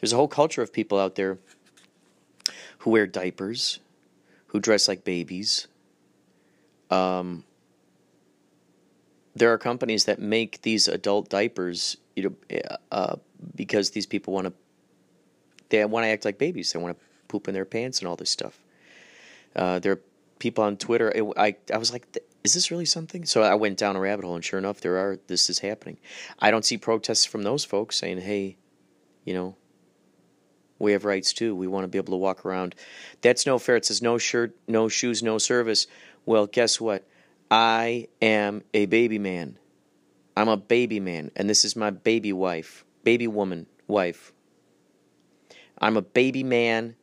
There's 0.00 0.12
a 0.12 0.16
whole 0.16 0.28
culture 0.28 0.62
of 0.62 0.72
people 0.72 0.98
out 0.98 1.14
there 1.14 1.38
who 2.78 2.90
wear 2.90 3.06
diapers, 3.06 3.80
who 4.48 4.60
dress 4.60 4.88
like 4.88 5.04
babies. 5.04 5.66
Um, 6.90 7.44
there 9.34 9.52
are 9.52 9.58
companies 9.58 10.04
that 10.04 10.20
make 10.20 10.62
these 10.62 10.88
adult 10.88 11.28
diapers, 11.28 11.96
you 12.14 12.22
know, 12.22 12.58
uh, 12.92 13.16
because 13.54 13.90
these 13.90 14.06
people 14.06 14.32
want 14.32 14.46
to. 14.46 14.52
They 15.70 15.84
want 15.84 16.04
to 16.04 16.08
act 16.08 16.24
like 16.24 16.38
babies. 16.38 16.72
They 16.72 16.78
want 16.78 16.96
to 16.96 17.04
poop 17.28 17.48
in 17.48 17.54
their 17.54 17.64
pants 17.64 17.98
and 17.98 18.06
all 18.06 18.16
this 18.16 18.30
stuff. 18.30 18.60
Uh, 19.56 19.78
there 19.78 19.92
are 19.92 20.00
people 20.38 20.62
on 20.62 20.76
Twitter. 20.76 21.10
It, 21.10 21.24
I 21.36 21.56
I 21.72 21.78
was 21.78 21.92
like, 21.92 22.06
is 22.44 22.54
this 22.54 22.70
really 22.70 22.84
something? 22.84 23.24
So 23.24 23.42
I 23.42 23.54
went 23.54 23.78
down 23.78 23.96
a 23.96 24.00
rabbit 24.00 24.24
hole, 24.24 24.34
and 24.34 24.44
sure 24.44 24.58
enough, 24.58 24.80
there 24.80 24.98
are. 24.98 25.18
This 25.26 25.50
is 25.50 25.58
happening. 25.60 25.98
I 26.38 26.50
don't 26.50 26.64
see 26.64 26.76
protests 26.76 27.24
from 27.24 27.42
those 27.42 27.64
folks 27.64 27.96
saying, 27.96 28.20
"Hey, 28.20 28.56
you 29.24 29.34
know, 29.34 29.56
we 30.78 30.92
have 30.92 31.04
rights 31.04 31.32
too. 31.32 31.56
We 31.56 31.66
want 31.66 31.84
to 31.84 31.88
be 31.88 31.98
able 31.98 32.12
to 32.12 32.18
walk 32.18 32.44
around." 32.44 32.74
That's 33.22 33.46
no 33.46 33.58
fair. 33.58 33.76
It 33.76 33.86
says 33.86 34.02
no 34.02 34.18
shirt, 34.18 34.54
no 34.68 34.88
shoes, 34.88 35.22
no 35.22 35.38
service. 35.38 35.86
Well, 36.26 36.46
guess 36.46 36.80
what? 36.80 37.06
I 37.50 38.08
am 38.22 38.62
a 38.72 38.86
baby 38.86 39.18
man. 39.18 39.58
I'm 40.36 40.48
a 40.48 40.56
baby 40.56 40.98
man, 40.98 41.30
and 41.36 41.48
this 41.48 41.64
is 41.64 41.76
my 41.76 41.90
baby 41.90 42.32
wife, 42.32 42.84
baby 43.04 43.28
woman, 43.28 43.66
wife. 43.86 44.32
I'm 45.78 45.96
a 45.96 46.02
baby 46.02 46.42
man. 46.42 46.96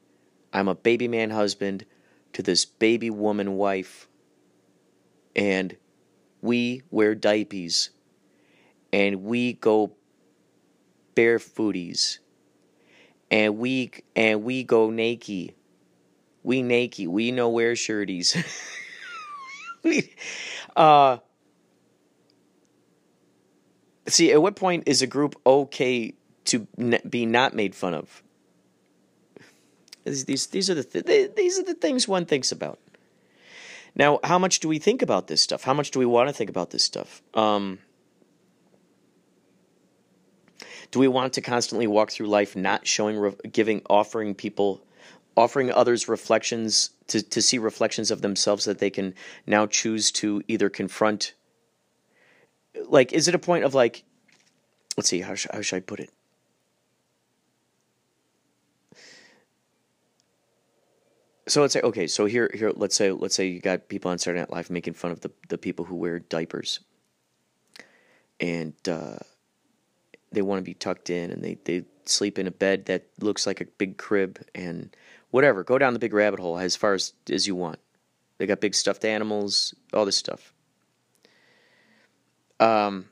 I'm 0.51 0.67
a 0.67 0.75
baby 0.75 1.07
man 1.07 1.29
husband 1.29 1.85
to 2.33 2.43
this 2.43 2.65
baby 2.65 3.09
woman 3.09 3.53
wife, 3.53 4.07
and 5.35 5.77
we 6.41 6.81
wear 6.91 7.15
diapers, 7.15 7.91
and 8.91 9.23
we 9.23 9.53
go 9.53 9.93
barefooties, 11.15 12.19
and 13.29 13.57
we 13.57 13.91
and 14.15 14.43
we 14.43 14.63
go 14.63 14.89
naked. 14.89 15.53
We 16.43 16.63
naked. 16.63 17.07
We 17.07 17.31
no 17.31 17.49
wear 17.49 17.75
shirties. 17.75 18.35
uh, 20.75 21.17
see, 24.07 24.31
at 24.31 24.41
what 24.41 24.55
point 24.55 24.83
is 24.85 25.01
a 25.01 25.07
group 25.07 25.35
okay 25.45 26.13
to 26.45 26.67
be 27.09 27.25
not 27.25 27.53
made 27.53 27.75
fun 27.75 27.93
of? 27.93 28.23
These 30.03 30.47
these 30.47 30.69
are 30.69 30.73
the 30.73 30.83
th- 30.83 31.35
these 31.35 31.59
are 31.59 31.63
the 31.63 31.75
things 31.75 32.07
one 32.07 32.25
thinks 32.25 32.51
about. 32.51 32.79
Now, 33.95 34.19
how 34.23 34.39
much 34.39 34.59
do 34.59 34.67
we 34.67 34.79
think 34.79 35.01
about 35.01 35.27
this 35.27 35.41
stuff? 35.41 35.63
How 35.63 35.73
much 35.73 35.91
do 35.91 35.99
we 35.99 36.05
want 36.05 36.29
to 36.29 36.33
think 36.33 36.49
about 36.49 36.71
this 36.71 36.83
stuff? 36.83 37.21
Um, 37.33 37.79
do 40.91 40.99
we 40.99 41.07
want 41.07 41.33
to 41.33 41.41
constantly 41.41 41.87
walk 41.87 42.11
through 42.11 42.27
life 42.27 42.55
not 42.55 42.87
showing, 42.87 43.35
giving, 43.51 43.81
offering 43.89 44.35
people, 44.35 44.81
offering 45.41 45.71
others 45.71 46.07
reflections 46.07 46.91
to, 47.07 47.21
to 47.21 47.41
see 47.41 47.57
reflections 47.57 48.11
of 48.11 48.21
themselves 48.21 48.65
that 48.65 48.79
they 48.79 48.89
can 48.89 49.13
now 49.47 49.65
choose 49.65 50.11
to 50.11 50.41
either 50.47 50.69
confront? 50.69 51.33
Like, 52.87 53.11
is 53.11 53.27
it 53.27 53.35
a 53.35 53.39
point 53.39 53.63
of 53.63 53.73
like, 53.73 54.03
let's 54.97 55.09
see, 55.09 55.21
how, 55.21 55.35
sh- 55.35 55.47
how 55.51 55.61
should 55.61 55.77
I 55.77 55.81
put 55.81 55.99
it? 55.99 56.11
so 61.47 61.59
let's 61.59 61.73
say 61.73 61.81
okay 61.81 62.07
so 62.07 62.25
here 62.25 62.49
here 62.53 62.71
let's 62.75 62.95
say 62.95 63.11
let's 63.11 63.35
say 63.35 63.47
you 63.47 63.59
got 63.59 63.89
people 63.89 64.09
on 64.09 64.17
Saturday 64.17 64.39
Night 64.39 64.51
Live 64.51 64.69
making 64.69 64.93
fun 64.93 65.11
of 65.11 65.19
the 65.21 65.31
the 65.49 65.57
people 65.57 65.83
who 65.83 65.95
wear 65.95 66.19
diapers 66.19 66.79
and 68.39 68.73
uh, 68.87 69.17
they 70.31 70.41
want 70.41 70.59
to 70.59 70.63
be 70.63 70.73
tucked 70.73 71.09
in 71.09 71.31
and 71.31 71.43
they 71.43 71.57
they 71.65 71.83
sleep 72.05 72.39
in 72.39 72.47
a 72.47 72.51
bed 72.51 72.85
that 72.85 73.07
looks 73.19 73.45
like 73.45 73.59
a 73.59 73.65
big 73.65 73.97
crib 73.97 74.39
and 74.55 74.95
whatever 75.31 75.63
go 75.63 75.77
down 75.77 75.93
the 75.93 75.99
big 75.99 76.13
rabbit 76.13 76.39
hole 76.39 76.57
as 76.57 76.75
far 76.75 76.93
as 76.93 77.13
as 77.31 77.47
you 77.47 77.55
want. 77.55 77.79
They 78.37 78.45
got 78.45 78.61
big 78.61 78.75
stuffed 78.75 79.05
animals 79.05 79.73
all 79.93 80.05
this 80.05 80.17
stuff. 80.17 80.53
Um 82.59 83.05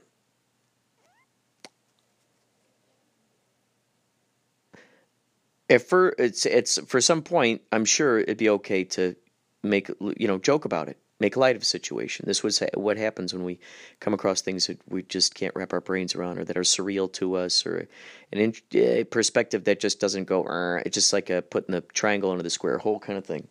if 5.69 5.83
for 5.83 6.15
it's 6.17 6.45
it's 6.45 6.79
for 6.87 6.99
some 6.99 7.21
point, 7.21 7.61
I'm 7.71 7.85
sure 7.85 8.19
it'd 8.19 8.37
be 8.37 8.49
okay 8.49 8.83
to 8.85 9.15
make 9.63 9.89
you 10.17 10.27
know 10.27 10.39
joke 10.39 10.65
about 10.65 10.89
it, 10.89 10.97
make 11.19 11.35
light 11.37 11.55
of 11.55 11.61
a 11.61 11.65
situation. 11.65 12.25
This 12.25 12.43
was 12.43 12.63
what 12.73 12.97
happens 12.97 13.33
when 13.33 13.43
we 13.43 13.59
come 13.99 14.13
across 14.13 14.41
things 14.41 14.67
that 14.67 14.79
we 14.87 15.03
just 15.03 15.35
can't 15.35 15.55
wrap 15.55 15.73
our 15.73 15.81
brains 15.81 16.15
around, 16.15 16.39
or 16.39 16.45
that 16.45 16.57
are 16.57 16.61
surreal 16.61 17.11
to 17.13 17.35
us, 17.35 17.65
or 17.65 17.87
an 18.31 18.39
in, 18.39 18.53
a 18.73 19.03
perspective 19.05 19.65
that 19.65 19.79
just 19.79 19.99
doesn't 19.99 20.25
go. 20.25 20.43
It's 20.85 20.95
just 20.95 21.13
like 21.13 21.29
a 21.29 21.41
putting 21.41 21.73
the 21.73 21.81
triangle 21.81 22.31
into 22.31 22.43
the 22.43 22.49
square 22.49 22.77
hole 22.77 22.99
kind 22.99 23.17
of 23.17 23.25
thing. 23.25 23.47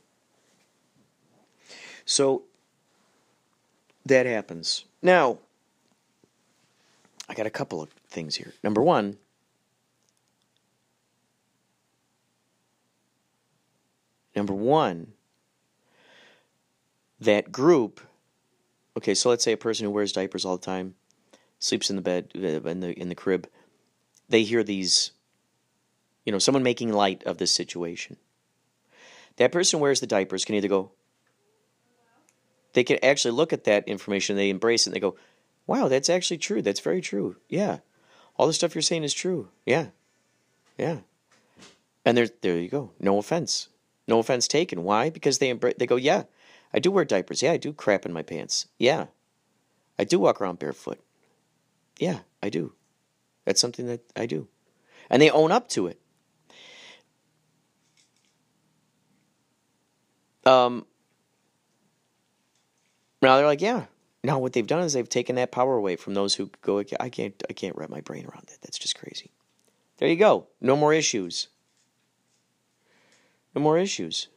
So 2.05 2.45
that 4.07 4.27
happens 4.27 4.85
now. 5.03 5.39
I 7.29 7.35
got 7.35 7.47
a 7.47 7.51
couple 7.51 7.83
of 7.83 7.91
things 8.09 8.37
here. 8.37 8.55
Number 8.63 8.83
one 8.83 9.19
Number 14.39 14.55
one, 14.55 15.15
that 17.21 17.53
group. 17.53 18.01
Okay, 18.97 19.15
so 19.15 19.29
let's 19.29 19.45
say 19.45 19.53
a 19.53 19.57
person 19.57 19.85
who 19.85 19.91
wears 19.91 20.13
diapers 20.13 20.45
all 20.45 20.57
the 20.57 20.65
time, 20.65 20.95
sleeps 21.59 21.91
in 21.91 21.97
the 21.97 22.03
bed 22.03 22.31
uh, 22.37 22.69
in 22.69 22.81
the 22.81 22.93
in 22.99 23.09
the 23.09 23.15
crib. 23.15 23.49
They 24.29 24.43
hear 24.43 24.63
these, 24.63 25.13
you 26.25 26.33
know, 26.33 26.39
someone 26.39 26.63
making 26.63 26.93
light 26.93 27.23
of 27.25 27.39
this 27.39 27.53
situation. 27.53 28.17
That 29.37 29.53
person 29.53 29.81
wears 29.81 30.01
the 30.01 30.07
diapers 30.07 30.45
can 30.45 30.57
either 30.57 30.69
go. 30.69 30.91
They 32.73 32.85
can 32.85 33.03
actually 33.03 33.33
look 33.33 33.53
at 33.53 33.65
that 33.65 33.89
information, 33.89 34.37
they 34.37 34.51
embrace 34.51 34.87
it, 34.87 34.91
and 34.91 34.97
they 34.97 35.01
go, 35.01 35.17
"Wow, 35.67 35.89
that's 35.89 36.11
actually 36.11 36.39
true. 36.39 36.61
That's 36.61 36.81
very 36.81 37.01
true. 37.01 37.37
Yeah, 37.49 37.79
all 38.37 38.47
the 38.47 38.53
stuff 38.53 38.75
you're 38.75 38.83
saying 38.83 39.05
is 39.05 39.15
true. 39.15 39.49
Yeah, 39.65 39.87
yeah." 40.77 40.99
And 42.09 42.17
there, 42.17 42.29
there 42.41 42.59
you 42.59 42.69
go. 42.69 42.93
No 42.99 43.19
offense. 43.19 43.69
No 44.07 44.19
offense 44.19 44.49
taken. 44.49 44.83
Why? 44.83 45.11
Because 45.11 45.39
they 45.39 45.53
they 45.53 45.87
go, 45.87 45.97
yeah, 45.97 46.23
I 46.73 46.79
do 46.79 46.91
wear 46.91 47.05
diapers. 47.05 47.43
Yeah, 47.43 47.53
I 47.53 47.57
do 47.57 47.73
crap 47.73 48.05
in 48.05 48.13
my 48.13 48.23
pants. 48.23 48.69
Yeah, 48.79 49.07
I 49.99 50.05
do 50.05 50.19
walk 50.19 50.41
around 50.41 50.59
barefoot. 50.59 51.01
Yeah, 51.99 52.21
I 52.43 52.49
do. 52.51 52.75
That's 53.45 53.61
something 53.61 53.87
that 53.87 54.01
I 54.15 54.27
do, 54.27 54.49
and 55.11 55.23
they 55.23 55.31
own 55.31 55.53
up 55.53 55.69
to 55.71 55.87
it. 55.87 56.01
Um, 60.45 60.87
now 63.21 63.37
they're 63.37 63.47
like, 63.47 63.61
yeah. 63.61 63.87
Now 64.25 64.39
what 64.39 64.53
they've 64.53 64.67
done 64.67 64.83
is 64.83 64.93
they've 64.95 65.09
taken 65.09 65.37
that 65.37 65.53
power 65.53 65.77
away 65.77 65.97
from 65.97 66.15
those 66.15 66.35
who 66.35 66.51
go. 66.63 66.83
I 67.01 67.09
can't. 67.09 67.43
I 67.49 67.53
can't 67.53 67.77
wrap 67.77 67.91
my 67.91 68.01
brain 68.01 68.27
around 68.27 68.47
that. 68.49 68.61
That's 68.63 68.79
just 68.79 68.99
crazy. 68.99 69.31
There 69.99 70.09
you 70.09 70.17
go. 70.17 70.47
No 70.61 70.77
more 70.77 70.93
issues. 70.93 71.49
No 73.55 73.61
more 73.61 73.79
issues. 73.79 74.29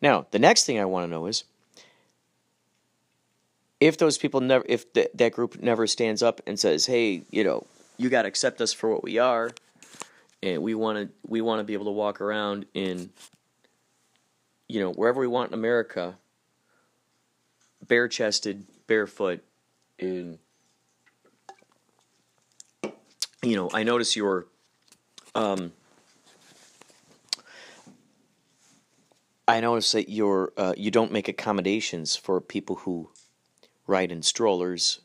Now 0.00 0.26
the 0.30 0.38
next 0.38 0.64
thing 0.64 0.78
I 0.78 0.84
want 0.84 1.04
to 1.04 1.10
know 1.10 1.26
is 1.26 1.44
if 3.82 3.98
those 3.98 4.16
people 4.16 4.40
never, 4.40 4.64
if 4.68 4.92
th- 4.92 5.10
that 5.14 5.32
group 5.32 5.60
never 5.60 5.88
stands 5.88 6.22
up 6.22 6.40
and 6.46 6.58
says, 6.58 6.86
"Hey, 6.86 7.24
you 7.30 7.42
know, 7.42 7.66
you 7.96 8.08
got 8.08 8.22
to 8.22 8.28
accept 8.28 8.60
us 8.60 8.72
for 8.72 8.88
what 8.90 9.02
we 9.02 9.18
are," 9.18 9.50
and 10.40 10.62
we 10.62 10.74
want 10.76 10.98
to, 10.98 11.14
we 11.26 11.40
want 11.40 11.58
to 11.58 11.64
be 11.64 11.72
able 11.72 11.86
to 11.86 11.90
walk 11.90 12.20
around 12.20 12.66
in, 12.74 13.10
you 14.68 14.78
know, 14.78 14.92
wherever 14.92 15.20
we 15.20 15.26
want 15.26 15.50
in 15.50 15.54
America, 15.54 16.16
bare 17.86 18.06
chested, 18.06 18.64
barefoot, 18.86 19.42
in. 19.98 20.38
You 23.44 23.56
know, 23.56 23.70
I 23.74 23.82
notice 23.82 24.14
your, 24.14 24.46
um, 25.34 25.72
I 29.46 29.60
notice 29.60 29.92
that 29.92 30.08
you're, 30.08 30.52
uh, 30.56 30.74
you 30.76 30.90
don't 30.90 31.12
make 31.12 31.28
accommodations 31.28 32.16
for 32.16 32.40
people 32.40 32.76
who 32.76 33.10
ride 33.86 34.12
in 34.12 34.22
strollers. 34.22 35.00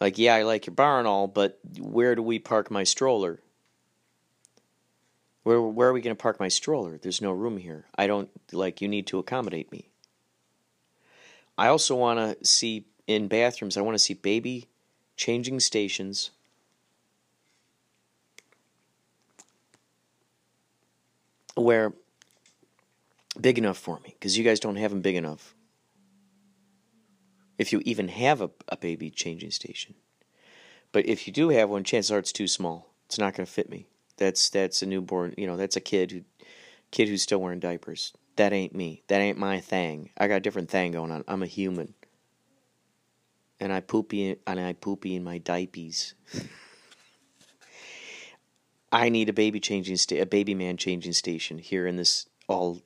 Like, 0.00 0.18
yeah, 0.18 0.34
I 0.34 0.42
like 0.42 0.66
your 0.66 0.74
bar 0.74 0.98
and 0.98 1.08
all, 1.08 1.26
but 1.26 1.58
where 1.78 2.14
do 2.14 2.22
we 2.22 2.38
park 2.38 2.70
my 2.70 2.84
stroller? 2.84 3.40
Where 5.44 5.62
where 5.62 5.88
are 5.88 5.92
we 5.92 6.00
going 6.00 6.14
to 6.14 6.20
park 6.20 6.40
my 6.40 6.48
stroller? 6.48 6.98
There's 6.98 7.22
no 7.22 7.30
room 7.30 7.56
here. 7.56 7.86
I 7.96 8.08
don't 8.08 8.28
like 8.52 8.80
you 8.80 8.88
need 8.88 9.06
to 9.06 9.20
accommodate 9.20 9.70
me. 9.70 9.88
I 11.56 11.68
also 11.68 11.94
want 11.94 12.18
to 12.18 12.44
see 12.44 12.86
in 13.06 13.28
bathrooms, 13.28 13.76
I 13.76 13.82
want 13.82 13.94
to 13.94 14.00
see 14.00 14.14
baby 14.14 14.66
changing 15.16 15.60
stations. 15.60 16.32
Where 21.54 21.94
big 23.40 23.58
enough 23.58 23.78
for 23.78 24.00
me 24.00 24.14
because 24.14 24.36
you 24.36 24.44
guys 24.44 24.60
don't 24.60 24.76
have 24.76 24.90
them 24.90 25.00
big 25.00 25.16
enough 25.16 25.54
if 27.58 27.72
you 27.72 27.80
even 27.84 28.08
have 28.08 28.40
a, 28.40 28.50
a 28.68 28.76
baby 28.76 29.10
changing 29.10 29.50
station. 29.50 29.94
But 30.92 31.06
if 31.06 31.26
you 31.26 31.32
do 31.32 31.48
have 31.50 31.68
one, 31.68 31.84
chances 31.84 32.12
are 32.12 32.18
it's 32.18 32.32
too 32.32 32.48
small. 32.48 32.92
It's 33.06 33.18
not 33.18 33.34
going 33.34 33.46
to 33.46 33.52
fit 33.52 33.68
me. 33.68 33.86
That's 34.16 34.48
that's 34.48 34.82
a 34.82 34.86
newborn. 34.86 35.34
You 35.36 35.46
know, 35.46 35.56
that's 35.56 35.76
a 35.76 35.80
kid 35.80 36.10
who 36.10 36.22
kid 36.90 37.08
who's 37.08 37.22
still 37.22 37.40
wearing 37.40 37.60
diapers. 37.60 38.12
That 38.36 38.52
ain't 38.52 38.74
me. 38.74 39.02
That 39.08 39.20
ain't 39.20 39.38
my 39.38 39.60
thing. 39.60 40.10
I 40.16 40.28
got 40.28 40.36
a 40.36 40.40
different 40.40 40.70
thing 40.70 40.92
going 40.92 41.10
on. 41.10 41.24
I'm 41.28 41.42
a 41.42 41.46
human, 41.46 41.94
and 43.60 43.72
I 43.72 43.80
poopy 43.80 44.38
and 44.46 44.60
I 44.60 44.72
poopy 44.72 45.16
in 45.16 45.24
my 45.24 45.38
diapers. 45.38 46.14
I 48.92 49.08
need 49.08 49.28
a 49.28 49.34
baby 49.34 49.60
changing 49.60 49.96
sta- 49.96 50.20
a 50.20 50.26
baby 50.26 50.54
man 50.54 50.76
changing 50.76 51.12
station 51.12 51.58
here 51.58 51.86
in 51.86 51.96
this 51.96 52.26
all 52.48 52.82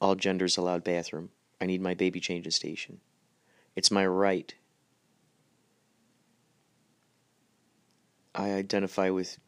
all 0.00 0.14
genders 0.14 0.56
allowed 0.56 0.84
bathroom. 0.84 1.30
I 1.60 1.66
need 1.66 1.80
my 1.80 1.94
baby 1.94 2.20
changing 2.20 2.52
station. 2.52 3.00
It's 3.74 3.90
my 3.90 4.06
right. 4.06 4.54
I 8.34 8.52
identify 8.52 9.10
with 9.10 9.38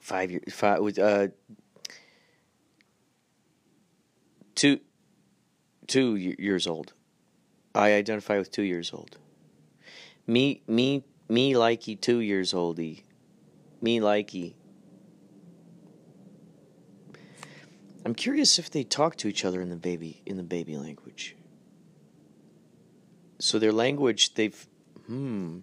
five 0.00 0.30
years 0.30 0.52
five 0.52 0.80
with 0.80 0.98
uh 0.98 1.28
two 4.54 4.80
two 5.86 6.16
years 6.16 6.66
old. 6.66 6.92
I 7.74 7.92
identify 7.92 8.38
with 8.38 8.50
two 8.50 8.62
years 8.62 8.92
old. 8.92 9.18
Me 10.26 10.62
me 10.66 11.04
me 11.28 11.52
likey 11.52 12.00
two 12.00 12.18
years 12.18 12.52
oldy. 12.52 13.02
Me 13.80 14.00
likey. 14.00 14.54
I'm 18.06 18.14
curious 18.14 18.56
if 18.60 18.70
they 18.70 18.84
talk 18.84 19.16
to 19.16 19.26
each 19.26 19.44
other 19.44 19.60
in 19.60 19.68
the 19.68 19.74
baby 19.74 20.22
in 20.24 20.36
the 20.36 20.44
baby 20.44 20.76
language. 20.76 21.34
So 23.40 23.58
their 23.58 23.72
language 23.72 24.34
they've 24.34 24.64
hmm. 25.06 25.58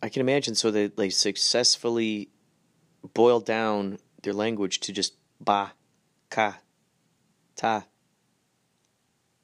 I 0.00 0.08
can 0.08 0.20
imagine 0.20 0.54
so 0.54 0.70
that 0.70 0.96
they 0.96 1.10
successfully 1.10 2.28
boil 3.12 3.40
down 3.40 3.98
their 4.22 4.32
language 4.32 4.78
to 4.86 4.92
just 4.92 5.14
ba 5.40 5.72
ka 6.30 6.58
ta 7.56 7.86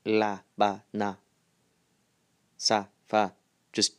la 0.04 0.38
ba 0.56 0.84
na 0.92 1.16
sa 2.56 2.86
fa. 3.08 3.32
Just 3.72 3.94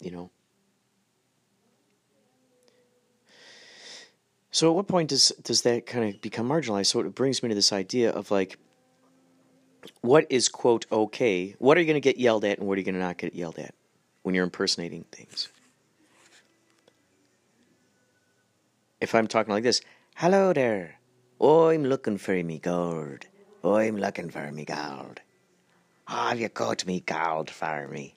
you 0.00 0.10
know 0.10 0.30
so 4.56 4.70
at 4.70 4.74
what 4.74 4.88
point 4.88 5.10
does 5.10 5.32
does 5.42 5.60
that 5.62 5.84
kind 5.84 6.08
of 6.08 6.18
become 6.22 6.48
marginalized 6.48 6.86
so 6.86 7.00
it 7.00 7.14
brings 7.14 7.42
me 7.42 7.50
to 7.50 7.54
this 7.54 7.74
idea 7.74 8.10
of 8.10 8.30
like 8.30 8.58
what 10.00 10.26
is 10.30 10.48
quote 10.48 10.86
okay? 10.90 11.54
What 11.58 11.76
are 11.76 11.80
you 11.80 11.86
going 11.86 12.00
to 12.00 12.00
get 12.00 12.16
yelled 12.16 12.42
at, 12.46 12.58
and 12.58 12.66
what 12.66 12.76
are 12.76 12.80
you 12.80 12.84
going 12.86 12.94
to 12.94 13.00
not 13.00 13.18
get 13.18 13.34
yelled 13.34 13.58
at 13.58 13.74
when 14.22 14.34
you're 14.34 14.44
impersonating 14.44 15.04
things? 15.12 15.50
If 18.98 19.14
I'm 19.14 19.26
talking 19.26 19.52
like 19.52 19.62
this, 19.62 19.82
hello 20.16 20.54
there, 20.54 21.00
I'm 21.38 21.84
looking 21.84 22.16
for 22.16 22.42
me 22.42 22.58
gold. 22.58 23.26
I'm 23.62 23.98
looking 23.98 24.30
for 24.30 24.50
me 24.50 24.64
gold. 24.64 25.20
Have 26.08 26.40
you 26.40 26.48
got 26.48 26.86
me 26.86 27.00
gold 27.00 27.50
for 27.50 27.88
me? 27.88 28.16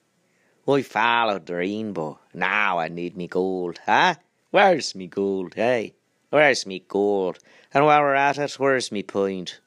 I 0.65 0.83
followed 0.83 1.47
the 1.47 1.55
rainbow. 1.55 2.17
Now 2.33 2.79
I 2.79 2.87
need 2.87 3.17
me 3.17 3.27
gold, 3.27 3.81
huh? 3.85 4.15
Where's 4.51 4.95
me 4.95 5.07
gold, 5.07 5.55
hey? 5.55 5.95
Where's 6.31 6.65
me 6.65 6.83
gold? 6.87 7.39
And 7.73 7.85
while 7.85 8.01
we're 8.01 8.13
at 8.13 8.37
it, 8.37 8.59
where's 8.59 8.91
me 8.91 9.01
point? 9.01 9.59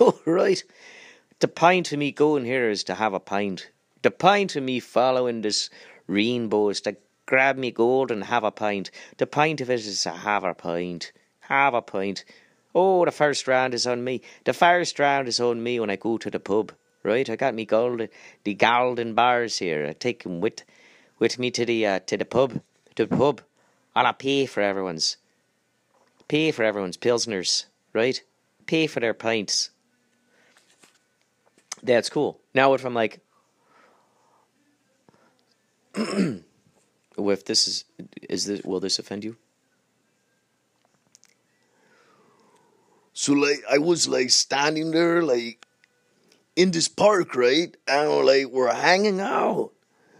All 0.00 0.18
right. 0.26 0.62
The 1.38 1.48
pint 1.48 1.92
of 1.92 1.98
me 1.98 2.10
going 2.10 2.44
here 2.44 2.68
is 2.68 2.84
to 2.84 2.96
have 2.96 3.14
a 3.14 3.20
pint. 3.20 3.70
The 4.02 4.10
pint 4.10 4.56
of 4.56 4.62
me 4.62 4.80
following 4.80 5.40
this 5.40 5.70
rainbow 6.06 6.68
is 6.70 6.80
to 6.82 6.96
grab 7.26 7.56
me 7.56 7.70
gold 7.70 8.10
and 8.10 8.24
have 8.24 8.42
a 8.42 8.50
pint. 8.50 8.90
The 9.18 9.26
pint 9.26 9.60
of 9.60 9.70
it 9.70 9.80
is 9.86 10.02
to 10.02 10.10
have 10.10 10.42
a 10.42 10.52
pint. 10.52 11.12
Have 11.40 11.74
a 11.74 11.82
pint. 11.82 12.24
Oh, 12.74 13.04
the 13.04 13.12
first 13.12 13.46
round 13.46 13.72
is 13.72 13.86
on 13.86 14.02
me. 14.02 14.20
The 14.44 14.52
first 14.52 14.98
round 14.98 15.28
is 15.28 15.38
on 15.38 15.62
me 15.62 15.78
when 15.78 15.90
I 15.90 15.96
go 15.96 16.18
to 16.18 16.30
the 16.30 16.40
pub. 16.40 16.72
Right, 17.02 17.30
I 17.30 17.36
got 17.36 17.54
me 17.54 17.64
gold, 17.64 18.08
the 18.44 18.54
golden 18.54 19.14
bars 19.14 19.58
here. 19.58 19.86
I 19.88 19.92
take 19.92 20.24
them 20.24 20.40
with, 20.40 20.62
with 21.18 21.38
me 21.38 21.50
to 21.52 21.64
the 21.64 21.86
uh, 21.86 22.00
to 22.00 22.16
the 22.18 22.26
pub, 22.26 22.60
to 22.96 23.06
the 23.06 23.16
pub, 23.16 23.40
and 23.96 24.06
I 24.06 24.12
pay 24.12 24.44
for 24.44 24.60
everyone's, 24.60 25.16
pay 26.30 26.52
for 26.52 26.62
everyone's 26.62 26.96
pilsners, 26.96 27.64
right? 27.92 28.22
Pay 28.66 28.86
for 28.86 29.00
their 29.00 29.14
pints. 29.14 29.70
That's 31.82 32.08
cool. 32.08 32.40
Now, 32.54 32.74
if 32.74 32.84
I'm 32.84 32.94
like, 32.94 33.18
if 35.96 36.44
this 37.44 37.66
is, 37.66 37.84
is 38.28 38.44
this, 38.44 38.62
will 38.62 38.78
this 38.78 39.00
offend 39.00 39.24
you? 39.24 39.36
So 43.12 43.32
like 43.32 43.64
I 43.68 43.78
was 43.78 44.06
like 44.06 44.30
standing 44.30 44.92
there 44.92 45.24
like 45.24 45.66
in 46.54 46.70
this 46.70 46.86
park, 46.86 47.34
right? 47.34 47.76
And 47.88 48.24
like 48.24 48.46
we're 48.46 48.72
hanging 48.72 49.20
out, 49.20 49.72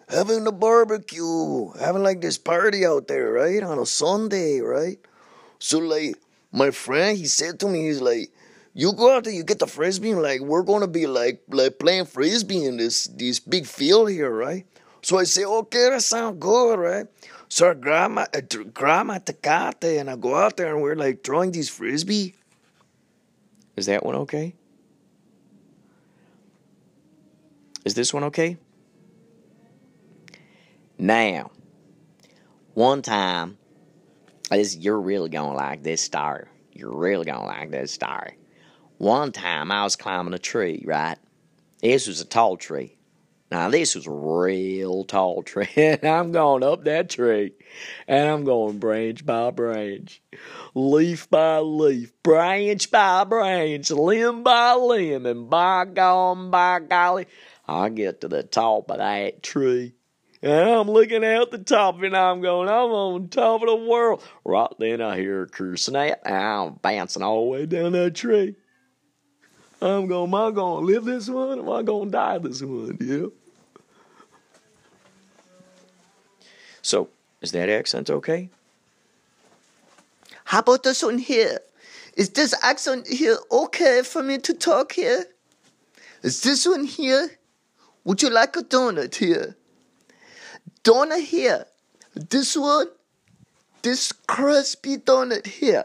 having 0.09 0.45
a 0.45 0.53
barbecue, 0.53 1.71
having 1.79 2.03
like 2.03 2.21
this 2.21 2.37
party 2.37 2.85
out 2.85 3.07
there, 3.07 3.31
right? 3.31 3.63
On 3.63 3.79
a 3.79 3.87
Sunday, 3.87 4.59
right? 4.59 4.99
So 5.61 5.79
like 5.79 6.17
my 6.51 6.73
friend, 6.73 7.17
he 7.17 7.27
said 7.27 7.61
to 7.61 7.69
me, 7.69 7.87
he's 7.87 8.01
like, 8.01 8.33
you 8.75 8.93
go 8.93 9.15
out 9.15 9.25
there, 9.25 9.33
you 9.33 9.45
get 9.45 9.59
the 9.59 9.67
frisbee, 9.67 10.11
and 10.11 10.23
like 10.23 10.41
we're 10.41 10.63
gonna 10.63 10.89
be 10.89 11.07
like 11.07 11.43
like 11.49 11.79
playing 11.79 12.07
frisbee 12.07 12.65
in 12.65 12.77
this 12.77 13.05
this 13.07 13.39
big 13.39 13.67
field 13.67 14.11
here, 14.11 14.31
right? 14.31 14.67
So 15.03 15.19
I 15.19 15.25
say, 15.25 15.45
okay, 15.45 15.91
that 15.91 16.03
sounds 16.03 16.39
good, 16.41 16.79
right? 16.79 17.07
So 17.49 17.71
I 17.71 17.75
grab 17.75 18.13
my 18.13 18.27
grab 18.75 19.07
my 19.07 19.19
tecate 19.19 20.01
and 20.01 20.09
I 20.11 20.17
go 20.17 20.35
out 20.35 20.57
there 20.57 20.73
and 20.73 20.83
we're 20.83 20.97
like 20.97 21.23
throwing 21.23 21.53
these 21.53 21.69
frisbee. 21.69 22.35
Is 23.77 23.87
that 23.87 24.05
one 24.05 24.15
okay? 24.17 24.55
Is 27.85 27.95
this 27.95 28.13
one 28.15 28.25
okay? 28.25 28.57
Now, 30.99 31.51
one 32.75 33.01
time, 33.03 33.57
you're 34.53 35.01
really 35.01 35.29
gonna 35.29 35.55
like 35.55 35.83
this 35.83 36.03
story. 36.03 36.47
You're 36.73 36.97
really 36.97 37.25
gonna 37.25 37.45
like 37.45 37.71
this 37.71 37.93
star. 37.93 38.33
One 38.99 39.33
time 39.33 39.71
I 39.71 39.85
was 39.85 39.97
climbing 39.97 40.35
a 40.35 40.39
tree, 40.39 40.85
right? 40.87 41.17
This 41.81 42.07
was 42.07 42.21
a 42.21 42.25
tall 42.25 42.57
tree. 42.57 42.97
Now 43.51 43.69
this 43.69 43.97
was 43.97 44.07
a 44.07 44.13
real 44.13 45.05
tall 45.05 45.43
tree, 45.45 45.69
and 45.77 46.05
I'm 46.05 46.33
going 46.33 46.63
up 46.63 46.85
that 46.85 47.11
tree, 47.11 47.53
and 48.07 48.29
I'm 48.29 48.45
going 48.45 48.79
branch 48.79 49.27
by 49.27 49.51
branch, 49.51 50.23
leaf 50.75 51.29
by 51.31 51.59
leaf, 51.59 52.13
branch 52.23 52.91
by 52.91 53.25
branch, 53.25 53.91
limb 53.91 54.45
by 54.45 54.75
limb, 54.75 55.27
and 55.27 55.51
by 55.51 55.85
gone 55.87 56.51
by 56.51 56.81
golly, 56.81 57.27
I 57.67 57.89
get 57.89 58.21
to 58.21 58.29
the 58.29 58.45
top 58.45 58.91
of 58.91 58.99
that 58.99 59.43
tree. 59.43 59.95
I'm 60.43 60.91
looking 60.91 61.23
out 61.23 61.51
the 61.51 61.59
top 61.59 62.03
and 62.03 62.17
I'm 62.17 62.41
going, 62.41 62.69
I'm 62.69 62.91
on 62.91 63.29
top 63.29 63.61
of 63.61 63.69
the 63.69 63.77
world. 63.77 64.23
Right 64.45 64.71
then 64.79 65.03
I 65.03 65.17
hear 65.17 65.43
a 65.43 65.49
crew 65.49 65.77
and 65.95 66.19
I'm 66.25 66.75
bouncing 66.75 67.23
all 67.23 67.45
the 67.45 67.51
way 67.51 67.67
down 67.67 67.93
that 67.93 68.15
tree. 68.15 68.57
I'm 69.83 70.07
going, 70.07 70.29
am 70.29 70.35
I 70.35 70.51
going 70.51 70.81
to 70.81 70.87
live 70.87 71.05
this 71.05 71.29
one? 71.29 71.59
Am 71.59 71.69
I 71.69 71.83
going 71.83 72.07
to 72.07 72.13
die 72.13 72.39
this 72.39 72.63
one? 72.63 72.97
Yeah. 73.01 73.27
So, 76.83 77.09
is 77.43 77.53
that 77.53 77.69
accent 77.69 78.11
okay? 78.11 78.49
How 80.45 80.61
about 80.61 80.83
this 80.83 81.03
one 81.03 81.19
here? 81.19 81.61
Is 82.17 82.31
this 82.31 82.55
accent 82.63 83.07
here 83.07 83.39
okay 83.51 84.03
for 84.03 84.23
me 84.23 84.39
to 84.39 84.55
talk 84.55 84.93
here? 84.93 85.25
Is 86.23 86.43
this 86.43 86.67
one 86.67 86.85
here? 86.85 87.31
Would 88.05 88.23
you 88.23 88.31
like 88.31 88.57
a 88.57 88.63
donut 88.63 89.15
here? 89.15 89.57
Donut 90.85 91.25
here. 91.25 91.67
This 92.15 92.57
one, 92.57 92.89
this 93.83 94.13
crispy 94.13 94.97
donut 94.97 95.47
here. 95.47 95.85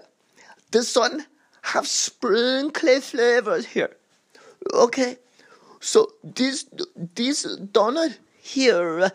This 0.71 0.95
one 0.95 1.25
have 1.61 1.87
sprinkly 1.87 3.01
flavors 3.01 3.65
here. 3.65 3.95
Okay, 4.73 5.17
so 5.79 6.11
this 6.23 6.65
this 7.15 7.45
donut 7.45 8.17
here, 8.41 9.11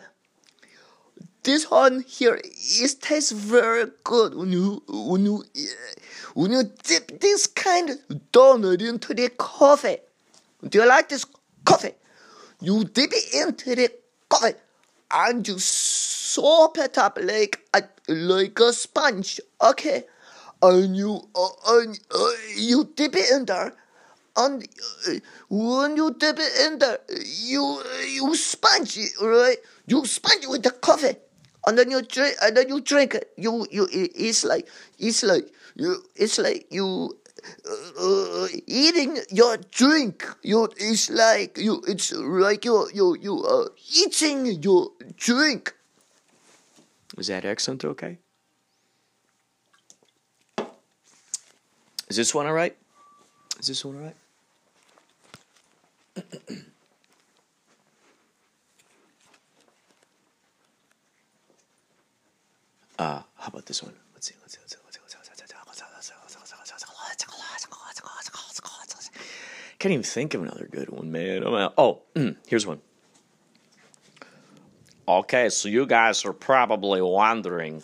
this 1.43 1.69
one 1.69 2.01
here, 2.07 2.39
it 2.43 3.01
tastes 3.01 3.31
very 3.31 3.87
good 4.03 4.35
when 4.35 4.51
you 4.51 4.83
when 4.87 5.25
you 5.25 5.43
when 6.35 6.51
you 6.51 6.63
dip 6.83 7.19
this 7.19 7.47
kind 7.47 7.89
of 7.89 7.97
donut 8.31 8.81
into 8.81 9.13
the 9.13 9.29
coffee. 9.29 9.97
Do 10.67 10.79
you 10.79 10.87
like 10.87 11.09
this 11.09 11.25
coffee? 11.65 11.93
You 12.61 12.83
dip 12.83 13.11
it 13.13 13.33
into 13.33 13.75
the 13.75 13.91
coffee 14.29 14.53
and 15.13 15.47
you 15.47 15.59
soap 15.59 16.77
it 16.77 16.97
up 16.97 17.17
like 17.21 17.65
a, 17.73 17.83
like 18.07 18.59
a 18.59 18.73
sponge. 18.73 19.39
Okay, 19.61 20.05
and 20.61 20.95
you 20.95 21.21
uh, 21.35 21.49
and, 21.67 21.99
uh, 22.13 22.29
you 22.55 22.89
dip 22.95 23.15
it 23.15 23.31
in 23.31 23.45
there. 23.45 23.73
And 24.37 24.63
uh, 25.07 25.13
when 25.49 25.97
you 25.97 26.13
dip 26.17 26.37
it 26.39 26.65
in 26.65 26.79
there, 26.79 26.99
you 27.43 27.83
you 28.07 28.35
sponge 28.35 28.97
it, 28.97 29.11
right? 29.21 29.57
You 29.87 30.05
sponge 30.05 30.43
it 30.45 30.49
with 30.49 30.63
the 30.63 30.71
coffee, 30.71 31.17
and 31.67 31.77
then 31.77 31.91
you 31.91 32.01
drink, 32.01 32.35
and 32.41 32.55
then 32.55 32.69
you 32.69 32.79
drink 32.81 33.15
it. 33.15 33.31
You 33.37 33.67
you 33.71 33.87
it's 33.91 34.43
like 34.45 34.67
it's 34.99 35.23
like 35.23 35.51
you 35.75 36.03
it's 36.15 36.37
like 36.39 36.67
you 36.71 37.17
uh, 37.99 38.47
eating 38.67 39.17
your 39.29 39.57
drink. 39.71 40.25
You 40.43 40.69
it's 40.77 41.09
like 41.09 41.57
you 41.57 41.81
it's 41.87 42.11
like 42.13 42.65
you 42.65 42.89
you 42.93 43.17
you 43.19 43.43
uh, 43.43 43.67
eating 43.93 44.45
your 44.45 44.91
drink. 45.17 45.73
Is 47.17 47.27
that 47.27 47.45
accent 47.45 47.83
okay? 47.83 48.19
Is 52.07 52.17
this 52.17 52.33
one 52.35 52.45
alright? 52.45 52.75
Is 53.59 53.67
this 53.67 53.85
one 53.85 53.95
alright? 53.95 54.15
uh, 62.99 63.21
how 63.35 63.47
about 63.47 63.65
this 63.65 63.81
one? 63.81 63.93
Let's 64.13 64.27
see, 64.27 64.35
let's 64.41 64.53
see, 64.53 64.59
let's 64.61 64.73
see, 64.73 64.79
let's 64.83 64.97
see, 64.97 65.01
let's 65.01 65.13
see, 65.13 65.19
let's 65.19 65.39
see, 65.39 65.41
let's 65.41 65.51
see, 65.51 65.55
let's 65.63 66.05
see, 66.07 66.43
let's 66.59 66.65
see. 66.65 66.81
Can't 69.81 69.93
even 69.93 70.03
think 70.03 70.35
of 70.35 70.43
another 70.43 70.67
good 70.69 70.91
one, 70.91 71.11
man. 71.11 71.43
Oh, 71.43 72.03
mm, 72.13 72.35
here's 72.45 72.67
one. 72.67 72.81
Okay, 75.07 75.49
so 75.49 75.69
you 75.69 75.87
guys 75.87 76.23
are 76.23 76.33
probably 76.33 77.01
wondering. 77.01 77.81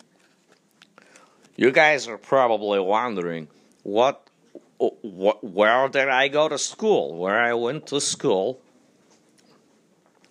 You 1.56 1.72
guys 1.72 2.06
are 2.06 2.16
probably 2.16 2.78
wondering 2.78 3.48
what, 3.82 4.30
what, 4.76 5.42
where 5.42 5.88
did 5.88 6.08
I 6.08 6.28
go 6.28 6.48
to 6.48 6.56
school? 6.56 7.16
Where 7.16 7.42
I 7.42 7.54
went 7.54 7.88
to 7.88 8.00
school? 8.00 8.60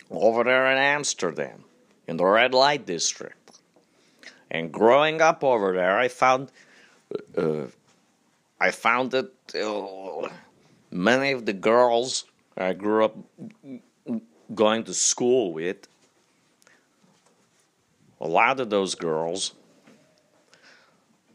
Over 0.09 0.45
there 0.45 0.72
in 0.72 0.78
Amsterdam, 0.78 1.65
in 2.07 2.15
the 2.15 2.24
red 2.24 2.53
light 2.53 2.86
district. 2.86 3.59
And 4.49 4.72
growing 4.72 5.20
up 5.20 5.43
over 5.43 5.74
there, 5.74 5.99
I 5.99 6.07
found, 6.07 6.49
uh, 7.38 7.65
I 8.57 8.72
found 8.72 9.11
that 9.11 9.34
uh, 9.53 10.30
many 10.98 11.32
of 11.32 11.45
the 11.45 11.54
girls 11.54 12.26
I 12.58 12.74
grew 12.74 13.06
up 13.06 13.16
going 14.54 14.84
to 14.86 14.93
school 14.93 15.54
with 15.54 15.88
a 18.20 18.28
lot 18.28 18.60
of 18.60 18.70
those 18.70 18.95
girls 18.95 19.54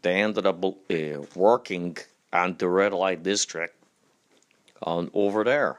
they 0.03 0.21
ended 0.21 0.47
up 0.47 0.65
uh, 0.65 1.23
working 1.37 1.97
on 2.33 2.57
the 2.59 2.69
red 2.69 2.93
light 2.93 3.23
district 3.23 3.77
on 4.83 5.11
over 5.15 5.45
there. 5.45 5.79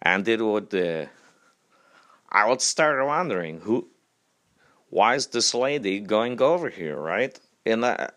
And 0.00 0.26
it 0.26 0.40
would 0.40 0.74
uh, 0.74 1.06
i 2.30 2.48
would 2.48 2.62
start 2.62 3.04
wondering 3.04 3.60
who 3.60 3.88
why 4.90 5.14
is 5.14 5.26
this 5.26 5.54
lady 5.54 6.00
going 6.00 6.40
over 6.40 6.70
here 6.70 6.96
right? 6.96 7.38
And 7.66 7.84
uh, 7.84 8.08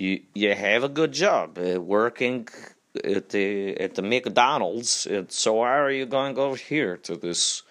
you 0.00 0.22
you 0.34 0.54
have 0.54 0.82
a 0.84 0.88
good 0.88 1.12
job 1.12 1.58
uh, 1.58 1.80
working 1.80 2.48
at 3.04 3.28
the 3.28 3.78
at 3.84 3.94
the 3.94 4.02
mcdonald's 4.02 5.06
uh, 5.06 5.24
so 5.28 5.54
why 5.54 5.78
are 5.78 5.90
you 5.90 6.06
going 6.06 6.36
over 6.38 6.56
here 6.56 6.96
to 6.96 7.16
this 7.16 7.62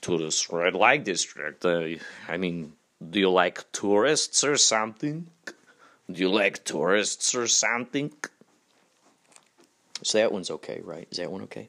to 0.00 0.18
this 0.18 0.50
red 0.50 0.74
light 0.74 1.04
district. 1.04 1.64
Uh, 1.64 1.84
I 2.28 2.36
mean, 2.36 2.72
do 3.10 3.18
you 3.18 3.30
like 3.30 3.70
tourists 3.72 4.44
or 4.44 4.56
something? 4.56 5.26
Do 6.10 6.20
you 6.20 6.30
like 6.30 6.64
tourists 6.64 7.34
or 7.34 7.46
something? 7.46 8.12
So 10.02 10.18
that 10.18 10.32
one's 10.32 10.50
okay, 10.50 10.80
right? 10.84 11.08
Is 11.10 11.18
that 11.18 11.30
one 11.30 11.42
okay? 11.42 11.68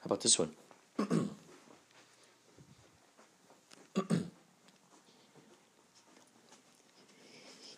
How 0.00 0.06
about 0.06 0.20
this 0.20 0.38
one? 0.38 0.52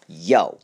Yo, 0.07 0.59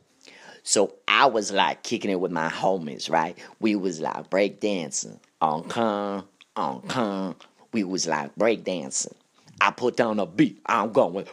so 0.63 0.95
I 1.07 1.25
was 1.25 1.51
like 1.51 1.83
kicking 1.83 2.11
it 2.11 2.19
with 2.19 2.31
my 2.31 2.49
homies, 2.49 3.09
right? 3.09 3.37
We 3.59 3.75
was 3.75 3.99
like 3.99 4.29
breakdancing. 4.29 5.19
on 5.41 5.63
con, 5.63 6.23
on 6.55 6.81
con. 6.83 7.35
We 7.73 7.83
was 7.83 8.07
like 8.07 8.35
breakdancing. 8.35 9.13
I 9.59 9.71
put 9.71 9.97
down 9.97 10.19
a 10.19 10.25
beat. 10.25 10.61
I'm 10.65 10.91
going, 10.91 11.27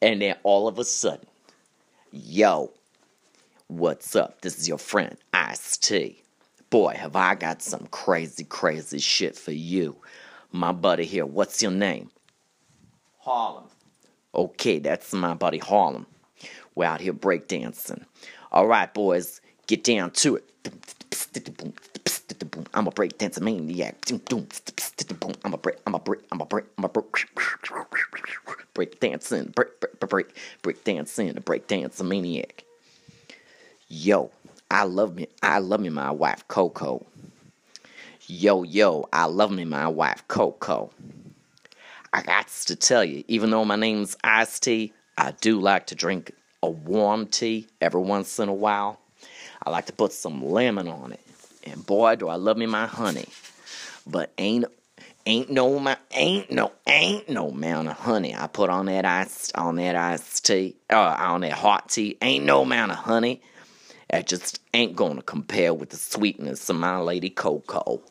and 0.00 0.22
then 0.22 0.36
all 0.42 0.68
of 0.68 0.78
a 0.78 0.84
sudden, 0.84 1.26
yo, 2.12 2.72
what's 3.68 4.14
up? 4.16 4.40
This 4.40 4.58
is 4.58 4.68
your 4.68 4.78
friend 4.78 5.16
Ice 5.32 5.76
T. 5.76 6.22
Boy, 6.70 6.94
have 6.96 7.16
I 7.16 7.34
got 7.34 7.62
some 7.62 7.86
crazy, 7.90 8.44
crazy 8.44 8.98
shit 8.98 9.36
for 9.36 9.52
you, 9.52 9.96
my 10.52 10.72
buddy 10.72 11.04
here. 11.04 11.26
What's 11.26 11.62
your 11.62 11.72
name? 11.72 12.10
Harlem. 13.18 13.64
Okay, 14.34 14.78
that's 14.78 15.12
my 15.12 15.34
buddy 15.34 15.58
Harlem. 15.58 16.06
We're 16.74 16.86
out 16.86 17.00
here 17.00 17.12
breakdancing. 17.12 18.04
All 18.50 18.66
right, 18.66 18.92
boys, 18.92 19.40
get 19.66 19.84
down 19.84 20.10
to 20.12 20.36
it. 20.36 20.48
I'm 22.74 22.86
a 22.86 22.90
breakdancer 22.90 23.40
maniac. 23.40 23.96
I'm 25.44 25.54
a 25.54 25.58
break. 25.58 25.76
I'm 25.86 25.94
a 25.94 25.98
break. 25.98 26.20
I'm 26.30 26.40
a 26.40 26.46
break. 26.46 26.64
I'm 26.78 26.84
a 26.84 26.88
break. 26.88 27.06
Break 28.74 29.00
dancing. 29.00 29.52
Break. 29.54 29.80
Break. 29.80 30.00
Break. 30.00 30.34
Break. 30.62 30.78
A 31.36 31.40
break 31.40 31.66
dancer 31.66 32.04
maniac. 32.04 32.64
Yo, 33.88 34.30
I 34.70 34.84
love 34.84 35.14
me. 35.14 35.28
I 35.42 35.58
love 35.58 35.80
me, 35.80 35.90
my 35.90 36.10
wife 36.10 36.48
Coco. 36.48 37.04
Yo, 38.26 38.62
yo, 38.62 39.08
I 39.12 39.26
love 39.26 39.50
me, 39.50 39.64
my 39.66 39.88
wife 39.88 40.26
Coco. 40.28 40.90
I 42.12 42.22
got 42.22 42.48
to 42.66 42.76
tell 42.76 43.04
you, 43.04 43.24
even 43.28 43.50
though 43.50 43.64
my 43.64 43.76
name's 43.76 44.16
Ice 44.22 44.60
Tea, 44.60 44.92
I 45.16 45.32
do 45.32 45.60
like 45.60 45.86
to 45.88 45.94
drink 45.94 46.32
a 46.62 46.68
warm 46.70 47.26
tea 47.26 47.68
every 47.80 48.00
once 48.02 48.38
in 48.38 48.48
a 48.48 48.54
while. 48.54 49.00
I 49.62 49.70
like 49.70 49.86
to 49.86 49.92
put 49.92 50.12
some 50.12 50.44
lemon 50.44 50.88
on 50.88 51.12
it. 51.12 51.20
And 51.64 51.84
boy, 51.86 52.16
do 52.16 52.28
I 52.28 52.34
love 52.36 52.56
me 52.56 52.66
my 52.66 52.86
honey. 52.86 53.26
But 54.06 54.32
ain't 54.38 54.64
ain't 55.24 55.50
no 55.50 55.78
ma- 55.78 55.96
ain't 56.10 56.50
no 56.50 56.72
ain't 56.86 57.28
no 57.28 57.48
amount 57.50 57.88
of 57.88 57.96
honey 57.98 58.34
I 58.34 58.48
put 58.48 58.68
on 58.70 58.86
that 58.86 59.04
ice 59.04 59.52
on 59.54 59.76
that 59.76 59.94
iced 59.94 60.44
tea 60.44 60.76
uh, 60.90 61.16
on 61.18 61.42
that 61.42 61.52
hot 61.52 61.88
tea. 61.90 62.18
Ain't 62.20 62.44
no 62.44 62.62
amount 62.62 62.92
of 62.92 62.98
honey 62.98 63.40
That 64.10 64.26
just 64.26 64.60
ain't 64.74 64.96
gonna 64.96 65.22
compare 65.22 65.72
with 65.72 65.90
the 65.90 65.96
sweetness 65.96 66.68
of 66.68 66.76
my 66.76 66.98
lady 66.98 67.30
Coco. 67.30 68.02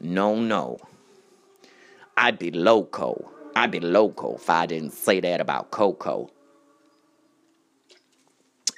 No, 0.00 0.36
no. 0.36 0.78
I'd 2.16 2.38
be 2.38 2.50
loco. 2.50 3.30
I'd 3.54 3.70
be 3.70 3.80
loco 3.80 4.36
if 4.36 4.48
I 4.50 4.66
didn't 4.66 4.92
say 4.92 5.20
that 5.20 5.40
about 5.40 5.70
Coco. 5.70 6.30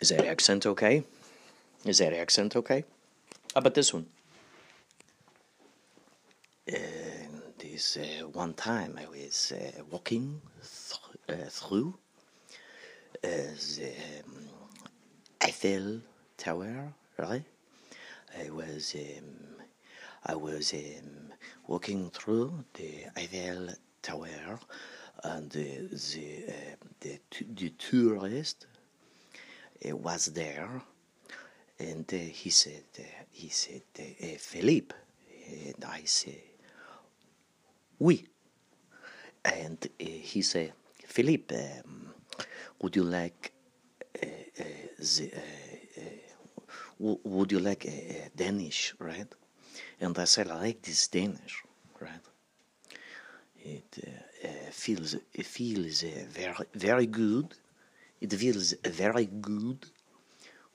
Is 0.01 0.11
that 0.11 0.25
accent 0.27 0.67
okay? 0.67 1.05
Is 1.85 1.99
that 1.99 2.13
accent 2.13 2.57
okay? 2.57 2.85
How 3.55 3.61
about 3.61 3.75
this 3.75 3.93
one? 3.93 4.07
This 7.59 7.97
uh, 7.97 8.27
one 8.29 8.55
time 8.55 8.99
I 9.01 9.07
was 9.09 9.53
uh, 9.53 9.83
walking 9.91 10.41
th- 10.61 11.41
uh, 11.41 11.49
through 11.49 11.95
the 13.23 13.93
um, 14.25 14.49
Eiffel 15.43 16.01
Tower, 16.37 16.93
right? 17.19 17.45
I 18.39 18.51
was 18.51 18.95
um, 18.95 19.57
I 20.25 20.35
was 20.35 20.73
um, 20.75 21.28
walking 21.69 22.11
through 22.11 22.65
the 22.75 23.05
Eiffel 23.17 23.69
Tower, 24.03 24.59
and 25.23 25.51
the 25.51 25.89
the 26.15 26.45
uh, 26.49 26.77
the, 27.01 27.21
the 27.55 27.71
tourist 27.79 28.67
uh, 29.89 29.97
was 29.97 30.27
there, 30.27 30.83
and 31.79 32.07
uh, 32.13 32.17
he 32.17 32.51
said 32.51 32.85
uh, 32.99 33.03
he 33.31 33.49
said 33.51 33.83
uh, 34.01 34.05
Philippe, 34.39 34.95
and 35.47 35.85
I 35.85 36.03
say 36.05 36.43
oui, 38.01 38.27
and 39.45 39.79
uh, 39.85 40.05
he 40.05 40.43
said 40.43 40.73
Philippe, 41.07 41.55
um, 41.55 42.09
would 42.81 42.97
you 42.97 43.05
like 43.05 43.53
the 44.99 45.29
would 46.99 47.53
you 47.53 47.61
like 47.61 47.85
a, 47.87 47.89
a 47.89 48.31
Danish, 48.35 48.95
right? 48.99 49.33
And 50.01 50.19
I 50.19 50.25
said, 50.25 50.49
I 50.49 50.61
like 50.61 50.83
this 50.83 51.09
Danish, 51.09 51.63
right? 52.01 52.27
It 53.61 53.99
uh, 54.07 54.49
uh, 54.49 54.71
feels 54.71 55.15
it 55.35 55.47
feels 55.47 56.05
uh, 56.05 56.25
very 56.31 56.67
very 56.75 57.07
good. 57.07 57.55
It 58.21 58.33
feels 58.33 58.75
very 58.85 59.27
good 59.27 59.85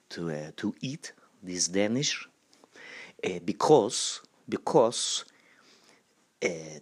to 0.10 0.32
uh, 0.32 0.52
to 0.58 0.76
eat 0.82 1.14
this 1.42 1.68
Danish 1.68 2.28
because 3.46 4.22
because 4.48 5.26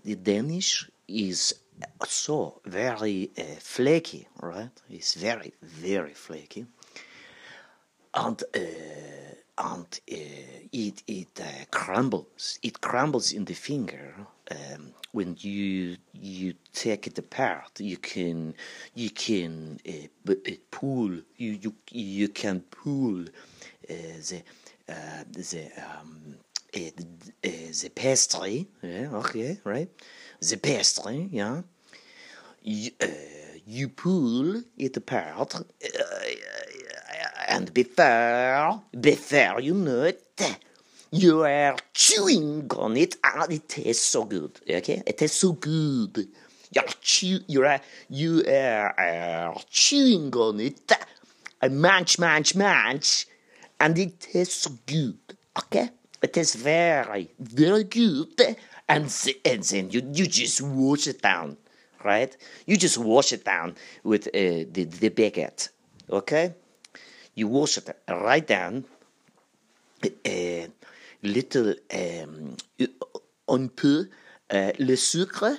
the 0.04 0.16
Danish 0.16 0.90
is 1.08 1.54
so 2.08 2.62
very 2.66 3.32
uh, 3.38 3.44
flaky, 3.60 4.28
right? 4.42 4.72
It's 4.90 5.14
very 5.14 5.54
very 5.62 6.14
flaky, 6.14 6.66
and 8.14 8.44
uh, 8.56 8.60
and 9.62 10.00
uh, 10.12 10.16
it 10.72 11.04
it 11.08 11.40
uh, 11.40 11.66
crumbles. 11.70 12.60
It 12.64 12.82
crumbles 12.82 13.32
in 13.32 13.46
the 13.46 13.54
finger 13.54 14.16
um, 14.50 14.94
when 15.12 15.36
you 15.40 15.98
you 16.14 16.56
take 16.74 17.08
it 17.08 17.18
apart. 17.20 17.80
You 17.80 17.98
can 17.98 18.56
you 18.96 19.10
can 19.12 19.80
uh, 19.88 20.34
pull 20.72 21.12
you 21.38 21.52
you 21.64 21.74
you 21.92 22.28
can 22.30 22.62
pull 22.62 23.26
the 23.88 24.44
the 24.88 25.72
um, 25.78 26.36
uh, 26.76 26.80
the 27.44 27.92
pastry. 27.94 28.68
Yeah, 28.82 29.10
okay, 29.14 29.60
right. 29.64 29.90
The 30.40 30.58
pastry, 30.58 31.30
yeah. 31.32 31.62
You, 32.64 32.92
uh, 33.02 33.08
you 33.66 33.90
pull 33.90 34.62
it 34.78 34.98
apart, 34.98 35.56
uh, 35.56 35.62
and 37.52 37.74
before 37.74 38.82
before 39.00 39.60
you 39.62 39.74
know 39.74 40.04
it, 40.04 40.22
you 41.12 41.44
are 41.44 41.76
chewing 41.94 42.70
on 42.78 42.98
it, 42.98 43.18
and 43.24 43.52
it 43.52 43.68
tastes 43.70 44.06
so 44.08 44.24
good. 44.26 44.52
Okay, 44.70 45.04
it 45.06 45.18
tastes 45.18 45.40
so 45.42 45.54
good. 45.54 46.28
You're 46.74 46.86
chew, 47.02 47.40
you 47.48 47.66
are 47.66 47.82
you 48.10 48.44
are, 48.48 49.00
are 49.00 49.56
chewing 49.70 50.34
on 50.36 50.60
it, 50.62 50.92
and 51.62 51.82
munch, 51.82 52.18
munch, 52.20 52.56
munch, 52.56 53.28
and 53.80 53.98
it 54.00 54.20
tastes 54.20 54.56
so 54.64 54.72
good. 54.86 55.20
Okay, 55.58 55.90
it 56.22 56.34
tastes 56.34 56.56
very, 56.56 57.32
very 57.40 57.84
good, 57.84 58.42
and 58.88 59.10
th- 59.10 59.40
and 59.46 59.64
then 59.64 59.90
you 59.92 60.02
you 60.14 60.26
just 60.28 60.62
wash 60.62 61.08
it 61.08 61.22
down, 61.22 61.58
right? 62.06 62.36
You 62.66 62.78
just 62.78 62.98
wash 62.98 63.34
it 63.34 63.44
down 63.44 63.76
with 64.04 64.28
uh, 64.28 64.66
the 64.72 64.86
the 64.86 65.10
baguette. 65.10 65.70
Okay, 66.10 66.56
you 67.36 67.48
wash 67.48 67.78
it 67.78 67.90
right 68.08 68.48
down, 68.48 68.84
euh, 70.28 70.68
little, 71.24 71.76
eh, 71.90 72.26
eh, 72.78 72.88
le 74.80 74.96
sucre, 74.96 75.52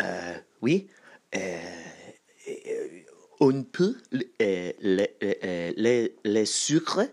eh, 0.00 0.34
oui, 0.62 0.88
on 3.40 3.64
peut 3.64 3.96
le, 4.12 4.24
sucre 6.44 7.08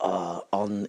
en 0.00 0.84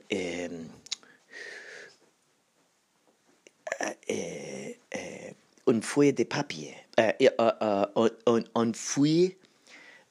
une 5.67 5.81
feuille 5.81 6.13
de 6.13 6.23
papier, 6.23 6.75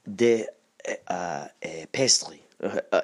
de 0.07 0.47
uh, 1.09 1.13
uh, 1.13 1.47
pastry. 1.93 2.43
Uh, 2.63 2.81
uh, 2.93 3.01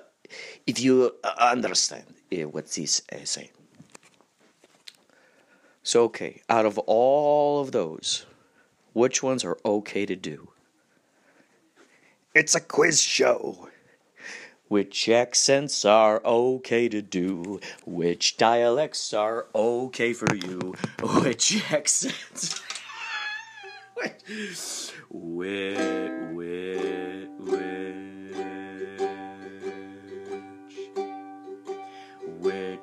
if 0.67 0.81
you 0.81 1.15
understand 1.39 2.05
what 2.51 2.67
this 2.73 3.03
is 3.13 3.31
saying. 3.31 3.51
So, 5.83 6.05
okay, 6.05 6.43
out 6.49 6.65
of 6.65 6.79
all 6.79 7.61
of 7.61 7.73
those, 7.73 8.25
which 8.93 9.23
ones 9.23 9.45
are 9.45 9.59
okay 9.65 10.07
to 10.07 10.17
do? 10.17 10.49
It's 12.35 12.55
a 12.55 12.61
quiz 12.61 13.03
show. 13.03 13.69
Which 14.69 15.07
accents 15.09 15.85
are 15.85 16.23
okay 16.25 16.89
to 16.89 17.03
do? 17.03 17.61
Which 17.85 18.39
dialects 18.39 19.13
are 19.13 19.49
okay 19.55 20.15
for 20.15 20.35
you? 20.35 20.75
Which 21.03 21.71
accents? 21.71 22.63
which, 23.95 24.93
which, 25.11 25.79
which 26.33 26.92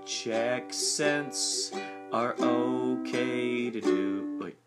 accents 0.09 1.71
are 2.11 2.35
okay 2.39 3.69
to 3.69 3.79
do? 3.79 4.39
Wait, 4.41 4.57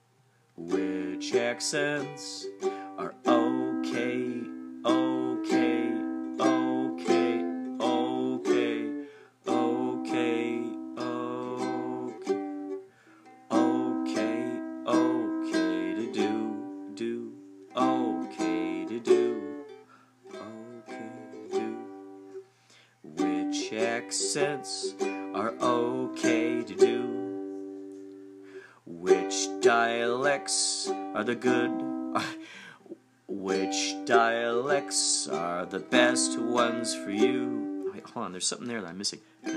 which 0.57 1.34
accents 1.34 2.47
are 2.97 3.12
okay, 3.26 4.40
okay, 4.84 5.90
okay, 6.40 7.43
okay, 7.80 8.84
okay, 9.49 10.62
okay, 11.09 11.34
okay, 13.51 14.61
okay 14.86 15.95
to 15.95 16.12
do, 16.12 16.32
do, 16.95 17.32
okay 17.76 18.84
to 18.86 19.01
do, 19.01 19.64
okay 20.32 21.11
to 21.32 21.59
do. 21.59 21.68
Which 23.03 23.72
accents 23.72 24.95
okay 25.61 26.62
to 26.62 26.74
do? 26.74 27.12
Which 28.86 29.48
dialects 29.61 30.88
are 31.14 31.24
the 31.24 31.34
good? 31.34 31.70
Which 33.28 33.94
dialects 34.05 35.28
are 35.28 35.64
the 35.66 35.78
best 35.78 36.38
ones 36.38 36.94
for 36.94 37.11
you? 37.11 37.90
Wait, 37.92 38.05
hold 38.05 38.26
on, 38.26 38.32
there's 38.32 38.46
something 38.46 38.68
there 38.68 38.80
that 38.80 38.88
I'm 38.88 38.98
missing. 38.98 39.20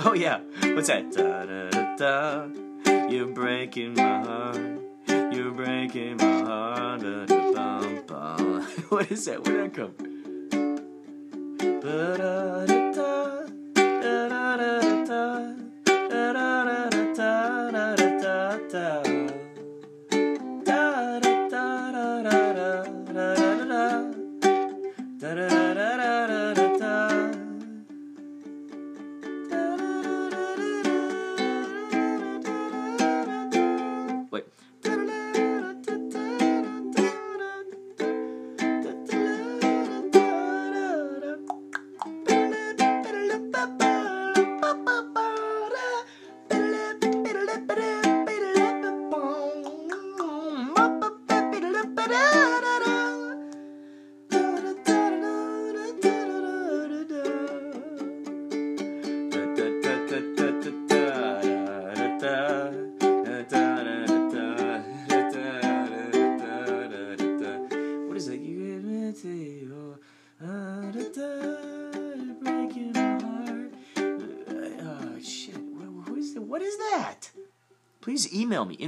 Oh 0.00 0.14
yeah, 0.14 0.40
what's 0.78 0.86
that? 0.86 1.10
Da 1.10 1.44
da 1.44 1.70
da 1.70 1.96
da. 1.96 3.08
You're 3.08 3.26
breaking 3.26 3.94
my 3.94 4.22
heart. 4.22 4.80
You're 5.08 5.50
breaking 5.50 6.18
my 6.18 6.42
heart. 6.42 7.00
Da, 7.00 7.26
da, 7.26 7.52
bum, 7.52 8.02
bum. 8.06 8.62
what 8.88 9.10
is 9.10 9.24
that? 9.24 9.44
Where'd 9.44 9.74
that 9.74 9.74
come? 9.74 9.94
Ba, 11.80 12.16
da, 12.16 12.66
da. 12.66 12.87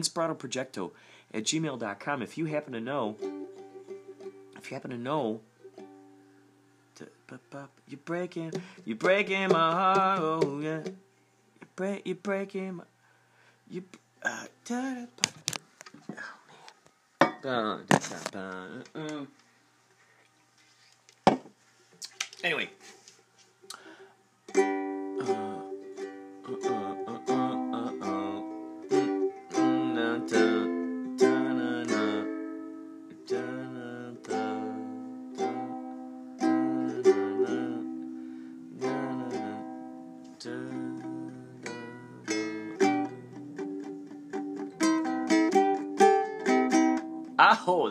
Inspiratoprojecto 0.01 0.91
at 1.33 1.45
gmail.com 1.45 2.23
if 2.23 2.39
you 2.39 2.47
happen 2.47 2.73
to 2.73 2.81
know. 2.81 3.17
If 4.57 4.71
you 4.71 4.75
happen 4.75 4.91
to 4.91 4.99
know. 4.99 5.41
You're 7.87 7.99
breaking, 8.05 8.53
you're 8.85 8.97
breaking 8.97 9.49
my 9.49 9.73
heart, 9.73 10.19
oh 10.21 10.61
yeah. 10.61 10.83
You're 12.05 12.15
breaking 12.17 12.75
my, 12.75 12.85
you, 13.71 13.85
uh, 14.23 14.47
da, 14.65 14.95
da, 15.17 15.31
oh 16.11 16.25
man. 17.21 17.35
Da, 17.43 17.79
da, 17.87 17.99
da, 17.99 18.19
da, 18.33 19.21
uh. 21.31 21.37
Anyway. 22.43 22.71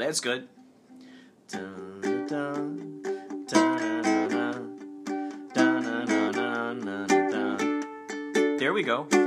Oh, 0.09 0.11
that's 0.11 0.21
good. 0.21 0.47
There 8.57 8.73
we 8.73 8.81
go. 8.81 9.18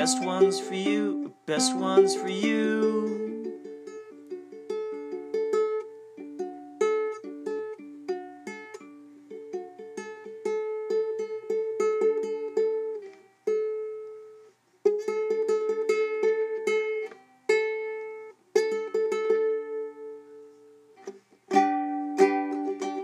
Best 0.00 0.22
ones 0.22 0.58
for 0.58 0.72
you? 0.72 1.34
Best 1.44 1.76
ones 1.76 2.16
for 2.16 2.30
you. 2.30 3.68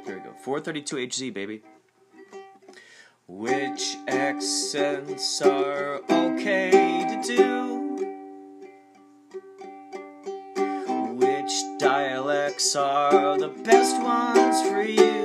Here 0.06 0.16
we 0.16 0.20
go. 0.20 0.32
432 0.40 0.96
HZ, 0.96 1.34
baby. 1.34 1.62
Which 3.28 3.98
accents 4.08 5.42
are 5.42 6.00
okay 6.08 6.75
do? 7.26 7.96
Which 11.18 11.52
dialects 11.78 12.76
are 12.76 13.36
the 13.38 13.48
best 13.48 14.00
ones 14.00 14.62
for 14.62 14.82
you? 14.82 15.15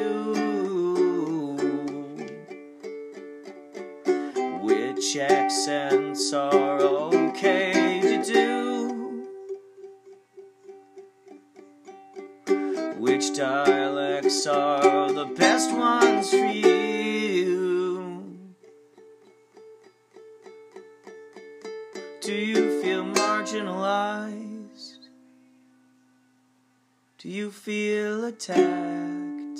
Attacked? 28.41 29.59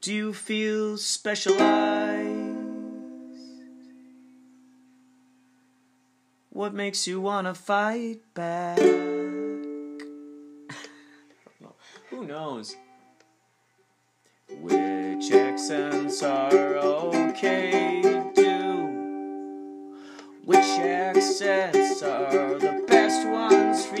Do 0.00 0.14
you 0.14 0.32
feel 0.32 0.96
specialized? 0.96 2.58
What 6.50 6.74
makes 6.74 7.08
you 7.08 7.20
wanna 7.20 7.54
fight 7.54 8.20
back? 8.34 8.78
Who 12.10 12.26
knows? 12.26 12.76
Which 14.60 15.32
accents 15.32 16.22
are 16.22 16.52
okay 16.76 18.02
to 18.02 18.30
do? 18.34 18.52
Which 20.44 20.58
accents 20.58 22.02
are 22.02 22.42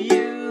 you. 0.02 0.41